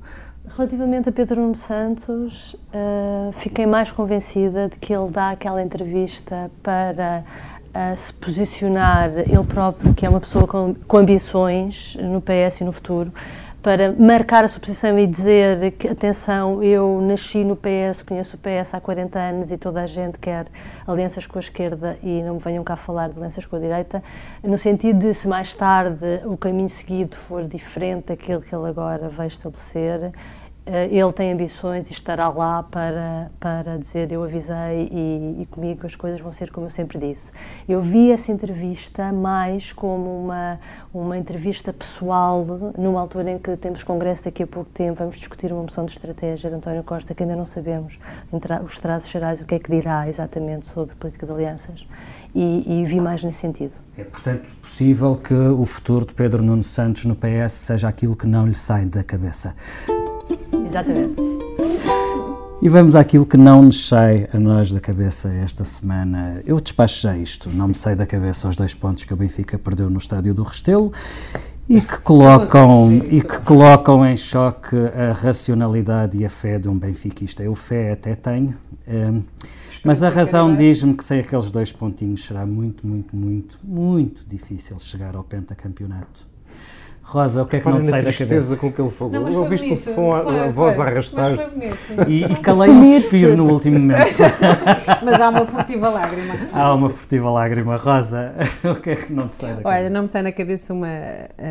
Relativamente 0.56 1.10
a 1.10 1.12
Pedro 1.12 1.42
Nuno 1.42 1.56
Santos, 1.56 2.54
uh, 2.54 3.32
fiquei 3.40 3.66
mais 3.66 3.90
convencida 3.90 4.70
de 4.70 4.76
que 4.76 4.94
ele 4.94 5.10
dá 5.10 5.32
aquela 5.32 5.64
entrevista 5.64 6.52
para 6.62 7.24
uh, 7.70 7.98
se 7.98 8.14
posicionar 8.14 9.10
ele 9.18 9.44
próprio, 9.48 9.96
que 9.96 10.06
é 10.06 10.10
uma 10.10 10.20
pessoa 10.20 10.46
com, 10.46 10.76
com 10.88 10.98
ambições 10.98 11.98
no 12.00 12.22
PS 12.22 12.62
e 12.62 12.64
no 12.66 12.72
futuro, 12.72 13.12
para 13.62 13.92
marcar 13.92 14.44
a 14.44 14.48
sua 14.48 14.60
posição 14.60 14.98
e 14.98 15.06
dizer 15.06 15.72
que, 15.74 15.88
atenção, 15.88 16.64
eu 16.64 17.00
nasci 17.00 17.44
no 17.44 17.56
PS, 17.56 18.02
conheço 18.02 18.36
o 18.36 18.40
PS 18.40 18.74
há 18.74 18.82
40 18.82 19.20
anos 19.20 19.52
e 19.52 19.58
toda 19.58 19.84
a 19.84 19.86
gente 19.86 20.18
quer 20.18 20.48
alianças 20.88 21.28
com 21.28 21.38
a 21.38 21.42
esquerda 21.42 21.98
e 22.02 22.24
não 22.24 22.36
me 22.36 22.40
venham 22.40 22.64
cá 22.64 22.76
falar 22.76 23.10
de 23.10 23.18
alianças 23.18 23.46
com 23.46 23.56
a 23.56 23.60
direita, 23.60 24.04
no 24.44 24.58
sentido 24.58 25.00
de 25.00 25.14
se 25.14 25.28
mais 25.28 25.54
tarde 25.54 26.22
o 26.26 26.36
caminho 26.36 26.70
seguido 26.70 27.16
for 27.16 27.44
diferente 27.44 28.08
daquele 28.08 28.42
que 28.42 28.56
ele 28.56 28.68
agora 28.68 29.10
vai 29.10 29.28
estabelecer, 29.28 30.12
ele 30.66 31.12
tem 31.12 31.32
ambições 31.32 31.90
e 31.90 31.94
estará 31.94 32.30
lá 32.30 32.62
para, 32.62 33.32
para 33.40 33.78
dizer 33.80 34.12
eu 34.12 34.24
avisei 34.24 34.90
e, 34.92 35.42
e, 35.42 35.46
comigo 35.48 35.88
as 35.88 35.96
coisas 35.96 36.20
vão 36.20 36.32
ser 36.32 36.52
como 36.52 36.68
eu 36.68 36.70
sempre 36.70 37.00
disse. 37.00 37.32
Eu 37.68 37.82
vi 37.82 38.12
essa 38.12 38.32
entrevista 38.32 39.12
mais 39.12 39.74
como 39.74 40.24
uma, 40.24 40.60
uma 40.94 41.18
entrevista 41.18 41.74
pessoal, 41.74 42.46
numa 42.78 43.02
altura 43.02 43.32
em 43.32 43.40
que 43.40 43.58
temos 43.58 43.84
congresso 43.84 44.26
daqui 44.26 44.44
a 44.44 44.48
pouco 44.48 44.70
tempo, 44.70 45.00
vamos 45.00 45.18
discutir 45.18 45.52
uma 45.52 45.64
moção 45.64 45.84
de 45.84 45.94
estratégia 45.94 46.50
de 46.50 46.56
António 46.56 46.84
Costa 46.84 47.16
que 47.16 47.24
ainda 47.24 47.36
não 47.36 47.48
sabemos 47.48 47.98
os 48.64 48.78
traços 48.78 49.10
gerais, 49.10 49.42
o 49.42 49.46
que 49.46 49.56
é 49.56 49.60
que 49.60 49.72
dirá 49.72 50.08
exatamente 50.08 50.68
sobre 50.68 50.96
política 50.96 51.26
de 51.26 51.32
alianças 51.32 51.88
e, 52.34 52.82
e 52.82 52.86
vi 52.86 53.00
mais 53.00 53.24
nesse 53.24 53.40
sentido. 53.40 53.72
É, 53.98 54.04
portanto, 54.04 54.50
possível 54.62 55.16
que 55.16 55.34
o 55.34 55.66
futuro 55.66 56.06
de 56.06 56.14
Pedro 56.14 56.42
Nuno 56.42 56.64
Santos 56.64 57.06
no 57.06 57.16
PS 57.16 57.52
seja 57.52 57.88
aquilo 57.88 58.16
que 58.16 58.26
não 58.26 58.48
lhe 58.48 58.54
sai 58.54 58.86
da 58.86 59.04
cabeça. 59.04 59.56
Exatamente. 60.66 61.16
E 62.62 62.70
vamos 62.70 62.96
àquilo 62.96 63.26
que 63.26 63.38
não 63.38 63.64
nos 63.64 63.88
sai 63.88 64.30
a 64.32 64.40
nós 64.40 64.72
da 64.72 64.80
cabeça 64.80 65.30
esta 65.30 65.66
semana. 65.66 66.44
Eu 66.46 66.62
despacho 66.62 67.02
já 67.02 67.18
isto, 67.18 67.50
não 67.50 67.70
me 67.70 67.74
sai 67.74 67.96
da 67.96 68.06
cabeça 68.06 68.48
os 68.48 68.56
dois 68.56 68.74
pontos 68.76 69.04
que 69.04 69.12
o 69.12 69.18
Benfica 69.18 69.58
perdeu 69.58 69.90
no 69.90 69.98
estádio 69.98 70.32
do 70.34 70.44
Restelo 70.44 70.94
e 71.68 71.82
que 71.82 71.98
colocam, 72.02 73.02
e 73.10 73.20
que 73.22 73.42
colocam 73.42 74.06
em 74.06 74.16
choque 74.16 74.76
a 74.76 75.12
racionalidade 75.12 76.18
e 76.20 76.24
a 76.24 76.30
fé 76.30 76.60
de 76.60 76.70
um 76.70 76.78
benfiquista. 76.78 77.42
Eu 77.42 77.56
fé 77.56 77.94
até 77.94 78.14
tenho, 78.14 78.54
um, 78.88 79.24
mas 79.84 80.04
a 80.04 80.10
razão 80.10 80.56
diz-me 80.56 80.96
que 80.96 81.04
sem 81.04 81.20
aqueles 81.20 81.50
dois 81.52 81.72
pontinhos 81.72 82.24
será 82.24 82.46
muito, 82.46 82.86
muito, 82.86 83.16
muito, 83.16 83.60
muito 83.64 84.24
difícil 84.28 84.78
chegar 84.80 85.16
ao 85.16 85.24
pentacampeonato. 85.24 86.31
Rosa, 87.12 87.44
o 87.44 87.46
que 87.46 87.58
é 87.58 87.60
que 87.60 87.68
não 87.68 87.82
te 87.82 87.90
sai 87.90 88.04
da 88.04 88.14
cabeça? 88.14 88.56
com 88.56 88.72
pelo 88.72 88.90
fogo. 88.90 89.20
Não, 89.20 89.42
Ouviste 89.42 89.74
o 89.74 89.78
som, 89.78 90.14
a, 90.14 90.46
a 90.46 90.50
voz 90.50 90.80
a 90.80 90.86
arrastar-se. 90.86 91.60
E, 92.08 92.24
e 92.24 92.36
calei 92.38 92.70
um 92.70 92.94
suspiro 92.94 93.36
no 93.36 93.52
último 93.52 93.78
momento. 93.78 94.18
Mas 95.04 95.20
há 95.20 95.28
uma 95.28 95.46
furtiva 95.46 95.90
lágrima. 95.90 96.36
Há 96.54 96.74
uma 96.74 96.88
furtiva 96.88 97.30
lágrima. 97.30 97.76
Rosa, 97.76 98.34
o 98.64 98.76
que 98.76 98.92
é 98.92 98.96
que 98.96 99.12
não 99.12 99.28
te 99.28 99.36
sai 99.36 99.56
da 99.56 99.62
cabeça? 99.62 99.78
Olha, 99.78 99.90
não 99.90 100.04
me 100.04 100.08
sai 100.08 100.22
na 100.22 100.32
cabeça 100.32 100.74
uma 100.74 100.88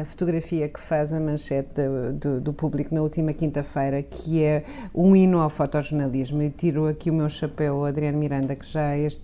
fotografia 0.07 0.67
que 0.67 0.81
faz 0.81 1.13
a 1.13 1.21
manchete 1.21 1.75
do, 1.75 2.13
do, 2.15 2.41
do 2.41 2.53
público 2.55 2.95
na 2.95 3.03
última 3.03 3.35
quinta-feira, 3.35 4.03
que 4.03 4.43
é 4.43 4.65
um 4.95 5.15
hino 5.15 5.41
ao 5.41 5.51
fotojornalismo. 5.51 6.43
E 6.43 6.49
tiro 6.49 6.87
aqui 6.87 7.11
o 7.11 7.15
meu 7.15 7.29
chapéu 7.29 7.77
ao 7.77 7.85
Adriano 7.85 8.17
Miranda, 8.17 8.57
que 8.57 8.67
já 8.67 8.97
este 8.97 9.21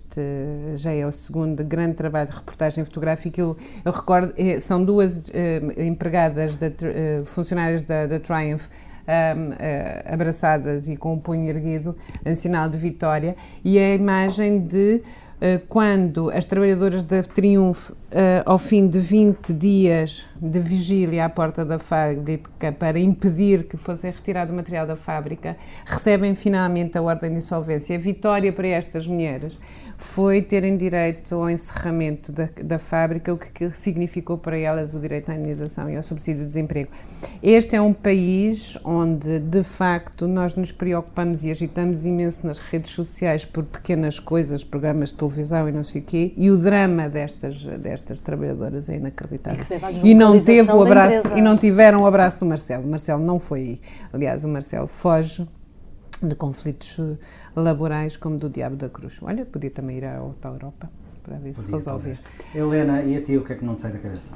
já 0.75 0.91
é 0.91 1.03
o 1.03 1.11
segundo 1.11 1.63
grande 1.63 1.95
trabalho 1.95 2.29
de 2.29 2.35
reportagem 2.35 2.83
fotográfica. 2.83 3.41
Eu, 3.41 3.57
eu 3.83 3.91
recordo, 3.91 4.35
é, 4.37 4.59
são 4.59 4.83
duas 4.83 5.29
uh, 5.29 5.81
empregadas 5.81 6.26
empregadas, 6.27 6.57
da, 6.57 6.67
uh, 6.67 7.25
funcionárias 7.25 7.83
da, 7.83 8.05
da 8.05 8.19
Triumph, 8.19 8.67
um, 9.07 9.51
uh, 9.51 10.13
abraçadas 10.13 10.87
e 10.87 10.97
com 10.97 11.13
o 11.13 11.17
punho 11.17 11.45
erguido 11.49 11.95
em 12.25 12.35
sinal 12.35 12.69
de 12.69 12.77
vitória, 12.77 13.35
e 13.63 13.79
a 13.79 13.95
imagem 13.95 14.59
de 14.59 15.01
uh, 15.37 15.65
quando 15.69 16.29
as 16.29 16.45
trabalhadoras 16.45 17.03
da 17.05 17.23
Triumph, 17.23 17.91
uh, 17.91 17.95
ao 18.45 18.57
fim 18.57 18.87
de 18.87 18.99
20 18.99 19.53
dias 19.53 20.27
de 20.41 20.59
vigília 20.59 21.25
à 21.25 21.29
porta 21.29 21.63
da 21.63 21.79
fábrica 21.79 22.71
para 22.73 22.99
impedir 22.99 23.63
que 23.63 23.77
fosse 23.77 24.07
retirado 24.07 24.51
o 24.51 24.55
material 24.55 24.85
da 24.85 24.95
fábrica, 24.95 25.55
recebem 25.85 26.35
finalmente 26.35 26.97
a 26.97 27.01
ordem 27.01 27.29
de 27.31 27.37
insolvência. 27.37 27.97
Vitória 27.97 28.51
para 28.51 28.67
estas 28.67 29.07
mulheres 29.07 29.57
foi 29.97 30.43
terem 30.43 30.77
direito 30.77 31.33
ao 31.33 31.49
encerramento 31.49 32.31
da, 32.31 32.47
da 32.63 32.77
fábrica, 32.77 33.33
o 33.33 33.37
que, 33.37 33.49
que 33.49 33.75
significou 33.75 34.37
para 34.37 34.55
elas 34.55 34.93
o 34.93 34.99
direito 34.99 35.31
à 35.31 35.35
indenização 35.35 35.89
e 35.89 35.97
ao 35.97 36.03
subsídio 36.03 36.41
de 36.41 36.47
desemprego. 36.47 36.91
Este 37.41 37.75
é 37.75 37.81
um 37.81 37.91
país 37.93 38.77
onde, 38.83 39.39
de 39.39 39.63
facto, 39.63 40.27
nós 40.27 40.55
nos 40.55 40.71
preocupamos 40.71 41.43
e 41.43 41.49
agitamos 41.49 42.05
imenso 42.05 42.45
nas 42.45 42.59
redes 42.59 42.91
sociais 42.91 43.43
por 43.43 43.63
pequenas 43.63 44.19
coisas, 44.19 44.63
programas 44.63 45.09
de 45.09 45.15
televisão 45.15 45.67
e 45.67 45.71
não 45.71 45.83
sei 45.83 46.01
o 46.01 46.03
quê, 46.03 46.31
e 46.37 46.51
o 46.51 46.57
drama 46.57 47.09
destas, 47.09 47.63
destas 47.63 48.21
trabalhadoras 48.21 48.89
é 48.89 48.97
inacreditável. 48.97 49.65
E, 50.03 50.11
e 50.11 50.13
não 50.13 50.39
teve 50.39 50.71
o 50.71 50.81
abraço, 50.83 51.35
e 51.35 51.41
não 51.41 51.57
tiveram 51.57 52.03
o 52.03 52.05
abraço 52.05 52.39
do 52.39 52.45
Marcelo. 52.45 52.83
O 52.83 52.87
Marcelo 52.87 53.23
não 53.23 53.39
foi, 53.39 53.79
aliás, 54.13 54.43
o 54.43 54.47
Marcelo 54.47 54.85
foge 54.85 55.47
de 56.21 56.35
conflitos 56.35 56.99
laborais 57.55 58.17
como 58.17 58.37
do 58.37 58.49
Diabo 58.49 58.75
da 58.75 58.89
Cruz. 58.89 59.19
Olha, 59.21 59.45
podia 59.45 59.71
também 59.71 59.97
ir 59.97 60.05
à, 60.05 60.19
para 60.41 60.51
a 60.51 60.53
Europa 60.53 60.89
para 61.27 61.37
ver 61.37 61.53
se 61.53 61.69
resolver. 61.69 62.17
Helena, 62.55 63.01
e 63.03 63.17
a 63.17 63.21
ti 63.21 63.35
o 63.35 63.43
que 63.43 63.53
é 63.53 63.55
que 63.57 63.65
não 63.65 63.75
te 63.75 63.81
sai 63.81 63.91
da 63.91 63.99
cabeça? 63.99 64.31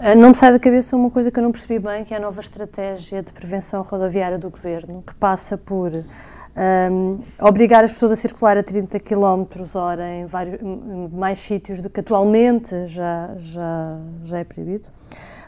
Uh, 0.00 0.18
não 0.18 0.30
me 0.30 0.34
sai 0.34 0.50
da 0.50 0.58
cabeça 0.58 0.96
uma 0.96 1.10
coisa 1.10 1.30
que 1.30 1.38
eu 1.38 1.42
não 1.42 1.52
percebi 1.52 1.78
bem, 1.78 2.04
que 2.04 2.12
é 2.12 2.16
a 2.16 2.20
nova 2.20 2.40
estratégia 2.40 3.22
de 3.22 3.32
prevenção 3.32 3.82
rodoviária 3.82 4.38
do 4.38 4.50
Governo, 4.50 5.02
que 5.06 5.14
passa 5.14 5.56
por 5.56 5.92
um, 5.94 7.20
obrigar 7.40 7.84
as 7.84 7.92
pessoas 7.92 8.12
a 8.12 8.16
circular 8.16 8.58
a 8.58 8.62
30 8.62 8.98
km 8.98 9.44
hora 9.76 10.08
em, 10.08 10.26
vários, 10.26 10.60
mais 11.12 11.38
sítios 11.38 11.80
do 11.80 11.88
que 11.88 12.00
atualmente 12.00 12.86
já, 12.86 13.34
já, 13.36 13.98
já 14.24 14.38
é 14.38 14.44
proibido. 14.44 14.88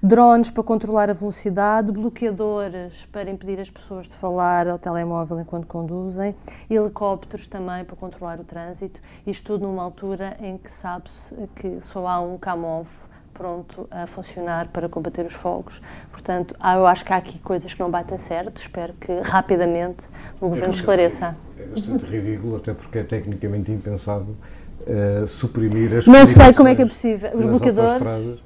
Drones 0.05 0.51
para 0.51 0.63
controlar 0.63 1.09
a 1.09 1.15
velocidade, 1.15 1.91
bloqueadores 1.91 3.09
para 3.11 3.31
impedir 3.31 3.59
as 3.59 3.71
pessoas 3.71 4.07
de 4.07 4.15
falar 4.15 4.69
ao 4.69 4.79
telemóvel 4.79 5.41
enquanto 5.41 5.67
conduzem, 5.67 6.35
helicópteros 6.69 7.49
também 7.49 7.87
para 7.87 7.97
controlar 7.97 8.39
o 8.39 8.45
trânsito. 8.45 9.01
Isto 9.27 9.55
tudo 9.55 9.67
numa 9.67 9.83
altura 9.83 10.37
em 10.43 10.59
que 10.59 10.71
sabe-se 10.71 11.35
que 11.57 11.79
só 11.81 12.07
há 12.07 12.21
um 12.21 12.37
CAMOV 12.37 12.87
pronto 13.33 13.89
a 13.91 14.07
funcionar 14.07 14.69
para 14.69 14.91
combater 14.91 15.25
os 15.25 15.33
fogos. 15.33 15.81
Portanto, 16.13 16.55
eu 16.63 16.87
acho 16.87 17.03
que 17.03 17.11
há 17.11 17.17
aqui 17.17 17.39
coisas 17.39 17.73
que 17.73 17.81
não 17.81 17.91
batem 17.91 18.19
certo. 18.19 18.61
Espero 18.61 18.93
que 19.01 19.11
rapidamente 19.23 20.05
o 20.39 20.51
Governo 20.51 20.69
é 20.69 20.77
esclareça. 20.77 21.35
É 21.59 21.65
bastante 21.65 22.05
ridículo, 22.05 22.57
até 22.57 22.75
porque 22.75 22.99
é 22.99 23.05
tecnicamente 23.05 23.73
impensável 23.73 24.37
uh, 24.83 25.27
suprimir 25.27 25.95
as 25.95 26.07
Não 26.07 26.27
sei 26.27 26.53
como 26.53 26.69
é 26.69 26.75
que 26.75 26.83
é 26.83 26.87
possível. 26.87 27.31
Os 27.35 27.45
bloqueadores. 27.47 28.45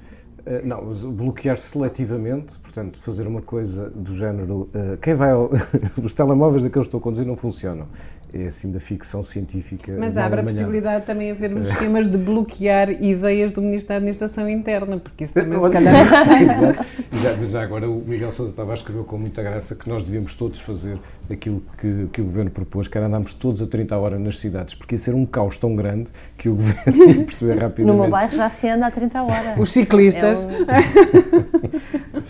Uh, 0.49 0.66
não, 0.66 1.12
bloquear 1.12 1.59
seletivamente, 1.59 2.59
portanto, 2.61 2.99
fazer 2.99 3.26
uma 3.26 3.42
coisa 3.42 3.90
do 3.90 4.16
género. 4.16 4.70
Uh, 4.74 4.96
quem 5.03 5.12
vai. 5.12 5.32
Ao, 5.32 5.51
os 6.03 6.14
telemóveis 6.14 6.62
daqueles 6.62 6.86
que 6.86 6.88
estou 6.88 6.99
a 6.99 7.03
conduzir 7.03 7.26
não 7.26 7.36
funcionam 7.36 7.86
é 8.32 8.46
assim 8.46 8.70
da 8.70 8.80
ficção 8.80 9.22
científica. 9.22 9.94
Mas 9.99 10.16
abre 10.16 10.40
a 10.40 10.42
possibilidade 10.42 11.07
também 11.07 11.32
de 11.32 11.44
haver 11.44 11.57
esquemas 11.59 12.09
de 12.09 12.18
bloquear 12.18 12.90
ideias 12.90 13.51
do 13.53 13.62
Ministro 13.62 13.88
da 13.88 13.96
Administração 13.96 14.49
Interna, 14.49 14.99
porque 14.99 15.24
isso 15.24 15.34
também 15.34 15.59
se 15.59 15.70
calhar. 15.70 15.94
Exato. 17.12 17.38
Mas 17.40 17.51
já 17.51 17.62
agora 17.62 17.88
o 17.88 18.03
Miguel 18.07 18.30
Sousa 18.32 18.51
estava 18.51 18.72
a 18.72 18.74
escrever 18.74 19.05
com 19.05 19.18
muita 19.18 19.42
graça 19.42 19.74
que 19.74 19.88
nós 19.88 20.05
devíamos 20.05 20.34
todos 20.34 20.61
fazer 20.61 20.99
aquilo 21.30 21.62
que, 21.78 22.09
que 22.12 22.20
o 22.20 22.24
Governo 22.24 22.51
propôs, 22.51 22.88
que 22.88 22.96
era 22.96 23.07
andarmos 23.07 23.34
todos 23.34 23.62
a 23.62 23.66
30 23.66 23.96
horas 23.96 24.20
nas 24.20 24.38
cidades, 24.38 24.74
porque 24.74 24.94
ia 24.94 24.99
ser 24.99 25.14
um 25.14 25.24
caos 25.24 25.59
tão 25.59 25.74
grande 25.74 26.11
que 26.36 26.49
o 26.49 26.55
Governo 26.55 27.05
ia 27.09 27.24
perceber 27.24 27.59
rapidamente. 27.59 27.96
No 27.96 28.03
meu 28.03 28.11
bairro 28.11 28.36
já 28.36 28.51
se 28.51 28.68
anda 28.68 28.86
a 28.86 28.90
30 28.90 29.22
horas. 29.22 29.59
Os 29.59 29.70
ciclistas. 29.70 30.38
Um... 30.45 31.89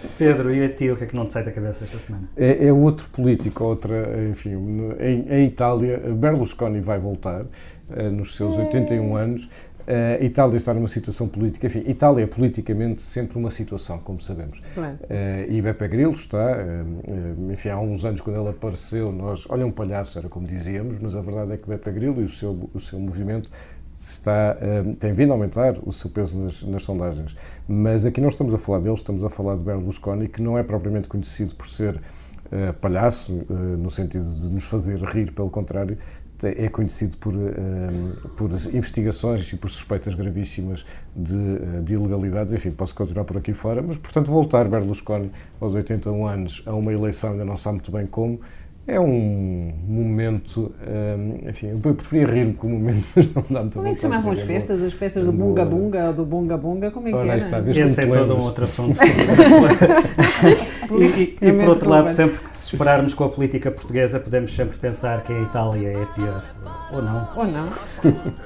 Pedro, 0.18 0.54
e 0.54 0.64
a 0.64 0.68
ti 0.68 0.90
o 0.90 0.96
que 0.96 1.04
é 1.04 1.06
que 1.06 1.14
não 1.16 1.26
te 1.26 1.32
sai 1.32 1.44
da 1.44 1.52
cabeça 1.52 1.84
esta 1.84 1.98
semana? 1.98 2.28
É, 2.36 2.66
é 2.66 2.72
outro 2.72 3.08
político, 3.10 3.64
outra, 3.64 4.28
enfim, 4.30 4.54
em, 4.98 5.32
em 5.32 5.46
Itália 5.46 5.98
Berlusconi 5.98 6.80
vai 6.80 6.98
voltar 6.98 7.42
uh, 7.42 8.10
nos 8.10 8.36
seus 8.36 8.56
81 8.56 9.16
anos. 9.16 9.48
Uh, 9.88 10.22
Itália 10.22 10.56
está 10.56 10.74
numa 10.74 10.86
situação 10.86 11.26
política, 11.26 11.66
enfim, 11.66 11.82
Itália 11.86 12.24
é 12.24 12.26
politicamente 12.26 13.00
sempre 13.00 13.38
uma 13.38 13.48
situação, 13.48 13.98
como 13.98 14.20
sabemos. 14.20 14.58
Uh, 14.76 15.50
e 15.50 15.62
Beppe 15.62 15.88
Grillo 15.88 16.12
está, 16.12 16.58
uh, 16.58 17.52
enfim, 17.52 17.70
há 17.70 17.80
uns 17.80 18.04
anos 18.04 18.20
quando 18.20 18.38
ele 18.38 18.50
apareceu, 18.50 19.10
nós, 19.10 19.46
olha 19.48 19.64
um 19.64 19.70
palhaço, 19.70 20.18
era 20.18 20.28
como 20.28 20.46
dizíamos, 20.46 20.98
mas 20.98 21.16
a 21.16 21.22
verdade 21.22 21.52
é 21.52 21.56
que 21.56 21.66
Beppe 21.66 21.90
Grillo 21.90 22.20
e 22.20 22.24
o 22.24 22.28
seu, 22.28 22.68
o 22.74 22.80
seu 22.80 22.98
movimento 22.98 23.48
está, 23.98 24.56
tem 24.98 25.12
vindo 25.12 25.32
a 25.32 25.34
aumentar 25.34 25.76
o 25.84 25.92
seu 25.92 26.08
peso 26.08 26.38
nas, 26.38 26.62
nas, 26.62 26.84
sondagens. 26.84 27.34
Mas 27.66 28.06
aqui 28.06 28.20
não 28.20 28.28
estamos 28.28 28.54
a 28.54 28.58
falar 28.58 28.78
dele, 28.78 28.94
estamos 28.94 29.24
a 29.24 29.28
falar 29.28 29.56
de 29.56 29.62
Berlusconi, 29.62 30.28
que 30.28 30.40
não 30.40 30.56
é 30.56 30.62
propriamente 30.62 31.08
conhecido 31.08 31.54
por 31.56 31.66
ser 31.66 31.96
uh, 31.96 32.72
palhaço, 32.80 33.32
uh, 33.32 33.52
no 33.52 33.90
sentido 33.90 34.24
de 34.24 34.46
nos 34.46 34.64
fazer 34.64 35.00
rir, 35.02 35.32
pelo 35.32 35.50
contrário, 35.50 35.98
é 36.40 36.68
conhecido 36.68 37.16
por, 37.16 37.32
por 38.36 38.48
investigações 38.72 39.52
e 39.52 39.56
por 39.56 39.68
suspeitas 39.68 40.14
gravíssimas 40.14 40.86
de, 41.16 41.82
de, 41.82 41.94
ilegalidades. 41.94 42.52
Enfim, 42.52 42.70
posso 42.70 42.94
continuar 42.94 43.24
por 43.24 43.36
aqui 43.36 43.52
fora, 43.52 43.82
mas, 43.82 43.96
portanto, 43.96 44.30
voltar 44.30 44.68
Berlusconi 44.68 45.32
aos 45.60 45.74
81 45.74 46.26
anos 46.28 46.62
a 46.64 46.72
uma 46.72 46.92
eleição, 46.92 47.32
ainda 47.32 47.44
não 47.44 47.56
sabe 47.56 47.78
muito 47.78 47.90
bem 47.90 48.06
como, 48.06 48.40
é 48.88 48.98
um 48.98 49.70
momento, 49.86 50.74
um, 50.80 51.46
enfim, 51.46 51.78
eu 51.84 51.94
preferia 51.94 52.26
rir-me 52.26 52.54
com 52.54 52.68
o 52.68 52.70
momento, 52.70 53.04
mas 53.14 53.26
não 53.34 53.44
dá 53.50 53.60
muito 53.60 53.74
Como 53.74 53.86
é 53.86 53.90
que 53.90 53.96
se 53.96 54.02
chamavam 54.02 54.32
as 54.32 54.40
festas? 54.40 54.82
As 54.82 54.94
festas 54.94 55.26
do 55.26 55.32
Bunga 55.32 55.62
Bunga 55.66 56.06
ou 56.06 56.14
do 56.14 56.24
Bunga 56.24 56.56
Bunga? 56.56 56.90
Como 56.90 57.06
é 57.06 57.10
que 57.10 57.16
Ora, 57.18 57.28
era? 57.28 57.38
Está, 57.38 57.60
Esse 57.60 58.00
é 58.00 58.06
todo 58.06 58.34
um 58.34 58.40
outro 58.40 58.64
assunto. 58.64 58.98
e, 60.98 61.04
e, 61.04 61.38
e 61.42 61.52
por 61.52 61.68
outro 61.68 61.90
lado, 61.90 62.08
sempre 62.08 62.38
que 62.38 62.56
se 62.56 62.72
esperarmos 62.72 63.12
com 63.12 63.24
a 63.24 63.28
política 63.28 63.70
portuguesa, 63.70 64.18
podemos 64.18 64.54
sempre 64.54 64.78
pensar 64.78 65.22
que 65.22 65.34
a 65.34 65.42
Itália 65.42 65.88
é 65.88 66.06
pior. 66.14 66.42
Ou 66.90 67.02
não. 67.02 67.28
Ou 67.36 67.46
não. 67.46 67.68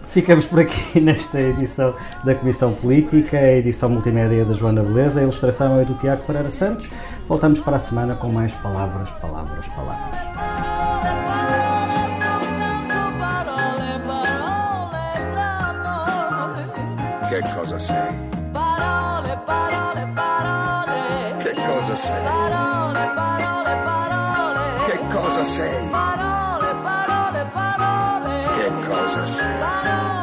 Ficamos 0.02 0.46
por 0.46 0.58
aqui 0.58 1.00
nesta 1.00 1.40
edição 1.40 1.94
da 2.24 2.34
Comissão 2.34 2.74
Política, 2.74 3.38
a 3.38 3.52
edição 3.52 3.88
multimédia 3.88 4.44
da 4.44 4.52
Joana 4.52 4.82
Beleza, 4.82 5.20
a 5.20 5.22
ilustração 5.22 5.80
é 5.80 5.84
do 5.84 5.94
Tiago 5.94 6.24
Pereira 6.24 6.48
Santos. 6.48 6.90
Voltamos 7.28 7.60
para 7.60 7.76
a 7.76 7.78
semana 7.78 8.16
com 8.16 8.28
mais 8.28 8.54
palavras, 8.56 9.12
palavras, 9.12 9.68
palavras. 9.68 10.31
Che 17.32 17.40
cosa 17.54 17.78
sei? 17.78 18.14
Parole, 18.52 19.40
parole, 19.46 20.06
parole. 20.14 21.36
Che 21.38 21.54
cosa 21.54 21.96
sei? 21.96 22.22
Parole, 22.24 23.10
parole, 23.14 23.76
parole. 23.84 24.84
Che 24.84 24.98
cosa 25.10 25.42
sei? 25.44 25.88
Parole, 25.88 26.74
parole, 26.82 27.46
parole. 27.50 28.44
Che 28.58 28.86
cosa 28.86 29.26
sei? 29.26 29.58
Parole. 29.60 30.21